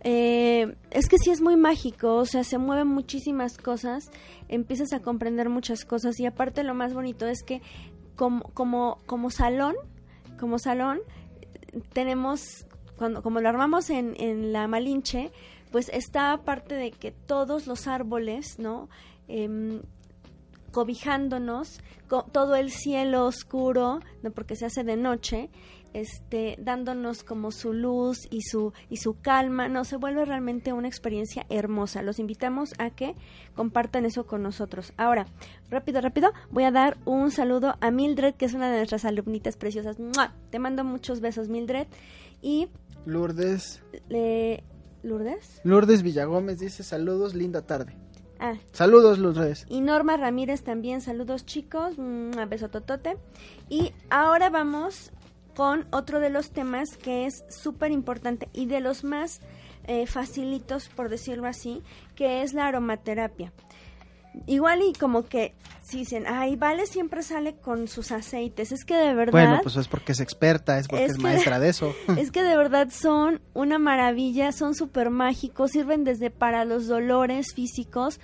Eh, 0.04 0.76
es 0.92 1.10
que 1.10 1.18
sí 1.18 1.32
es 1.32 1.42
muy 1.42 1.58
mágico, 1.58 2.16
o 2.16 2.26
sea, 2.26 2.44
se 2.44 2.60
mueven 2.60 2.88
muchísimas 2.88 3.58
cosas, 3.58 4.12
empiezas 4.48 4.94
a 4.94 5.02
comprender 5.02 5.50
muchas 5.50 5.86
cosas 5.86 6.20
y 6.20 6.28
aparte 6.28 6.64
lo 6.64 6.76
más 6.76 6.94
bonito 6.94 7.28
es 7.28 7.42
que 7.44 7.62
como, 8.16 8.44
como, 8.54 9.00
como 9.08 9.32
salón 9.32 9.76
como 10.38 10.60
salón 10.60 11.00
tenemos, 11.94 12.66
cuando, 12.98 13.22
como 13.22 13.42
lo 13.42 13.50
armamos 13.50 13.90
en, 13.90 14.16
en 14.20 14.54
la 14.54 14.68
Malinche, 14.68 15.32
pues 15.72 15.90
está 15.90 16.34
aparte 16.34 16.76
de 16.76 16.92
que 16.92 17.12
todos 17.12 17.68
los 17.68 17.88
árboles, 17.88 18.58
¿no? 18.60 18.90
Em, 19.28 19.82
cobijándonos, 20.72 21.82
todo 22.32 22.56
el 22.56 22.72
cielo 22.72 23.26
oscuro, 23.26 24.00
porque 24.36 24.56
se 24.56 24.66
hace 24.66 24.84
de 24.84 24.96
noche, 24.96 25.50
este, 25.94 26.56
dándonos 26.60 27.24
como 27.24 27.52
su 27.52 27.74
luz 27.74 28.28
y 28.30 28.42
su, 28.42 28.74
y 28.90 28.98
su 28.98 29.20
calma, 29.20 29.68
no, 29.68 29.84
se 29.84 29.98
vuelve 29.98 30.26
realmente 30.26 30.74
una 30.74 30.88
experiencia 30.88 31.46
hermosa. 31.50 32.02
Los 32.02 32.20
invitamos 32.20 32.74
a 32.78 32.90
que 32.90 33.16
compartan 33.56 34.06
eso 34.06 34.26
con 34.26 34.44
nosotros. 34.44 34.94
Ahora, 34.98 35.28
rápido, 35.70 36.02
rápido, 36.02 36.32
voy 36.52 36.64
a 36.64 36.72
dar 36.72 36.98
un 37.06 37.32
saludo 37.32 37.76
a 37.82 37.92
Mildred, 37.92 38.36
que 38.36 38.46
es 38.46 38.54
una 38.54 38.70
de 38.72 38.78
nuestras 38.78 39.06
alumnitas 39.06 39.58
preciosas. 39.58 39.98
Te 40.50 40.60
mando 40.60 40.84
muchos 40.84 41.22
besos, 41.22 41.50
Mildred. 41.50 41.88
Y... 42.42 42.68
Lourdes. 43.06 43.82
¿Lourdes? 45.04 45.62
Lourdes 45.64 46.04
Villagómez 46.04 46.60
dice 46.60 46.84
saludos, 46.84 47.36
linda 47.36 47.62
tarde. 47.62 47.96
Ah. 48.40 48.56
Saludos, 48.72 49.18
Lourdes. 49.18 49.66
Y 49.70 49.82
Norma 49.82 50.18
Ramírez 50.18 50.62
también, 50.64 51.02
saludos 51.02 51.46
chicos, 51.46 51.98
un 51.98 52.32
beso 52.50 52.70
totote. 52.70 53.18
Y 53.70 53.94
ahora 54.10 54.50
vamos 54.50 55.12
con 55.58 55.88
otro 55.92 56.20
de 56.20 56.30
los 56.30 56.52
temas 56.52 56.98
que 56.98 57.26
es 57.26 57.44
súper 57.50 57.90
importante 57.92 58.48
y 58.54 58.68
de 58.68 58.80
los 58.80 59.04
más 59.04 59.42
eh, 59.88 60.06
facilitos, 60.06 60.88
por 60.88 61.10
decirlo 61.10 61.48
así, 61.48 61.82
que 62.14 62.44
es 62.44 62.54
la 62.54 62.68
aromaterapia. 62.68 63.52
Igual 64.46 64.84
y 64.88 64.94
como 64.94 65.26
que 65.26 65.56
si 65.82 65.98
dicen, 65.98 66.26
ay, 66.28 66.58
Vale 66.58 66.86
siempre 66.86 67.24
sale 67.24 67.56
con 67.56 67.88
sus 67.88 68.12
aceites. 68.12 68.72
Es 68.72 68.86
que 68.86 68.94
de 68.94 69.16
verdad. 69.16 69.32
Bueno, 69.32 69.60
pues 69.64 69.78
es 69.78 69.88
porque 69.88 70.12
es 70.12 70.20
experta, 70.20 70.78
es 70.78 70.88
porque 70.88 71.06
es, 71.06 71.18
maestra 71.18 71.60
de 71.60 71.70
eso. 71.70 71.92
Es 72.20 72.30
que 72.30 72.44
de 72.44 72.56
verdad 72.56 72.90
son 72.92 73.42
una 73.56 73.80
maravilla, 73.80 74.52
son 74.52 74.76
súper 74.76 75.10
mágicos, 75.10 75.72
sirven 75.72 76.04
desde 76.04 76.30
para 76.30 76.66
los 76.66 76.86
dolores 76.86 77.56
físicos 77.56 78.20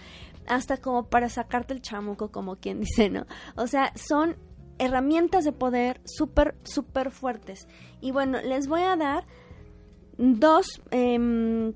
hasta 0.46 0.78
como 0.78 1.08
para 1.08 1.30
sacarte 1.30 1.74
el 1.74 1.82
chamuco, 1.82 2.30
como 2.30 2.58
quien 2.58 2.80
dice, 2.82 3.10
¿no? 3.10 3.26
O 3.56 3.66
sea, 3.66 3.92
son 3.96 4.36
herramientas 4.80 5.44
de 5.46 5.52
poder 5.52 6.02
súper, 6.06 6.56
súper 6.64 7.12
fuertes. 7.12 7.68
Y 8.02 8.12
bueno, 8.12 8.42
les 8.42 8.68
voy 8.68 8.82
a 8.82 8.96
dar 8.96 9.26
dos, 10.18 10.82
em, 10.92 11.74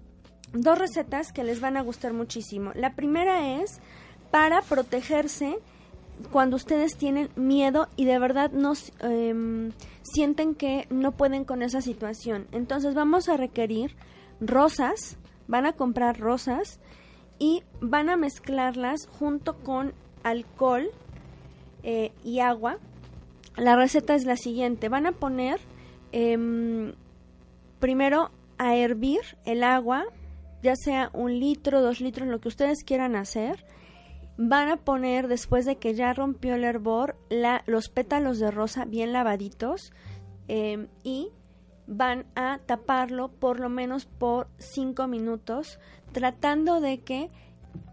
dos 0.54 0.78
recetas 0.78 1.32
que 1.32 1.44
les 1.44 1.60
van 1.60 1.78
a 1.78 1.82
gustar 1.82 2.14
muchísimo. 2.14 2.72
La 2.76 2.96
primera 2.96 3.62
es 3.62 3.80
para 4.32 4.62
protegerse 4.62 5.58
cuando 6.32 6.56
ustedes 6.56 6.98
tienen 6.98 7.30
miedo 7.36 7.88
y 7.96 8.06
de 8.06 8.20
verdad 8.20 8.52
no 8.52 8.74
em, 9.02 9.72
sienten 10.02 10.56
que 10.56 10.88
no 10.90 11.12
pueden 11.12 11.46
con 11.46 11.62
esa 11.62 11.82
situación. 11.82 12.48
Entonces 12.52 12.96
vamos 12.96 13.30
a 13.30 13.38
requerir 13.38 13.96
rosas, 14.40 15.18
van 15.48 15.66
a 15.66 15.74
comprar 15.74 16.20
rosas 16.20 16.80
y 17.40 17.64
van 17.82 18.10
a 18.10 18.18
mezclarlas 18.18 19.08
junto 19.08 19.56
con 19.58 19.94
alcohol 20.24 20.90
eh, 21.84 22.12
y 22.24 22.40
agua. 22.40 22.78
La 23.58 23.76
receta 23.76 24.16
es 24.16 24.26
la 24.26 24.38
siguiente. 24.38 24.88
Van 24.88 25.08
a 25.08 25.14
poner 25.14 25.60
em, 26.12 26.94
primero 27.80 28.32
a 28.58 28.76
hervir 28.76 29.22
el 29.46 29.64
agua, 29.64 30.06
ya 30.62 30.76
sea 30.76 31.10
un 31.14 31.40
litro, 31.40 31.82
dos 31.82 32.00
litros, 32.00 32.28
lo 32.28 32.40
que 32.40 32.48
ustedes 32.48 32.84
quieran 32.84 33.16
hacer. 33.16 33.66
Van 34.38 34.70
a 34.70 34.78
poner, 34.78 35.28
después 35.28 35.66
de 35.66 35.78
que 35.78 35.96
ya 35.96 36.14
rompió 36.14 36.56
el 36.56 36.64
hervor, 36.64 37.18
la, 37.30 37.64
los 37.66 37.90
pétalos 37.90 38.38
de 38.38 38.52
rosa 38.52 38.86
bien 38.86 39.12
lavaditos 39.12 39.92
em, 40.48 40.88
y 41.04 41.30
van 41.88 42.26
a 42.36 42.60
taparlo 42.60 43.30
por 43.30 43.60
lo 43.60 43.70
menos 43.70 44.06
por 44.06 44.50
cinco 44.60 45.08
minutos, 45.08 45.80
tratando 46.12 46.80
de 46.80 47.00
que 47.00 47.32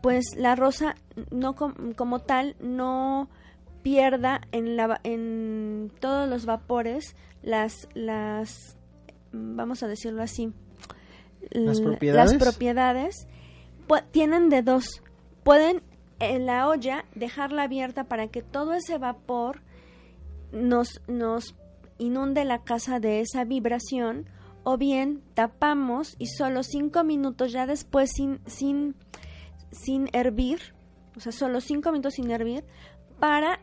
pues 0.03 0.37
la 0.37 0.57
rosa 0.57 0.97
no 1.31 1.55
como 1.55 2.19
tal 2.21 2.57
no 2.61 3.29
pierda 3.85 4.41
en, 4.51 4.77
la, 4.77 4.99
en 5.05 5.93
todos 6.01 6.29
los 6.29 6.47
vapores 6.47 7.15
las, 7.43 7.87
las, 7.93 8.79
vamos 9.31 9.83
a 9.83 9.89
decirlo 9.89 10.23
así, 10.23 10.53
las 11.51 11.83
propiedades, 11.83 12.33
las 12.33 12.43
propiedades 12.43 13.29
tienen 14.11 14.49
de 14.49 14.63
dos. 14.63 15.03
Pueden 15.45 15.83
en 16.19 16.47
la 16.47 16.67
olla 16.69 17.05
dejarla 17.15 17.65
abierta 17.65 18.05
para 18.05 18.29
que 18.29 18.41
todo 18.41 18.73
ese 18.73 18.97
vapor 18.97 19.61
nos, 20.51 21.03
nos 21.07 21.55
inunde 21.99 22.47
la 22.47 22.65
casa 22.65 23.01
de 23.01 23.21
esa 23.21 23.45
vibración 23.45 24.31
o 24.63 24.79
bien 24.79 25.23
tapamos 25.35 26.17
y 26.19 26.29
solo 26.29 26.63
cinco 26.63 27.05
minutos 27.05 27.53
ya 27.53 27.67
después 27.67 28.11
sin, 28.15 28.41
sin, 28.47 28.95
sin 29.73 30.09
hervir, 30.15 30.75
o 31.19 31.21
sea, 31.21 31.33
solo 31.33 31.61
cinco 31.61 31.93
minutos 31.93 32.15
sin 32.15 32.31
hervir, 32.31 32.65
para 33.21 33.61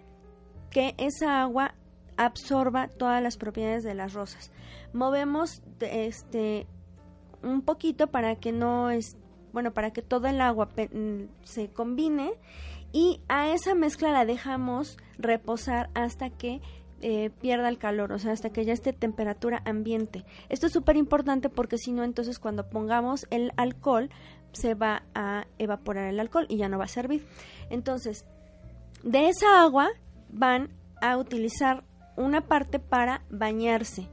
que 0.71 0.95
esa 0.97 1.41
agua 1.41 1.75
absorba 2.17 2.87
todas 2.87 3.21
las 3.21 3.37
propiedades 3.37 3.83
de 3.83 3.93
las 3.93 4.13
rosas. 4.13 4.51
Movemos 4.93 5.61
este 5.79 6.65
un 7.43 7.61
poquito 7.61 8.07
para 8.07 8.35
que 8.35 8.51
no 8.51 8.89
es 8.89 9.17
bueno, 9.53 9.73
para 9.73 9.91
que 9.91 10.01
todo 10.01 10.27
el 10.27 10.39
agua 10.41 10.69
mm, 10.75 11.23
se 11.43 11.69
combine 11.69 12.33
y 12.93 13.21
a 13.27 13.51
esa 13.51 13.75
mezcla 13.75 14.11
la 14.11 14.25
dejamos 14.25 14.97
reposar 15.17 15.89
hasta 15.93 16.29
que 16.29 16.61
eh, 17.01 17.31
pierda 17.41 17.67
el 17.67 17.77
calor, 17.77 18.11
o 18.11 18.19
sea, 18.19 18.31
hasta 18.31 18.51
que 18.51 18.63
ya 18.63 18.73
esté 18.73 18.93
temperatura 18.93 19.61
ambiente. 19.65 20.23
Esto 20.49 20.67
es 20.67 20.73
súper 20.73 20.97
importante 20.97 21.49
porque 21.49 21.77
si 21.77 21.91
no, 21.91 22.03
entonces 22.03 22.37
cuando 22.37 22.69
pongamos 22.69 23.25
el 23.31 23.51
alcohol, 23.57 24.09
se 24.51 24.75
va 24.75 25.03
a 25.15 25.47
evaporar 25.57 26.07
el 26.07 26.19
alcohol 26.19 26.45
y 26.49 26.57
ya 26.57 26.69
no 26.69 26.77
va 26.77 26.85
a 26.85 26.89
servir. 26.89 27.25
Entonces, 27.69 28.25
de 29.03 29.29
esa 29.29 29.63
agua 29.63 29.89
van 30.31 30.69
a 31.01 31.17
utilizar 31.17 31.83
una 32.15 32.41
parte 32.41 32.79
para 32.79 33.23
bañarse. 33.29 34.07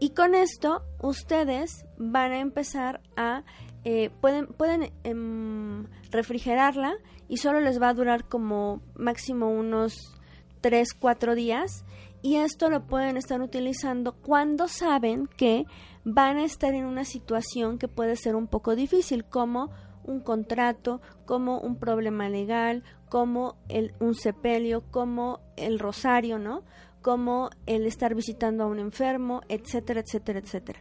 Y 0.00 0.10
con 0.10 0.34
esto 0.34 0.82
ustedes 1.00 1.86
van 1.96 2.32
a 2.32 2.40
empezar 2.40 3.00
a... 3.16 3.44
Eh, 3.84 4.10
pueden 4.20 4.46
pueden 4.46 4.92
em, 5.02 5.86
refrigerarla 6.12 6.94
y 7.28 7.38
solo 7.38 7.60
les 7.60 7.80
va 7.82 7.88
a 7.88 7.94
durar 7.94 8.28
como 8.28 8.80
máximo 8.94 9.48
unos 9.50 10.16
3, 10.60 10.94
4 10.94 11.34
días. 11.34 11.84
Y 12.20 12.36
esto 12.36 12.70
lo 12.70 12.86
pueden 12.86 13.16
estar 13.16 13.40
utilizando 13.42 14.12
cuando 14.12 14.68
saben 14.68 15.26
que 15.26 15.66
van 16.04 16.36
a 16.36 16.44
estar 16.44 16.74
en 16.74 16.84
una 16.84 17.04
situación 17.04 17.78
que 17.78 17.88
puede 17.88 18.16
ser 18.16 18.36
un 18.36 18.46
poco 18.46 18.76
difícil, 18.76 19.24
como 19.24 19.70
un 20.04 20.20
contrato, 20.20 21.00
como 21.26 21.60
un 21.60 21.76
problema 21.76 22.28
legal, 22.28 22.82
como 23.12 23.56
el, 23.68 23.92
un 24.00 24.14
sepelio, 24.14 24.84
como 24.90 25.40
el 25.58 25.78
rosario, 25.78 26.38
¿no? 26.38 26.62
Como 27.02 27.50
el 27.66 27.84
estar 27.84 28.14
visitando 28.14 28.64
a 28.64 28.66
un 28.66 28.78
enfermo, 28.78 29.42
etcétera, 29.50 30.00
etcétera, 30.00 30.38
etcétera. 30.38 30.80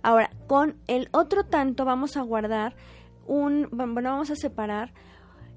Ahora, 0.00 0.30
con 0.46 0.76
el 0.86 1.08
otro 1.10 1.42
tanto 1.42 1.84
vamos 1.84 2.16
a 2.16 2.22
guardar 2.22 2.76
un, 3.26 3.66
bueno, 3.72 4.10
vamos 4.10 4.30
a 4.30 4.36
separar 4.36 4.92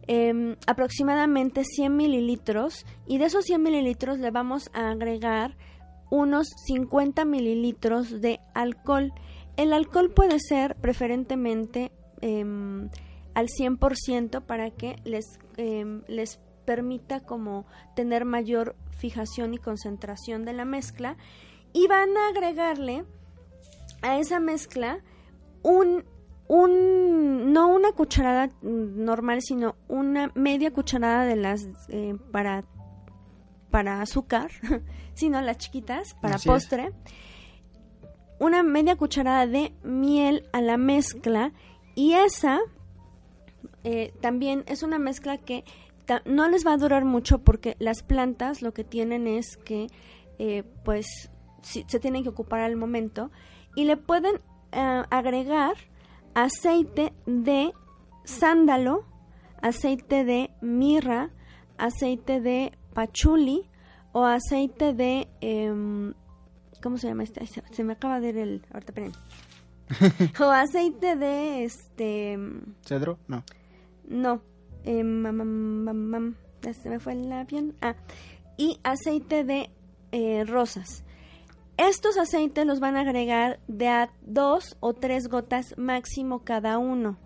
em, 0.07 0.55
aproximadamente 0.65 1.63
100 1.63 1.95
mililitros 1.95 2.87
y 3.05 3.19
de 3.19 3.25
esos 3.25 3.45
100 3.45 3.61
mililitros 3.61 4.17
le 4.17 4.31
vamos 4.31 4.71
a 4.73 4.89
agregar 4.89 5.55
unos 6.09 6.47
50 6.65 7.23
mililitros 7.25 8.19
de 8.19 8.39
alcohol. 8.55 9.13
El 9.57 9.73
alcohol 9.73 10.11
puede 10.11 10.39
ser 10.39 10.75
preferentemente 10.77 11.91
eh, 12.21 12.43
al 13.35 13.49
100% 13.49 14.41
para 14.41 14.71
que 14.71 14.95
les, 15.03 15.39
em, 15.57 16.01
les 16.07 16.39
permita 16.65 17.19
como 17.19 17.65
tener 17.95 18.25
mayor 18.25 18.75
fijación 18.97 19.53
y 19.53 19.59
concentración 19.59 20.45
de 20.45 20.53
la 20.53 20.65
mezcla. 20.65 21.17
Y 21.73 21.87
van 21.87 22.17
a 22.17 22.29
agregarle 22.29 23.05
a 24.01 24.17
esa 24.17 24.39
mezcla 24.39 25.03
un, 25.61 26.05
un 26.47 27.53
no 27.53 27.67
una 27.67 27.91
cucharada 27.91 28.49
normal 28.61 29.41
sino 29.41 29.75
una 29.87 30.31
media 30.35 30.71
cucharada 30.71 31.25
de 31.25 31.35
las 31.35 31.67
eh, 31.89 32.15
para 32.31 32.63
para 33.71 34.01
azúcar 34.01 34.51
sino 35.15 35.41
las 35.41 35.57
chiquitas 35.57 36.13
para 36.21 36.37
postre. 36.37 36.91
Una 38.39 38.63
media 38.63 38.95
cucharada 38.95 39.47
de 39.47 39.73
miel 39.83 40.47
a 40.53 40.61
la 40.61 40.77
mezcla 40.77 41.51
y 41.95 42.13
esa 42.13 42.59
eh, 43.87 44.11
también 44.19 44.63
es 44.65 44.81
una 44.81 44.97
mezcla 44.97 45.37
que 45.37 45.63
no 46.25 46.49
les 46.49 46.65
va 46.65 46.73
a 46.73 46.77
durar 46.77 47.05
mucho 47.05 47.43
porque 47.43 47.75
las 47.77 48.01
plantas 48.01 48.63
lo 48.63 48.73
que 48.73 48.83
tienen 48.83 49.27
es 49.27 49.57
que 49.57 49.89
eh, 50.39 50.63
pues 50.83 51.05
se 51.61 51.99
tienen 51.99 52.23
que 52.23 52.29
ocupar 52.29 52.61
al 52.61 52.77
momento 52.77 53.29
y 53.75 53.83
le 53.85 53.95
pueden 53.95 54.41
eh, 54.71 55.03
agregar 55.11 55.75
aceite 56.33 57.13
de 57.27 57.73
sándalo, 58.23 59.05
aceite 59.61 60.25
de 60.25 60.49
mirra, 60.61 61.29
aceite 61.77 62.41
de 62.41 62.75
pachuli 62.95 63.69
o 64.13 64.25
aceite 64.25 64.95
de 64.95 65.27
em, 65.41 66.15
¿cómo 66.81 66.97
se 66.97 67.07
llama 67.07 67.21
este? 67.21 67.45
Se, 67.45 67.83
me 67.83 67.93
acaba 67.93 68.19
de 68.19 68.29
ir 68.29 68.37
el 68.39 68.65
ahorita 68.73 68.93
o 70.43 70.49
aceite 70.49 71.15
de 71.15 71.65
este 71.65 72.39
cedro, 72.81 73.19
no. 73.27 73.43
No. 74.07 74.41
Eh, 74.83 75.03
ya 76.61 76.73
se 76.73 76.89
me 76.89 76.99
fue 76.99 77.13
el 77.13 77.31
avión. 77.31 77.75
Ah, 77.81 77.95
y 78.57 78.79
aceite 78.83 79.43
de 79.43 79.69
eh, 80.11 80.43
rosas. 80.45 81.03
Estos 81.77 82.17
aceites 82.17 82.65
los 82.65 82.79
van 82.79 82.95
a 82.95 83.01
agregar 83.01 83.59
de 83.67 83.89
a 83.89 84.09
dos 84.21 84.77
o 84.79 84.93
tres 84.93 85.27
gotas 85.27 85.77
máximo 85.77 86.43
cada 86.43 86.77
uno. 86.77 87.17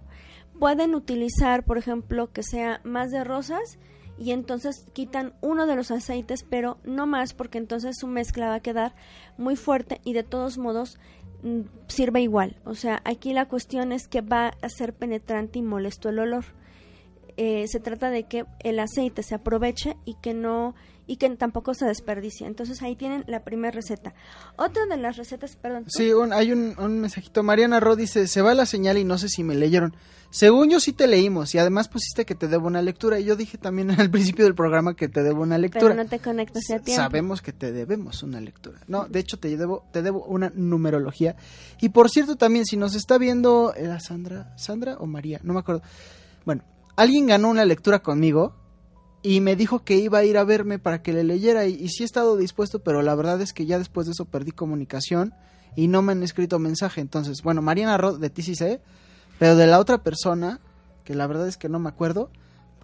Pueden 0.60 0.96
utilizar, 0.96 1.64
por 1.64 1.78
ejemplo, 1.78 2.32
que 2.32 2.42
sea 2.42 2.82
más 2.84 3.12
de 3.12 3.24
rosas 3.24 3.78
y 4.18 4.32
entonces 4.32 4.88
quitan 4.92 5.34
uno 5.42 5.68
de 5.68 5.76
los 5.76 5.92
aceites, 5.92 6.44
pero 6.44 6.80
no 6.84 7.06
más 7.06 7.34
porque 7.34 7.58
entonces 7.58 7.98
su 7.98 8.08
mezcla 8.08 8.50
va 8.50 8.56
a 8.56 8.60
quedar 8.60 8.96
muy 9.38 9.56
fuerte 9.56 10.02
y 10.04 10.14
de 10.14 10.24
todos 10.24 10.58
modos 10.58 11.00
mm, 11.44 11.62
sirve 11.88 12.22
igual. 12.22 12.58
O 12.66 12.74
sea, 12.74 13.02
aquí 13.06 13.34
la 13.34 13.48
cuestión 13.48 13.92
es 13.92 14.08
que 14.08 14.22
va 14.22 14.54
a 14.62 14.70
ser 14.70 14.94
penetrante 14.94 15.60
y 15.60 15.62
molesto 15.62 16.10
el 16.10 16.20
olor. 16.20 16.46
Eh, 17.42 17.70
se 17.70 17.80
trata 17.80 18.10
de 18.10 18.24
que 18.24 18.44
el 18.60 18.80
aceite 18.80 19.24
se 19.24 19.34
aproveche 19.34 19.96
y 20.04 20.16
que 20.22 20.34
no 20.34 20.76
y 21.08 21.16
que 21.16 21.30
tampoco 21.38 21.74
se 21.74 21.86
desperdicie. 21.86 22.46
Entonces 22.46 22.82
ahí 22.82 22.98
tienen 22.98 23.24
la 23.28 23.46
primera 23.46 23.72
receta. 23.72 24.14
Otra 24.58 24.86
de 24.88 24.98
las 24.98 25.16
recetas, 25.16 25.56
perdón. 25.56 25.86
Sí, 25.88 26.12
hay 26.34 26.52
un, 26.52 26.76
un, 26.78 27.00
mensajito. 27.00 27.42
Mariana 27.42 27.80
Ro 27.80 27.96
dice, 27.96 28.28
se 28.28 28.42
va 28.42 28.54
la 28.54 28.66
señal 28.66 28.98
y 28.98 29.06
no 29.06 29.18
sé 29.18 29.30
si 29.30 29.46
me 29.46 29.56
leyeron. 29.56 29.96
Según 30.32 30.70
yo 30.70 30.82
sí 30.82 30.92
te 30.92 31.08
leímos 31.08 31.56
y 31.56 31.60
además 31.60 31.88
pusiste 31.88 32.26
que 32.26 32.36
te 32.36 32.50
debo 32.50 32.68
una 32.68 32.82
lectura 32.82 33.22
y 33.22 33.24
yo 33.24 33.38
dije 33.38 33.58
también 33.58 33.90
al 34.00 34.12
principio 34.12 34.44
del 34.44 34.54
programa 34.54 34.98
que 34.98 35.08
te 35.08 35.24
debo 35.24 35.42
una 35.42 35.58
lectura. 35.58 35.94
Pero 35.94 36.04
no 36.04 36.10
te 36.10 36.20
conectas 36.20 36.64
a 36.72 36.80
tiempo. 36.80 37.04
Sabemos 37.04 37.42
que 37.42 37.54
te 37.54 37.72
debemos 37.72 38.22
una 38.22 38.42
lectura. 38.42 38.82
No, 38.88 39.08
de 39.08 39.20
hecho 39.20 39.40
te 39.40 39.56
debo, 39.56 39.86
te 39.94 40.02
debo 40.02 40.26
una 40.26 40.52
numerología. 40.54 41.38
Y 41.80 41.88
por 41.88 42.10
cierto 42.10 42.36
también, 42.36 42.66
si 42.66 42.76
nos 42.76 42.96
está 42.96 43.18
viendo, 43.18 43.74
¿era 43.76 44.02
Sandra? 44.02 44.52
¿Sandra 44.58 44.98
o 45.00 45.06
María? 45.06 45.40
No 45.42 45.54
me 45.54 45.62
acuerdo. 45.62 45.84
Bueno, 46.46 46.64
alguien 47.00 47.28
ganó 47.28 47.50
una 47.50 47.64
lectura 47.64 48.00
conmigo 48.00 48.54
y 49.22 49.40
me 49.40 49.56
dijo 49.56 49.86
que 49.86 49.96
iba 49.96 50.20
a 50.20 50.26
ir 50.26 50.38
a 50.38 50.44
verme 50.44 50.80
para 50.80 51.02
que 51.02 51.14
le 51.14 51.24
leyera 51.24 51.66
y, 51.66 51.88
sí 51.88 52.04
he 52.04 52.06
estado 52.06 52.36
dispuesto, 52.36 52.80
pero 52.80 53.02
la 53.02 53.16
verdad 53.16 53.40
es 53.40 53.54
que 53.54 53.66
ya 53.66 53.78
después 53.78 54.06
de 54.06 54.12
eso 54.12 54.26
perdí 54.26 54.52
comunicación 54.52 55.34
y 55.78 55.88
no 55.88 56.02
me 56.02 56.12
han 56.12 56.24
escrito 56.24 56.60
mensaje. 56.60 57.00
Entonces, 57.00 57.42
bueno, 57.42 57.62
Mariana 57.62 57.98
Rod 57.98 58.20
de 58.20 58.44
sé, 58.44 58.82
pero 59.40 59.56
de 59.56 59.66
la 59.66 59.80
otra 59.80 60.04
persona, 60.04 60.60
que 61.06 61.16
la 61.16 61.26
verdad 61.26 61.48
es 61.48 61.56
que 61.56 61.70
no 61.70 61.80
me 61.80 61.88
acuerdo, 61.88 62.32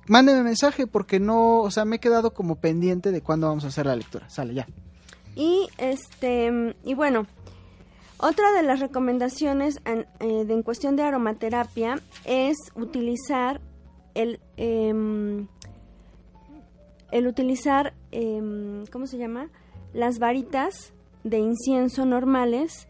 mándeme 0.08 0.44
mensaje 0.44 0.88
porque 0.88 1.20
no, 1.20 1.60
o 1.60 1.70
sea, 1.70 1.84
me 1.84 1.98
he 1.98 2.00
quedado 2.00 2.34
como 2.34 2.56
pendiente 2.56 3.12
de 3.12 3.22
cuándo 3.22 3.48
vamos 3.48 3.66
a 3.66 3.68
hacer 3.68 3.86
la 3.86 3.98
lectura. 3.98 4.30
Sale 4.30 4.54
ya. 4.54 4.66
Y 5.36 5.68
este, 5.78 6.74
y 6.86 6.94
bueno, 6.94 7.28
otra 8.16 8.54
de 8.54 8.64
las 8.64 8.80
recomendaciones 8.80 9.82
en, 9.84 10.08
eh, 10.22 10.46
en 10.48 10.64
cuestión 10.64 10.96
de 10.96 11.04
aromaterapia 11.04 12.00
es 12.24 12.56
utilizar 12.76 13.60
el 14.16 14.40
em, 14.58 15.48
el 17.12 17.28
utilizar, 17.28 17.94
em, 18.12 18.86
¿cómo 18.92 19.08
se 19.08 19.18
llama? 19.18 19.50
Las 19.94 20.20
varitas 20.20 20.94
de 21.24 21.38
incienso 21.38 22.06
normales. 22.06 22.88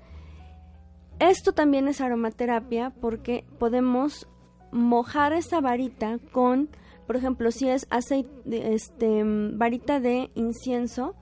Esto 1.20 1.54
también 1.54 1.88
es 1.88 2.02
aromaterapia 2.02 2.92
porque 3.02 3.46
podemos 3.60 4.28
mojar 4.72 5.34
esa 5.34 5.62
varita 5.62 6.18
con, 6.32 6.70
por 7.08 7.16
ejemplo, 7.16 7.52
si 7.52 7.70
es 7.70 7.86
aceite, 7.90 8.74
este, 8.74 9.24
varita 9.24 10.00
de 10.00 10.32
incienso, 10.36 11.16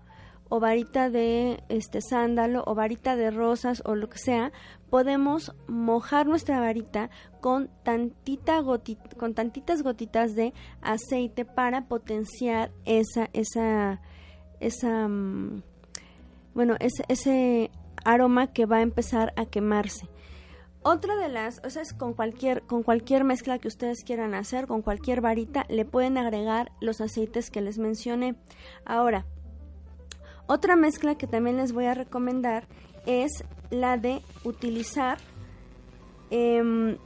o 0.56 0.60
varita 0.60 1.10
de 1.10 1.64
este 1.70 2.00
sándalo 2.00 2.64
o 2.68 2.76
varita 2.76 3.16
de 3.16 3.32
rosas 3.32 3.82
o 3.86 3.96
lo 3.96 4.08
que 4.08 4.20
sea, 4.20 4.52
podemos 4.94 5.56
mojar 5.66 6.28
nuestra 6.28 6.60
varita 6.60 7.10
con 7.42 7.68
tantita 7.82 8.62
con 9.18 9.34
tantitas 9.34 9.82
gotitas 9.82 10.36
de 10.36 10.54
aceite 10.84 11.46
para 11.46 11.88
potenciar 11.88 12.70
esa 12.86 13.28
esa 13.34 14.02
esa 14.60 15.08
mm, 15.08 15.64
bueno, 16.54 16.76
ese, 16.80 17.06
ese 17.08 17.72
aroma 18.06 18.54
que 18.54 18.68
va 18.68 18.78
a 18.78 18.82
empezar 18.82 19.34
a 19.36 19.48
quemarse. 19.48 20.08
Otra 20.84 21.16
de 21.16 21.28
las, 21.28 21.60
o 21.66 21.72
sea, 21.72 21.82
es 21.82 21.92
con 21.92 22.14
cualquier, 22.14 22.62
con 22.62 22.84
cualquier 22.84 23.24
mezcla 23.24 23.58
que 23.58 23.70
ustedes 23.70 24.04
quieran 24.04 24.36
hacer, 24.36 24.68
con 24.68 24.84
cualquier 24.84 25.22
varita, 25.22 25.66
le 25.70 25.86
pueden 25.86 26.20
agregar 26.20 26.72
los 26.82 27.02
aceites 27.02 27.50
que 27.50 27.62
les 27.62 27.80
mencioné. 27.80 28.36
Ahora, 28.86 29.26
otra 30.46 30.76
mezcla 30.76 31.16
que 31.16 31.26
también 31.26 31.58
les 31.58 31.74
voy 31.74 31.86
a 31.86 31.96
recomendar 31.96 32.68
es 33.06 33.44
la 33.70 33.98
de 33.98 34.22
utilizar 34.44 35.18
em, 36.30 36.98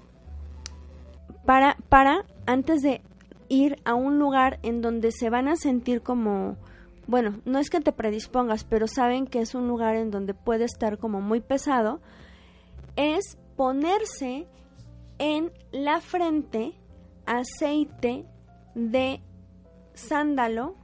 para, 1.46 1.78
para 1.90 2.26
antes 2.46 2.82
de 2.82 3.02
ir 3.50 3.80
a 3.86 3.96
un 3.96 4.20
lugar 4.20 4.60
en 4.64 4.82
donde 4.82 5.12
se 5.12 5.30
van 5.30 5.48
a 5.48 5.56
sentir 5.56 6.02
como, 6.02 6.58
bueno, 7.08 7.40
no 7.46 7.60
es 7.60 7.70
que 7.70 7.80
te 7.80 7.92
predispongas, 7.92 8.64
pero 8.64 8.88
saben 8.88 9.26
que 9.28 9.40
es 9.40 9.56
un 9.56 9.68
lugar 9.68 9.96
en 9.96 10.12
donde 10.12 10.34
puede 10.34 10.66
estar 10.66 10.98
como 10.98 11.22
muy 11.22 11.40
pesado, 11.40 12.02
es 12.96 13.38
ponerse 13.56 14.48
en 15.20 15.52
la 15.72 16.02
frente 16.02 16.74
aceite 17.26 18.26
de 18.76 19.22
sándalo 19.94 20.76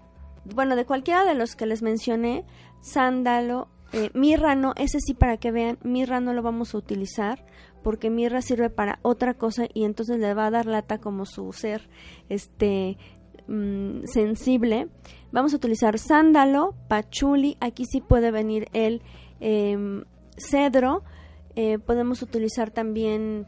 bueno, 0.45 0.75
de 0.75 0.85
cualquiera 0.85 1.25
de 1.25 1.35
los 1.35 1.55
que 1.55 1.65
les 1.65 1.81
mencioné, 1.81 2.45
sándalo, 2.81 3.69
eh, 3.93 4.09
mirra 4.13 4.55
no, 4.55 4.73
ese 4.75 4.99
sí 4.99 5.13
para 5.13 5.37
que 5.37 5.51
vean, 5.51 5.77
mirra 5.83 6.19
no 6.19 6.33
lo 6.33 6.41
vamos 6.41 6.73
a 6.73 6.77
utilizar 6.77 7.45
porque 7.83 8.09
mirra 8.09 8.41
sirve 8.41 8.69
para 8.69 8.99
otra 9.01 9.33
cosa 9.33 9.67
y 9.73 9.83
entonces 9.83 10.19
le 10.19 10.33
va 10.33 10.47
a 10.47 10.51
dar 10.51 10.65
lata 10.65 10.99
como 10.99 11.25
su 11.25 11.51
ser 11.53 11.89
este 12.29 12.97
mm, 13.47 14.05
sensible. 14.05 14.87
Vamos 15.31 15.53
a 15.53 15.57
utilizar 15.57 15.99
sándalo, 15.99 16.75
pachuli, 16.87 17.57
aquí 17.59 17.85
sí 17.85 18.01
puede 18.01 18.31
venir 18.31 18.67
el 18.73 19.01
em, 19.39 20.05
cedro, 20.37 21.03
eh, 21.55 21.77
podemos 21.77 22.21
utilizar 22.21 22.71
también 22.71 23.45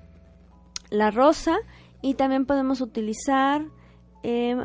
la 0.89 1.11
rosa 1.11 1.57
y 2.01 2.15
también 2.15 2.45
podemos 2.45 2.81
utilizar 2.81 3.65
eh, 4.21 4.55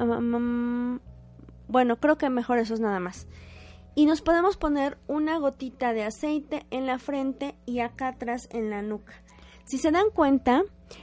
bueno, 1.69 1.97
creo 1.97 2.19
que 2.19 2.29
mejor 2.31 2.59
eso 2.59 2.75
es 2.75 2.81
nada 2.81 2.99
más. 2.99 3.29
Y 4.01 4.07
nos 4.07 4.23
podemos 4.23 4.57
poner 4.57 4.97
una 5.09 5.37
gotita 5.37 5.93
de 5.93 6.05
aceite 6.05 6.65
en 6.71 6.87
la 6.87 6.99
frente 6.99 7.55
y 7.67 7.81
acá 7.81 8.09
atrás 8.09 8.49
en 8.51 8.71
la 8.71 8.81
nuca. 8.81 9.13
Si 9.67 9.77
se 9.77 9.91
dan 9.91 10.07
cuenta, 10.15 10.63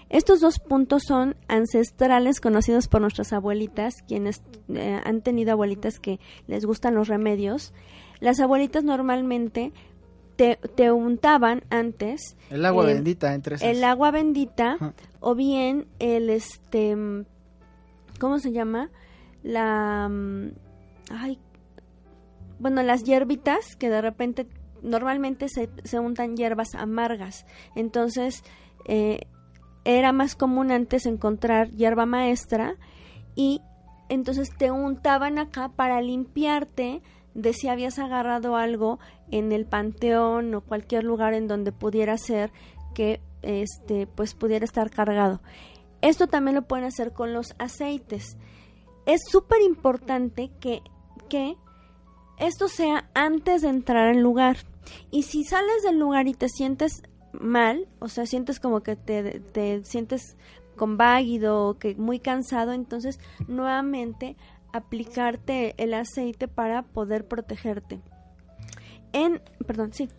estos 0.10 0.40
dos 0.40 0.58
puntos 0.58 1.04
son 1.04 1.36
ancestrales 1.48 2.42
conocidos 2.42 2.88
por 2.88 3.02
nuestras 3.02 3.34
abuelitas, 3.34 4.02
quienes 4.08 4.42
eh, 4.70 5.00
han 5.06 5.22
tenido 5.22 5.52
abuelitas 5.52 6.00
que 6.00 6.20
les 6.48 6.66
gustan 6.66 6.96
los 6.96 7.08
remedios. 7.08 7.72
Las 8.20 8.40
abuelitas 8.40 8.84
normalmente 8.84 9.74
te, 10.36 10.92
untaban 10.92 11.66
antes 11.70 12.36
el 12.50 12.66
agua 12.66 12.86
bendita 12.86 13.36
entre 13.36 13.58
esas. 13.58 13.70
el 13.70 13.84
agua 13.84 14.10
bendita 14.10 14.96
o 15.20 15.36
bien 15.36 15.88
el 16.00 16.32
este 16.32 16.96
¿cómo 18.20 18.40
se 18.40 18.52
llama? 18.52 18.90
la 19.44 20.10
mm, 20.10 20.52
ay 21.12 21.40
bueno 22.60 22.84
las 22.84 23.04
hierbitas 23.04 23.76
que 23.76 23.90
de 23.90 24.02
repente 24.02 24.48
normalmente 24.82 25.50
se, 25.50 25.70
se 25.84 26.00
untan 26.00 26.36
hierbas 26.36 26.76
amargas 26.76 27.46
entonces 27.76 28.44
eh, 28.86 29.22
era 29.84 30.12
más 30.12 30.36
común 30.36 30.72
antes 30.72 31.06
encontrar 31.06 31.72
hierba 31.72 32.06
maestra 32.06 32.76
y 33.36 33.62
entonces 34.10 34.50
te 34.58 34.72
untaban 34.72 35.38
acá 35.38 35.70
para 35.70 36.02
limpiarte 36.02 37.02
de 37.34 37.54
si 37.54 37.68
habías 37.68 38.00
agarrado 38.00 38.56
algo 38.56 39.00
en 39.32 39.52
el 39.52 39.66
panteón 39.66 40.54
o 40.56 40.62
cualquier 40.62 41.04
lugar 41.04 41.34
en 41.34 41.48
donde 41.48 41.72
pudiera 41.72 42.18
ser 42.18 42.52
que 42.96 43.22
este 43.44 44.08
pues 44.08 44.34
pudiera 44.34 44.66
estar 44.66 44.90
cargado. 44.90 45.42
Esto 46.02 46.28
también 46.28 46.56
lo 46.56 46.64
pueden 46.64 46.86
hacer 46.86 47.14
con 47.14 47.34
los 47.34 47.54
aceites 47.60 48.38
es 49.08 49.22
súper 49.26 49.62
importante 49.62 50.52
que, 50.60 50.82
que 51.30 51.56
esto 52.40 52.68
sea 52.68 53.10
antes 53.14 53.62
de 53.62 53.70
entrar 53.70 54.08
al 54.08 54.22
lugar. 54.22 54.58
Y 55.12 55.24
si 55.24 55.44
sales 55.44 55.84
del 55.84 56.00
lugar 56.00 56.28
y 56.28 56.34
te 56.34 56.50
sientes 56.50 57.04
mal, 57.34 57.88
o 58.00 58.08
sea, 58.08 58.26
sientes 58.26 58.60
como 58.60 58.82
que 58.82 58.96
te, 58.96 59.40
te 59.40 59.84
sientes 59.84 60.38
con 60.76 60.98
váguido 60.98 61.78
que 61.80 61.96
muy 61.96 62.20
cansado, 62.20 62.74
entonces 62.74 63.20
nuevamente 63.48 64.38
aplicarte 64.72 65.74
el 65.78 65.94
aceite 65.94 66.48
para 66.48 66.84
poder 66.84 67.28
protegerte. 67.28 68.00
En, 69.14 69.42
perdón, 69.66 69.94
sí. 69.94 70.10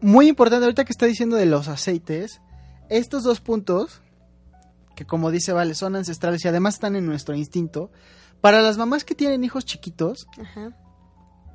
Muy 0.00 0.28
importante 0.28 0.64
ahorita 0.64 0.84
que 0.84 0.92
está 0.92 1.06
diciendo 1.06 1.36
de 1.36 1.46
los 1.46 1.68
aceites, 1.68 2.40
estos 2.88 3.22
dos 3.22 3.40
puntos 3.40 4.02
que 4.98 5.04
como 5.04 5.30
dice 5.30 5.52
Vale, 5.52 5.76
son 5.76 5.94
ancestrales 5.94 6.44
y 6.44 6.48
además 6.48 6.74
están 6.74 6.96
en 6.96 7.06
nuestro 7.06 7.36
instinto. 7.36 7.92
Para 8.40 8.62
las 8.62 8.78
mamás 8.78 9.04
que 9.04 9.14
tienen 9.14 9.44
hijos 9.44 9.64
chiquitos, 9.64 10.26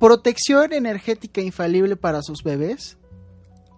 protección 0.04 0.74
energética 0.74 1.40
infalible 1.40 1.96
para 1.96 2.20
sus 2.20 2.42
bebés, 2.42 2.98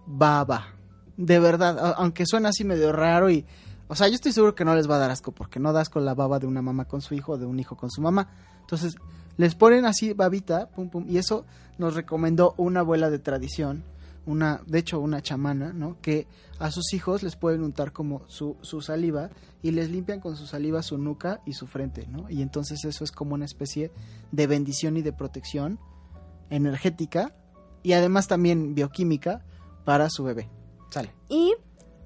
baba. 0.06 0.74
De 1.16 1.38
verdad, 1.38 1.94
aunque 1.98 2.26
suena 2.26 2.48
así 2.48 2.64
medio 2.64 2.90
raro 2.90 3.30
y 3.30 3.46
O 3.86 3.94
sea, 3.94 4.08
yo 4.08 4.16
estoy 4.16 4.32
seguro 4.32 4.56
que 4.56 4.64
no 4.64 4.74
les 4.74 4.90
va 4.90 4.96
a 4.96 4.98
dar 4.98 5.12
asco 5.12 5.30
porque 5.30 5.60
no 5.60 5.72
da 5.72 5.82
asco 5.82 6.00
la 6.00 6.14
baba 6.14 6.40
de 6.40 6.48
una 6.48 6.62
mamá 6.62 6.86
con 6.86 7.00
su 7.00 7.14
hijo 7.14 7.34
o 7.34 7.38
de 7.38 7.46
un 7.46 7.60
hijo 7.60 7.76
con 7.76 7.92
su 7.92 8.00
mamá. 8.00 8.28
Entonces, 8.60 8.96
les 9.36 9.54
ponen 9.54 9.86
así 9.86 10.14
babita, 10.14 10.68
pum 10.70 10.88
pum, 10.88 11.04
y 11.08 11.18
eso 11.18 11.44
nos 11.78 11.94
recomendó 11.94 12.54
una 12.56 12.80
abuela 12.80 13.08
de 13.08 13.20
tradición, 13.20 13.84
una, 14.26 14.60
de 14.66 14.80
hecho 14.80 14.98
una 14.98 15.22
chamana, 15.22 15.72
¿no? 15.72 15.96
Que 16.00 16.26
a 16.58 16.72
sus 16.72 16.92
hijos 16.92 17.22
les 17.22 17.36
pueden 17.36 17.62
untar 17.62 17.92
como 17.92 18.22
su, 18.26 18.56
su 18.62 18.80
saliva 18.80 19.30
y 19.62 19.70
les 19.70 19.90
limpian 19.90 20.18
con 20.18 20.36
su 20.36 20.48
saliva 20.48 20.82
su 20.82 20.98
nuca 20.98 21.40
y 21.46 21.52
su 21.52 21.68
frente, 21.68 22.08
¿no? 22.08 22.28
Y 22.28 22.42
entonces 22.42 22.84
eso 22.84 23.04
es 23.04 23.12
como 23.12 23.34
una 23.34 23.44
especie 23.44 23.92
de 24.32 24.48
bendición 24.48 24.96
y 24.96 25.02
de 25.02 25.12
protección 25.12 25.78
energética 26.50 27.34
y 27.82 27.92
además 27.92 28.28
también 28.28 28.74
bioquímica 28.74 29.44
para 29.84 30.10
su 30.10 30.24
bebé. 30.24 30.48
Sale. 30.90 31.12
Y 31.28 31.54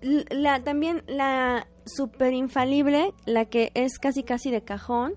la, 0.02 0.62
también 0.62 1.02
la 1.06 1.66
super 1.86 2.32
infalible, 2.32 3.12
la 3.26 3.46
que 3.46 3.72
es 3.74 3.98
casi 3.98 4.22
casi 4.22 4.50
de 4.50 4.62
cajón, 4.62 5.14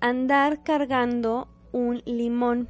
andar 0.00 0.62
cargando 0.62 1.48
un 1.72 2.02
limón. 2.04 2.68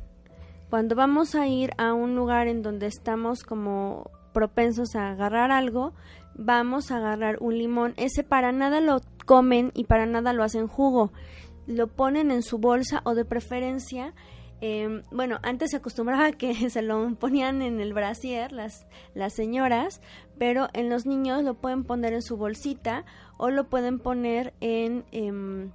Cuando 0.68 0.94
vamos 0.94 1.34
a 1.34 1.46
ir 1.46 1.72
a 1.78 1.94
un 1.94 2.14
lugar 2.14 2.46
en 2.46 2.62
donde 2.62 2.86
estamos 2.86 3.42
como 3.42 4.10
propensos 4.32 4.94
a 4.94 5.10
agarrar 5.10 5.50
algo, 5.50 5.92
vamos 6.36 6.90
a 6.90 6.96
agarrar 6.96 7.38
un 7.40 7.58
limón. 7.58 7.94
Ese 7.96 8.22
para 8.22 8.52
nada 8.52 8.80
lo 8.80 9.00
comen 9.26 9.72
y 9.74 9.84
para 9.84 10.06
nada 10.06 10.32
lo 10.32 10.44
hacen 10.44 10.68
jugo. 10.68 11.12
Lo 11.66 11.88
ponen 11.88 12.30
en 12.30 12.42
su 12.42 12.58
bolsa 12.58 13.00
o 13.04 13.14
de 13.14 13.24
preferencia 13.24 14.14
eh, 14.60 15.02
bueno, 15.10 15.38
antes 15.42 15.70
se 15.70 15.76
acostumbraba 15.78 16.32
que 16.32 16.54
se 16.70 16.82
lo 16.82 17.14
ponían 17.16 17.62
en 17.62 17.80
el 17.80 17.92
brasier 17.94 18.52
las, 18.52 18.86
las 19.14 19.32
señoras, 19.34 20.00
pero 20.38 20.68
en 20.72 20.90
los 20.90 21.06
niños 21.06 21.42
lo 21.44 21.54
pueden 21.54 21.84
poner 21.84 22.12
en 22.12 22.22
su 22.22 22.36
bolsita 22.36 23.04
o 23.38 23.50
lo 23.50 23.68
pueden 23.68 23.98
poner 23.98 24.52
en, 24.60 25.04
em, 25.12 25.70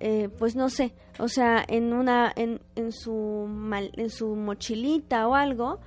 eh, 0.00 0.28
pues 0.38 0.54
no 0.54 0.68
sé, 0.70 0.94
o 1.18 1.28
sea, 1.28 1.64
en 1.66 1.92
una, 1.92 2.32
en, 2.36 2.60
en 2.76 2.92
su 2.92 3.46
mal- 3.48 3.90
en 3.96 4.10
su 4.10 4.36
mochilita 4.36 5.26
o 5.26 5.34
algo, 5.34 5.80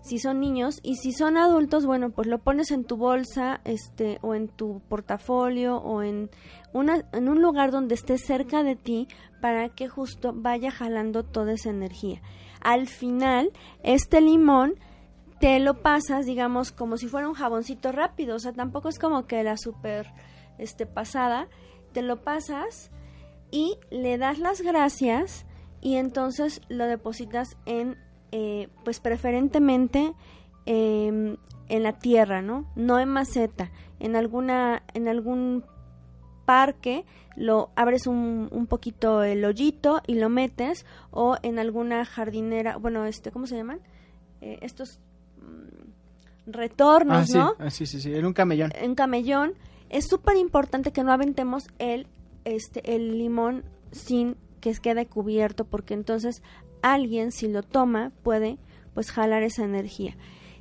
si 0.00 0.18
son 0.18 0.40
niños 0.40 0.80
y 0.82 0.94
si 0.96 1.12
son 1.12 1.36
adultos, 1.36 1.84
bueno, 1.84 2.08
pues 2.10 2.28
lo 2.28 2.38
pones 2.38 2.70
en 2.70 2.84
tu 2.84 2.96
bolsa, 2.96 3.60
este, 3.64 4.18
o 4.22 4.34
en 4.34 4.48
tu 4.48 4.80
portafolio 4.88 5.76
o 5.76 6.02
en 6.02 6.30
una, 6.72 7.04
en 7.12 7.28
un 7.28 7.42
lugar 7.42 7.70
donde 7.72 7.94
esté 7.94 8.16
cerca 8.16 8.62
de 8.62 8.76
ti 8.76 9.08
para 9.40 9.68
que 9.68 9.88
justo 9.88 10.32
vaya 10.34 10.70
jalando 10.70 11.22
toda 11.22 11.52
esa 11.52 11.70
energía. 11.70 12.20
Al 12.60 12.88
final, 12.88 13.52
este 13.82 14.20
limón 14.20 14.74
te 15.40 15.60
lo 15.60 15.82
pasas, 15.82 16.26
digamos, 16.26 16.72
como 16.72 16.96
si 16.96 17.06
fuera 17.06 17.28
un 17.28 17.34
jaboncito 17.34 17.92
rápido, 17.92 18.36
o 18.36 18.38
sea, 18.38 18.52
tampoco 18.52 18.88
es 18.88 18.98
como 18.98 19.26
que 19.26 19.42
la 19.44 19.56
super 19.56 20.12
este 20.58 20.86
pasada, 20.86 21.48
te 21.92 22.02
lo 22.02 22.22
pasas 22.22 22.90
y 23.50 23.78
le 23.90 24.18
das 24.18 24.38
las 24.38 24.60
gracias 24.60 25.46
y 25.80 25.96
entonces 25.96 26.60
lo 26.68 26.86
depositas 26.86 27.56
en 27.64 27.96
eh, 28.32 28.68
pues 28.84 29.00
preferentemente 29.00 30.12
em, 30.66 31.36
en 31.68 31.82
la 31.82 31.92
tierra, 31.92 32.42
¿no? 32.42 32.70
No 32.76 32.98
en 32.98 33.08
maceta, 33.08 33.70
en 34.00 34.16
alguna 34.16 34.82
en 34.92 35.08
algún 35.08 35.64
parque 36.48 37.04
lo 37.36 37.68
abres 37.76 38.06
un, 38.06 38.48
un 38.50 38.66
poquito 38.66 39.22
el 39.22 39.44
hoyito 39.44 40.00
y 40.06 40.14
lo 40.14 40.30
metes 40.30 40.86
o 41.10 41.36
en 41.42 41.58
alguna 41.58 42.06
jardinera, 42.06 42.78
bueno, 42.78 43.04
este, 43.04 43.30
¿cómo 43.30 43.46
se 43.46 43.56
llaman? 43.56 43.80
Eh, 44.40 44.58
estos 44.62 44.98
mm, 45.42 46.50
retornos, 46.50 47.16
Ah, 47.18 47.26
sí, 47.26 47.36
¿no? 47.38 47.52
ah, 47.58 47.68
sí, 47.70 47.84
sí, 47.84 48.00
sí, 48.00 48.14
en 48.14 48.24
un 48.24 48.32
camellón. 48.32 48.72
en 48.74 48.94
camellón, 48.94 49.52
es 49.90 50.06
súper 50.08 50.36
importante 50.38 50.90
que 50.90 51.04
no 51.04 51.12
aventemos 51.12 51.66
el, 51.78 52.06
este, 52.46 52.94
el 52.94 53.18
limón 53.18 53.62
sin 53.92 54.36
que 54.62 54.72
quede 54.72 55.04
cubierto, 55.06 55.66
porque 55.66 55.92
entonces 55.92 56.42
alguien, 56.80 57.30
si 57.30 57.46
lo 57.48 57.62
toma, 57.62 58.10
puede 58.22 58.56
pues 58.94 59.10
jalar 59.12 59.42
esa 59.42 59.64
energía. 59.64 60.16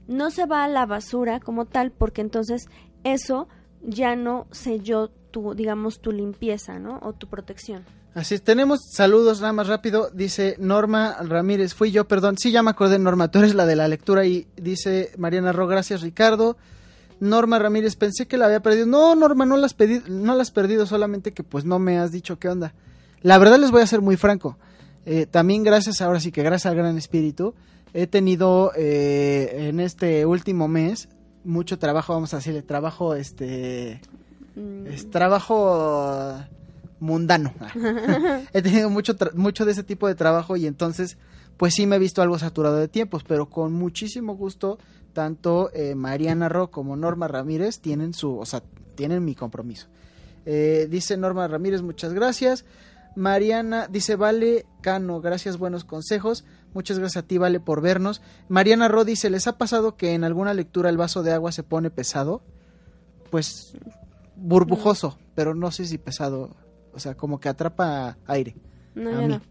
No 0.07 0.31
se 0.31 0.45
va 0.45 0.63
a 0.65 0.67
la 0.67 0.85
basura 0.85 1.39
como 1.39 1.65
tal, 1.65 1.91
porque 1.91 2.21
entonces 2.21 2.67
eso 3.03 3.47
ya 3.84 4.15
no 4.15 4.47
selló 4.51 5.09
tu, 5.32 5.53
digamos, 5.53 6.01
tu 6.01 6.11
limpieza, 6.11 6.80
¿no? 6.80 6.99
O 7.01 7.13
tu 7.13 7.28
protección. 7.28 7.84
Así 8.13 8.34
es, 8.34 8.41
tenemos 8.41 8.80
saludos 8.91 9.41
nada 9.41 9.53
más 9.53 9.67
rápido. 9.67 10.09
Dice 10.11 10.55
Norma 10.57 11.17
Ramírez, 11.21 11.75
fui 11.75 11.91
yo, 11.91 12.07
perdón. 12.07 12.36
Sí, 12.38 12.51
ya 12.51 12.63
me 12.63 12.71
acordé, 12.71 12.97
Norma, 12.97 13.30
tú 13.30 13.39
eres 13.39 13.53
la 13.53 13.67
de 13.67 13.75
la 13.75 13.88
lectura. 13.88 14.25
Y 14.25 14.47
dice 14.55 15.11
Mariana 15.17 15.51
Ro, 15.51 15.67
gracias 15.67 16.01
Ricardo. 16.01 16.57
Norma 17.19 17.59
Ramírez, 17.59 17.95
pensé 17.95 18.28
que 18.28 18.38
la 18.38 18.45
había 18.45 18.61
perdido. 18.61 18.88
No, 18.88 19.15
Norma, 19.15 19.45
no 19.45 19.57
las, 19.57 19.73
pedi 19.73 20.01
no 20.07 20.36
las 20.36 20.51
perdido, 20.51 20.86
solamente 20.86 21.32
que 21.32 21.43
pues 21.43 21.65
no 21.65 21.78
me 21.78 21.99
has 21.99 22.11
dicho 22.11 22.39
qué 22.39 22.49
onda. 22.49 22.73
La 23.21 23.38
verdad 23.38 23.59
les 23.59 23.71
voy 23.71 23.82
a 23.82 23.88
ser 23.88 24.01
muy 24.01 24.17
franco. 24.17 24.57
Eh, 25.05 25.25
también 25.25 25.63
gracias, 25.63 26.01
ahora 26.01 26.19
sí 26.19 26.32
que 26.32 26.43
gracias 26.43 26.65
al 26.71 26.75
Gran 26.75 26.97
Espíritu, 26.97 27.53
he 27.93 28.07
tenido 28.07 28.71
eh, 28.75 29.67
en 29.69 29.80
este 29.80 30.25
último 30.25 30.67
mes 30.67 31.07
mucho 31.47 31.79
trabajo, 31.79 32.13
vamos 32.13 32.33
a 32.33 32.37
decirle, 32.37 32.61
trabajo, 32.61 33.15
este, 33.15 34.01
Mm, 34.57 34.87
es 34.87 35.09
trabajo 35.11 36.33
mundano. 36.99 37.53
He 38.53 38.61
tenido 38.63 38.89
mucho, 38.89 39.15
mucho 39.35 39.65
de 39.65 39.71
ese 39.71 39.83
tipo 39.83 40.07
de 40.07 40.15
trabajo 40.15 40.57
y 40.57 40.65
entonces, 40.65 41.17
pues 41.57 41.75
sí 41.75 41.85
me 41.85 41.97
he 41.97 41.99
visto 41.99 42.23
algo 42.23 42.39
saturado 42.39 42.77
de 42.77 42.87
tiempos, 42.87 43.23
pero 43.23 43.49
con 43.49 43.71
muchísimo 43.71 44.35
gusto, 44.35 44.79
tanto 45.13 45.69
eh, 45.73 45.93
Mariana 45.93 46.49
Ro 46.49 46.71
como 46.71 46.95
Norma 46.95 47.27
Ramírez 47.27 47.79
tienen 47.79 48.13
su, 48.15 48.35
o 48.35 48.45
sea, 48.45 48.63
tienen 48.95 49.23
mi 49.23 49.35
compromiso. 49.35 49.87
Eh, 50.47 50.87
dice 50.89 51.17
Norma 51.17 51.47
Ramírez, 51.47 51.83
muchas 51.83 52.13
gracias. 52.13 52.65
Mariana 53.16 53.88
dice, 53.89 54.16
vale, 54.16 54.66
Cano, 54.82 55.22
gracias, 55.22 55.58
buenos 55.58 55.84
consejos. 55.84 56.45
Muchas 56.74 56.99
gracias 56.99 57.24
a 57.24 57.28
ti, 57.28 57.38
vale, 57.38 57.60
por 57.60 57.82
vernos. 57.82 58.22
Mariana 58.49 58.88
Ro 58.88 59.05
dice, 59.05 59.30
¿les 59.30 59.47
ha 59.47 59.58
pasado 59.58 59.97
que 59.97 60.14
en 60.14 60.24
alguna 60.24 60.53
lectura 60.53 60.89
el 60.89 60.97
vaso 60.97 61.24
de 61.24 61.34
agua 61.34 61.51
se 61.51 61.64
pone 61.64 61.89
pesado? 61.89 62.43
Pues 63.32 63.78
burbujoso, 64.36 65.18
pero 65.36 65.55
no 65.55 65.72
sé 65.72 65.86
si 65.86 65.97
pesado. 65.97 66.55
O 66.93 66.99
sea, 66.99 67.16
como 67.16 67.39
que 67.39 67.49
atrapa 67.49 68.18
aire. 68.28 68.55
no, 68.95 69.10
a 69.10 69.22
mí. 69.22 69.28
no. 69.28 69.41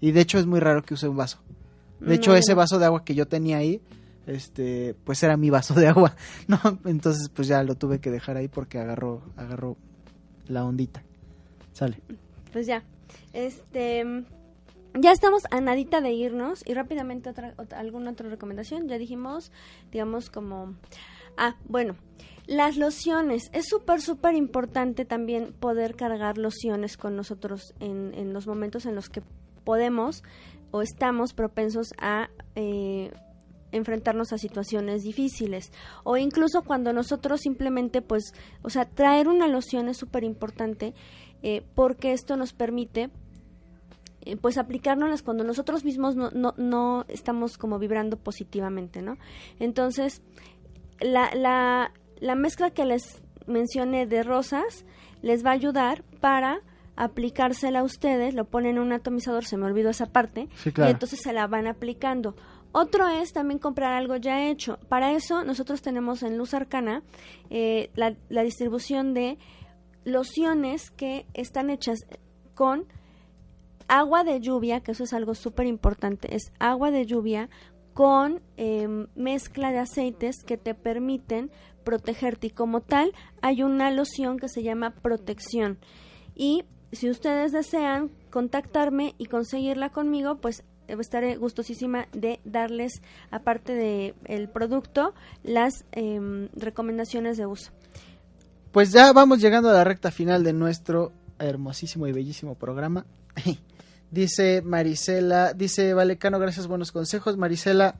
Y 0.00 0.12
de 0.12 0.20
hecho 0.20 0.38
es 0.38 0.46
muy 0.46 0.60
raro 0.60 0.82
que 0.82 0.94
use 0.94 1.08
un 1.08 1.16
vaso. 1.16 1.38
De 2.00 2.14
hecho, 2.14 2.32
No, 2.32 2.36
ese 2.36 2.54
vaso 2.54 2.78
de 2.78 2.84
agua 2.84 3.04
que 3.04 3.14
yo 3.14 3.26
tenía 3.26 3.56
ahí, 3.56 3.80
este, 4.26 4.94
pues 5.04 5.22
era 5.22 5.36
mi 5.36 5.50
vaso 5.50 5.74
de 5.74 5.88
agua. 5.88 6.14
No, 6.48 6.58
entonces 6.84 7.28
pues 7.30 7.48
ya 7.48 7.62
lo 7.62 7.76
tuve 7.76 8.00
que 8.00 8.10
dejar 8.10 8.36
ahí 8.36 8.48
porque 8.48 8.78
agarró, 8.78 9.22
agarró 9.36 9.76
la 10.46 10.64
ondita. 10.64 11.02
Sale. 11.72 12.00
Pues 12.56 12.66
ya. 12.66 12.84
Este 13.34 14.02
ya 14.98 15.12
estamos 15.12 15.42
a 15.50 15.60
nadita 15.60 16.00
de 16.00 16.12
irnos 16.12 16.62
y 16.66 16.72
rápidamente 16.72 17.28
otra, 17.28 17.54
alguna 17.76 18.12
otra 18.12 18.30
recomendación. 18.30 18.88
Ya 18.88 18.96
dijimos, 18.96 19.52
digamos 19.92 20.30
como 20.30 20.74
ah, 21.36 21.56
bueno, 21.68 21.96
las 22.46 22.78
lociones. 22.78 23.50
Es 23.52 23.66
súper 23.68 24.00
súper 24.00 24.36
importante 24.36 25.04
también 25.04 25.52
poder 25.52 25.96
cargar 25.96 26.38
lociones 26.38 26.96
con 26.96 27.14
nosotros 27.14 27.74
en, 27.78 28.14
en 28.14 28.32
los 28.32 28.46
momentos 28.46 28.86
en 28.86 28.94
los 28.94 29.10
que 29.10 29.20
podemos 29.62 30.22
o 30.70 30.80
estamos 30.80 31.34
propensos 31.34 31.92
a 31.98 32.30
eh, 32.54 33.10
enfrentarnos 33.72 34.32
a 34.32 34.38
situaciones 34.38 35.02
difíciles 35.02 35.72
o 36.04 36.16
incluso 36.16 36.62
cuando 36.62 36.92
nosotros 36.92 37.40
simplemente 37.40 38.02
pues 38.02 38.32
o 38.62 38.70
sea 38.70 38.84
traer 38.84 39.28
una 39.28 39.46
loción 39.46 39.88
es 39.88 39.96
súper 39.96 40.24
importante 40.24 40.94
eh, 41.42 41.64
porque 41.74 42.12
esto 42.12 42.36
nos 42.36 42.52
permite 42.52 43.10
eh, 44.22 44.36
pues 44.36 44.58
aplicárnoslas 44.58 45.22
cuando 45.22 45.44
nosotros 45.44 45.84
mismos 45.84 46.16
no, 46.16 46.30
no, 46.30 46.54
no 46.56 47.04
estamos 47.08 47.58
como 47.58 47.78
vibrando 47.78 48.16
positivamente, 48.16 49.00
¿no? 49.02 49.16
Entonces, 49.60 50.22
la, 51.00 51.30
la, 51.34 51.92
la 52.20 52.34
mezcla 52.34 52.70
que 52.70 52.84
les 52.84 53.22
mencioné 53.46 54.06
de 54.06 54.22
rosas 54.22 54.84
les 55.22 55.44
va 55.44 55.50
a 55.50 55.54
ayudar 55.54 56.02
para 56.20 56.60
aplicársela 56.96 57.80
a 57.80 57.84
ustedes, 57.84 58.34
lo 58.34 58.46
ponen 58.46 58.76
en 58.76 58.82
un 58.82 58.92
atomizador, 58.92 59.44
se 59.44 59.56
me 59.58 59.66
olvidó 59.66 59.90
esa 59.90 60.06
parte, 60.06 60.48
Sí, 60.56 60.72
claro. 60.72 60.90
y 60.90 60.92
entonces 60.94 61.20
se 61.22 61.32
la 61.32 61.46
van 61.46 61.66
aplicando. 61.66 62.34
Otro 62.72 63.08
es 63.08 63.32
también 63.32 63.58
comprar 63.58 63.92
algo 63.92 64.16
ya 64.16 64.48
hecho. 64.48 64.78
Para 64.88 65.12
eso 65.12 65.44
nosotros 65.44 65.82
tenemos 65.82 66.22
en 66.22 66.36
Luz 66.36 66.52
Arcana 66.52 67.02
eh, 67.50 67.90
la, 67.94 68.14
la 68.28 68.42
distribución 68.42 69.14
de 69.14 69.38
lociones 70.06 70.90
que 70.92 71.26
están 71.34 71.68
hechas 71.68 72.06
con 72.54 72.86
agua 73.88 74.24
de 74.24 74.40
lluvia, 74.40 74.80
que 74.80 74.92
eso 74.92 75.04
es 75.04 75.12
algo 75.12 75.34
súper 75.34 75.66
importante, 75.66 76.34
es 76.34 76.52
agua 76.60 76.90
de 76.90 77.04
lluvia 77.04 77.50
con 77.92 78.40
eh, 78.56 78.86
mezcla 79.16 79.72
de 79.72 79.78
aceites 79.78 80.44
que 80.44 80.56
te 80.56 80.74
permiten 80.74 81.50
protegerte. 81.84 82.46
Y 82.46 82.50
como 82.50 82.82
tal 82.82 83.12
hay 83.42 83.62
una 83.62 83.90
loción 83.90 84.38
que 84.38 84.48
se 84.48 84.62
llama 84.62 84.94
protección. 84.94 85.78
Y 86.34 86.64
si 86.92 87.10
ustedes 87.10 87.50
desean 87.52 88.10
contactarme 88.30 89.14
y 89.18 89.26
conseguirla 89.26 89.90
conmigo 89.90 90.36
pues 90.36 90.62
estaré 90.86 91.34
gustosísima 91.36 92.06
de 92.12 92.38
darles 92.44 93.02
aparte 93.32 93.74
de 93.74 94.14
el 94.24 94.48
producto 94.48 95.14
las 95.42 95.84
em, 95.90 96.48
recomendaciones 96.54 97.36
de 97.36 97.46
uso 97.46 97.72
pues 98.76 98.92
ya 98.92 99.10
vamos 99.14 99.40
llegando 99.40 99.70
a 99.70 99.72
la 99.72 99.84
recta 99.84 100.10
final 100.10 100.44
de 100.44 100.52
nuestro 100.52 101.10
hermosísimo 101.38 102.08
y 102.08 102.12
bellísimo 102.12 102.56
programa. 102.56 103.06
dice 104.10 104.60
Marisela, 104.60 105.54
dice 105.54 105.94
Valecano, 105.94 106.38
gracias, 106.38 106.66
buenos 106.66 106.92
consejos. 106.92 107.38
Marisela 107.38 107.98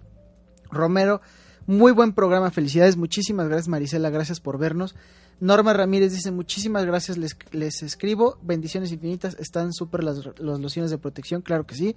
Romero, 0.70 1.22
muy 1.66 1.92
buen 1.92 2.12
programa, 2.12 2.50
felicidades, 2.50 2.98
muchísimas 2.98 3.48
gracias 3.48 3.68
Marisela, 3.68 4.10
gracias 4.10 4.38
por 4.40 4.58
vernos. 4.58 4.94
Norma 5.40 5.72
Ramírez 5.72 6.12
dice, 6.12 6.30
muchísimas 6.30 6.84
gracias, 6.84 7.16
les, 7.16 7.38
les 7.52 7.82
escribo, 7.82 8.36
bendiciones 8.42 8.92
infinitas, 8.92 9.34
están 9.40 9.72
súper 9.72 10.04
las, 10.04 10.18
las 10.38 10.60
lociones 10.60 10.90
de 10.90 10.98
protección, 10.98 11.40
claro 11.40 11.64
que 11.64 11.74
sí. 11.74 11.96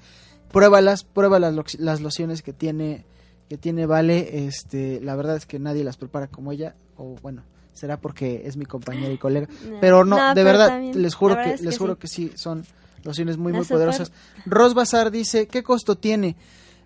Pruébalas, 0.54 1.04
prueba 1.04 1.38
las, 1.38 1.54
lo- 1.54 1.66
las 1.80 2.00
lociones 2.00 2.42
que 2.42 2.54
tiene, 2.54 3.04
que 3.50 3.58
tiene 3.58 3.86
Vale, 3.86 4.48
este, 4.48 5.02
la 5.02 5.18
verdad 5.18 5.36
es 5.36 5.46
que 5.46 5.60
nadie 5.60 5.84
las 5.84 5.98
prepara 5.98 6.28
como 6.28 6.54
ella, 6.54 6.76
o 6.96 7.18
bueno, 7.22 7.44
será 7.80 7.98
porque 7.98 8.44
es 8.46 8.58
mi 8.58 8.66
compañera 8.66 9.12
y 9.12 9.18
colega, 9.20 9.48
pero 9.82 10.06
no, 10.06 10.18
de 10.18 10.34
pero 10.36 10.46
verdad, 10.46 10.68
también, 10.68 11.02
les 11.02 11.16
juro 11.16 11.36
que, 11.36 11.58
les 11.58 11.78
juro 11.78 11.94
sí. 11.94 12.00
que 12.00 12.08
sí, 12.08 12.32
son 12.36 12.66
lociones 13.04 13.38
muy, 13.38 13.54
muy 13.54 13.66
poderosas. 13.66 14.12
Ros 14.46 14.74
Bazar 14.74 15.12
dice, 15.12 15.48
¿qué 15.48 15.64
costo 15.64 15.96
tiene? 15.96 16.36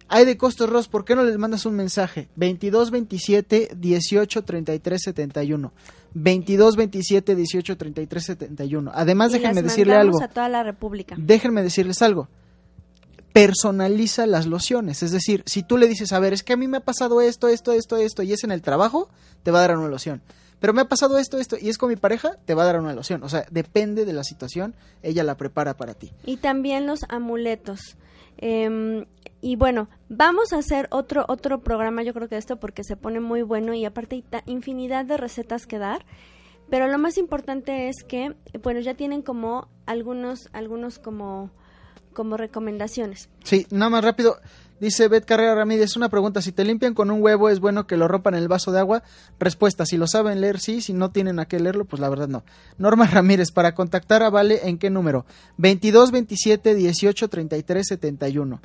Hay 0.10 0.26
de 0.26 0.38
costo, 0.38 0.68
Ros, 0.68 0.88
¿por 0.88 1.06
qué 1.06 1.16
no 1.16 1.24
les 1.24 1.38
mandas 1.38 1.66
un 1.66 1.76
mensaje? 1.76 2.28
22 2.36 2.92
27 2.92 3.72
18 3.76 4.44
33 4.44 5.02
71. 5.02 5.72
22 6.14 6.76
27 6.76 7.36
18 7.36 7.78
33 7.78 8.24
71. 8.24 8.92
Además, 8.94 9.32
Y 9.32 9.40
déjenme 9.40 9.62
decirle 9.64 9.96
algo. 9.96 10.22
a 10.22 10.28
toda 10.28 10.50
la 10.50 10.64
República. 10.64 11.16
Déjenme 11.18 11.64
decirles 11.64 12.02
algo. 12.02 12.28
Personaliza 13.32 14.28
las 14.28 14.46
lociones. 14.46 15.02
Es 15.02 15.12
decir, 15.12 15.42
si 15.48 15.64
tú 15.64 15.78
le 15.78 15.88
dices, 15.88 16.14
a 16.14 16.20
ver, 16.20 16.34
es 16.34 16.44
que 16.44 16.54
a 16.54 16.58
mí 16.58 16.68
me 16.68 16.78
ha 16.78 16.82
pasado 16.82 17.20
esto, 17.22 17.48
esto, 17.48 17.72
esto, 17.72 17.98
esto, 17.98 18.22
y 18.22 18.34
es 18.34 18.44
en 18.44 18.52
el 18.52 18.62
trabajo, 18.62 19.10
te 19.42 19.50
va 19.50 19.60
a 19.60 19.68
dar 19.68 19.78
una 19.78 19.88
loción. 19.88 20.22
Pero 20.64 20.74
me 20.74 20.80
ha 20.80 20.88
pasado 20.88 21.18
esto, 21.18 21.40
esto, 21.40 21.58
y 21.60 21.68
es 21.68 21.78
con 21.78 21.90
mi 21.90 21.98
pareja, 21.98 22.38
te 22.46 22.54
va 22.54 22.64
a 22.64 22.66
dar 22.66 22.80
una 22.80 22.94
loción. 22.94 23.22
O 23.24 23.28
sea, 23.28 23.46
depende 23.52 24.06
de 24.06 24.14
la 24.14 24.24
situación, 24.24 24.76
ella 25.02 25.22
la 25.26 25.36
prepara 25.36 25.76
para 25.76 25.94
ti. 25.94 26.14
Y 26.24 26.38
también 26.38 26.88
los 26.88 27.02
amuletos. 27.10 27.98
Em, 28.38 29.04
y 29.42 29.58
bueno, 29.58 29.90
vamos 30.08 30.54
a 30.54 30.60
hacer 30.60 30.88
otro 30.90 31.26
otro 31.28 31.60
programa, 31.60 32.02
yo 32.04 32.14
creo 32.14 32.30
que 32.30 32.36
de 32.36 32.40
esto 32.40 32.62
porque 32.62 32.86
se 32.86 32.96
pone 32.96 33.20
muy 33.20 33.42
bueno 33.42 33.74
y 33.74 33.84
aparte 33.84 34.24
hay 34.32 34.42
infinidad 34.46 35.04
de 35.04 35.18
recetas 35.18 35.68
que 35.68 35.80
dar. 35.80 36.06
Pero 36.70 36.88
lo 36.88 36.98
más 36.98 37.18
importante 37.18 37.90
es 37.90 38.06
que, 38.06 38.34
bueno, 38.64 38.80
ya 38.80 38.94
tienen 38.94 39.22
como 39.22 39.68
algunos 39.86 40.48
algunos 40.54 40.98
como 40.98 41.52
como 42.14 42.38
recomendaciones. 42.38 43.28
Sí, 43.44 43.68
nada 43.70 43.90
más 43.90 44.04
rápido. 44.06 44.38
Dice 44.80 45.08
Beth 45.08 45.26
Carrera 45.26 45.56
Ramírez, 45.56 45.96
una 45.96 46.10
pregunta, 46.10 46.42
si 46.42 46.52
te 46.52 46.66
limpian 46.66 46.94
con 46.94 47.10
un 47.10 47.22
huevo, 47.22 47.50
¿es 47.50 47.60
bueno 47.60 47.88
que 47.88 47.96
lo 47.96 48.08
rompan 48.08 48.34
en 48.34 48.42
el 48.42 48.48
vaso 48.48 48.72
de 48.72 48.80
agua? 48.80 49.04
Respuesta, 49.40 49.86
si 49.86 49.98
lo 49.98 50.08
saben 50.08 50.42
leer, 50.42 50.60
sí, 50.60 50.82
si 50.82 50.94
no 50.94 51.12
tienen 51.12 51.40
a 51.40 51.46
qué 51.46 51.60
leerlo, 51.60 51.86
pues 51.86 52.00
la 52.00 52.10
verdad 52.10 52.28
no. 52.28 52.44
Norma 52.78 53.08
Ramírez, 53.12 53.52
para 53.52 53.76
contactar 53.76 54.24
a 54.24 54.30
Vale, 54.30 54.62
¿en 54.68 54.78
qué 54.78 54.90
número? 54.90 55.26
22 55.58 56.12
27 56.12 56.76
18 56.76 57.30
33 57.30 57.88
71. 57.88 58.62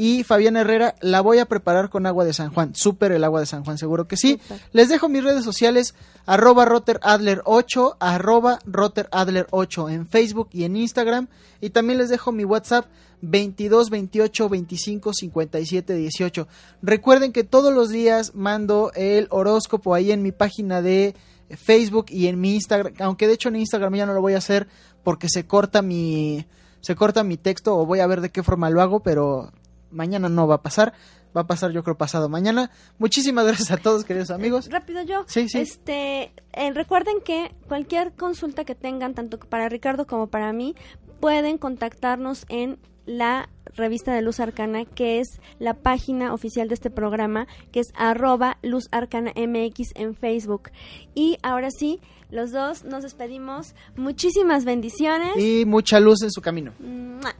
Y 0.00 0.22
Fabián 0.22 0.56
Herrera, 0.56 0.94
la 1.00 1.20
voy 1.22 1.40
a 1.40 1.46
preparar 1.46 1.90
con 1.90 2.06
agua 2.06 2.24
de 2.24 2.32
San 2.32 2.52
Juan. 2.54 2.72
Súper 2.72 3.10
el 3.10 3.24
agua 3.24 3.40
de 3.40 3.46
San 3.46 3.64
Juan, 3.64 3.78
seguro 3.78 4.06
que 4.06 4.16
sí. 4.16 4.40
Les 4.70 4.88
dejo 4.88 5.08
mis 5.08 5.24
redes 5.24 5.42
sociales, 5.42 5.96
arroba 6.24 6.64
roteradler8, 6.66 7.96
arroba 7.98 8.60
roteradler8 8.60 9.92
en 9.92 10.06
Facebook 10.06 10.50
y 10.52 10.62
en 10.62 10.76
Instagram. 10.76 11.26
Y 11.60 11.70
también 11.70 11.98
les 11.98 12.10
dejo 12.10 12.30
mi 12.30 12.44
WhatsApp 12.44 12.86
22 13.22 13.90
28 13.90 14.48
25 14.48 15.12
57 15.12 15.94
18. 15.94 16.48
Recuerden 16.80 17.32
que 17.32 17.42
todos 17.42 17.74
los 17.74 17.88
días 17.88 18.36
mando 18.36 18.92
el 18.94 19.26
horóscopo 19.30 19.96
ahí 19.96 20.12
en 20.12 20.22
mi 20.22 20.30
página 20.30 20.80
de 20.80 21.16
Facebook 21.50 22.06
y 22.10 22.28
en 22.28 22.40
mi 22.40 22.54
Instagram, 22.54 22.94
aunque 23.00 23.26
de 23.26 23.32
hecho 23.32 23.48
en 23.48 23.56
Instagram 23.56 23.96
ya 23.96 24.06
no 24.06 24.14
lo 24.14 24.20
voy 24.20 24.34
a 24.34 24.38
hacer 24.38 24.68
porque 25.02 25.28
se 25.28 25.44
corta 25.44 25.82
mi 25.82 26.46
se 26.82 26.94
corta 26.94 27.24
mi 27.24 27.36
texto 27.36 27.76
o 27.76 27.84
voy 27.84 27.98
a 27.98 28.06
ver 28.06 28.20
de 28.20 28.30
qué 28.30 28.44
forma 28.44 28.70
lo 28.70 28.80
hago, 28.80 29.00
pero 29.00 29.50
mañana 29.90 30.28
no 30.28 30.46
va 30.46 30.56
a 30.56 30.62
pasar. 30.62 30.92
Va 31.36 31.42
a 31.42 31.46
pasar 31.46 31.72
yo 31.72 31.82
creo 31.84 31.96
pasado 31.96 32.28
mañana. 32.28 32.70
Muchísimas 32.98 33.46
gracias 33.46 33.70
a 33.70 33.76
todos, 33.76 34.04
queridos 34.04 34.30
amigos. 34.30 34.68
Rápido 34.70 35.02
yo. 35.02 35.24
Sí, 35.26 35.48
sí. 35.48 35.58
Este, 35.60 36.32
eh, 36.52 36.72
recuerden 36.72 37.20
que 37.24 37.54
cualquier 37.68 38.12
consulta 38.14 38.64
que 38.64 38.74
tengan, 38.74 39.14
tanto 39.14 39.38
para 39.38 39.68
Ricardo 39.68 40.06
como 40.06 40.28
para 40.28 40.52
mí, 40.52 40.74
pueden 41.20 41.58
contactarnos 41.58 42.46
en 42.48 42.78
la 43.06 43.48
revista 43.74 44.14
de 44.14 44.22
Luz 44.22 44.38
Arcana, 44.38 44.84
que 44.84 45.18
es 45.18 45.40
la 45.58 45.74
página 45.74 46.34
oficial 46.34 46.68
de 46.68 46.74
este 46.74 46.90
programa, 46.90 47.46
que 47.72 47.80
es 47.80 47.86
arroba 47.94 48.58
Luz 48.62 48.88
Arcana 48.90 49.32
MX 49.34 49.92
en 49.94 50.14
Facebook. 50.14 50.70
Y 51.14 51.38
ahora 51.42 51.70
sí, 51.70 52.00
los 52.30 52.52
dos 52.52 52.84
nos 52.84 53.02
despedimos. 53.02 53.74
Muchísimas 53.96 54.64
bendiciones. 54.64 55.38
Y 55.38 55.64
mucha 55.64 56.00
luz 56.00 56.22
en 56.22 56.30
su 56.30 56.42
camino. 56.42 56.72
¡Mua! 56.78 57.34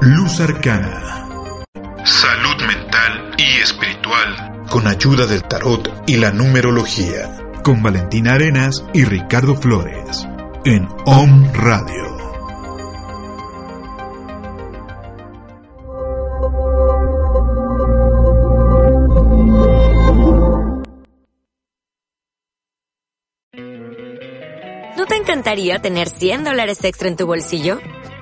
Luz 0.00 0.40
Arcana. 0.40 1.26
Salud 2.04 2.66
mental 2.66 3.34
y 3.38 3.62
espiritual. 3.62 4.66
Con 4.70 4.86
ayuda 4.86 5.26
del 5.26 5.42
tarot 5.42 6.04
y 6.06 6.16
la 6.16 6.32
numerología. 6.32 7.52
Con 7.62 7.82
Valentina 7.82 8.34
Arenas 8.34 8.84
y 8.92 9.04
Ricardo 9.04 9.56
Flores. 9.56 10.26
En 10.64 10.86
OM 11.06 11.52
Radio. 11.54 12.16
¿No 24.96 25.06
te 25.06 25.16
encantaría 25.16 25.78
tener 25.78 26.08
100 26.08 26.44
dólares 26.44 26.84
extra 26.84 27.08
en 27.08 27.16
tu 27.16 27.26
bolsillo? 27.26 27.78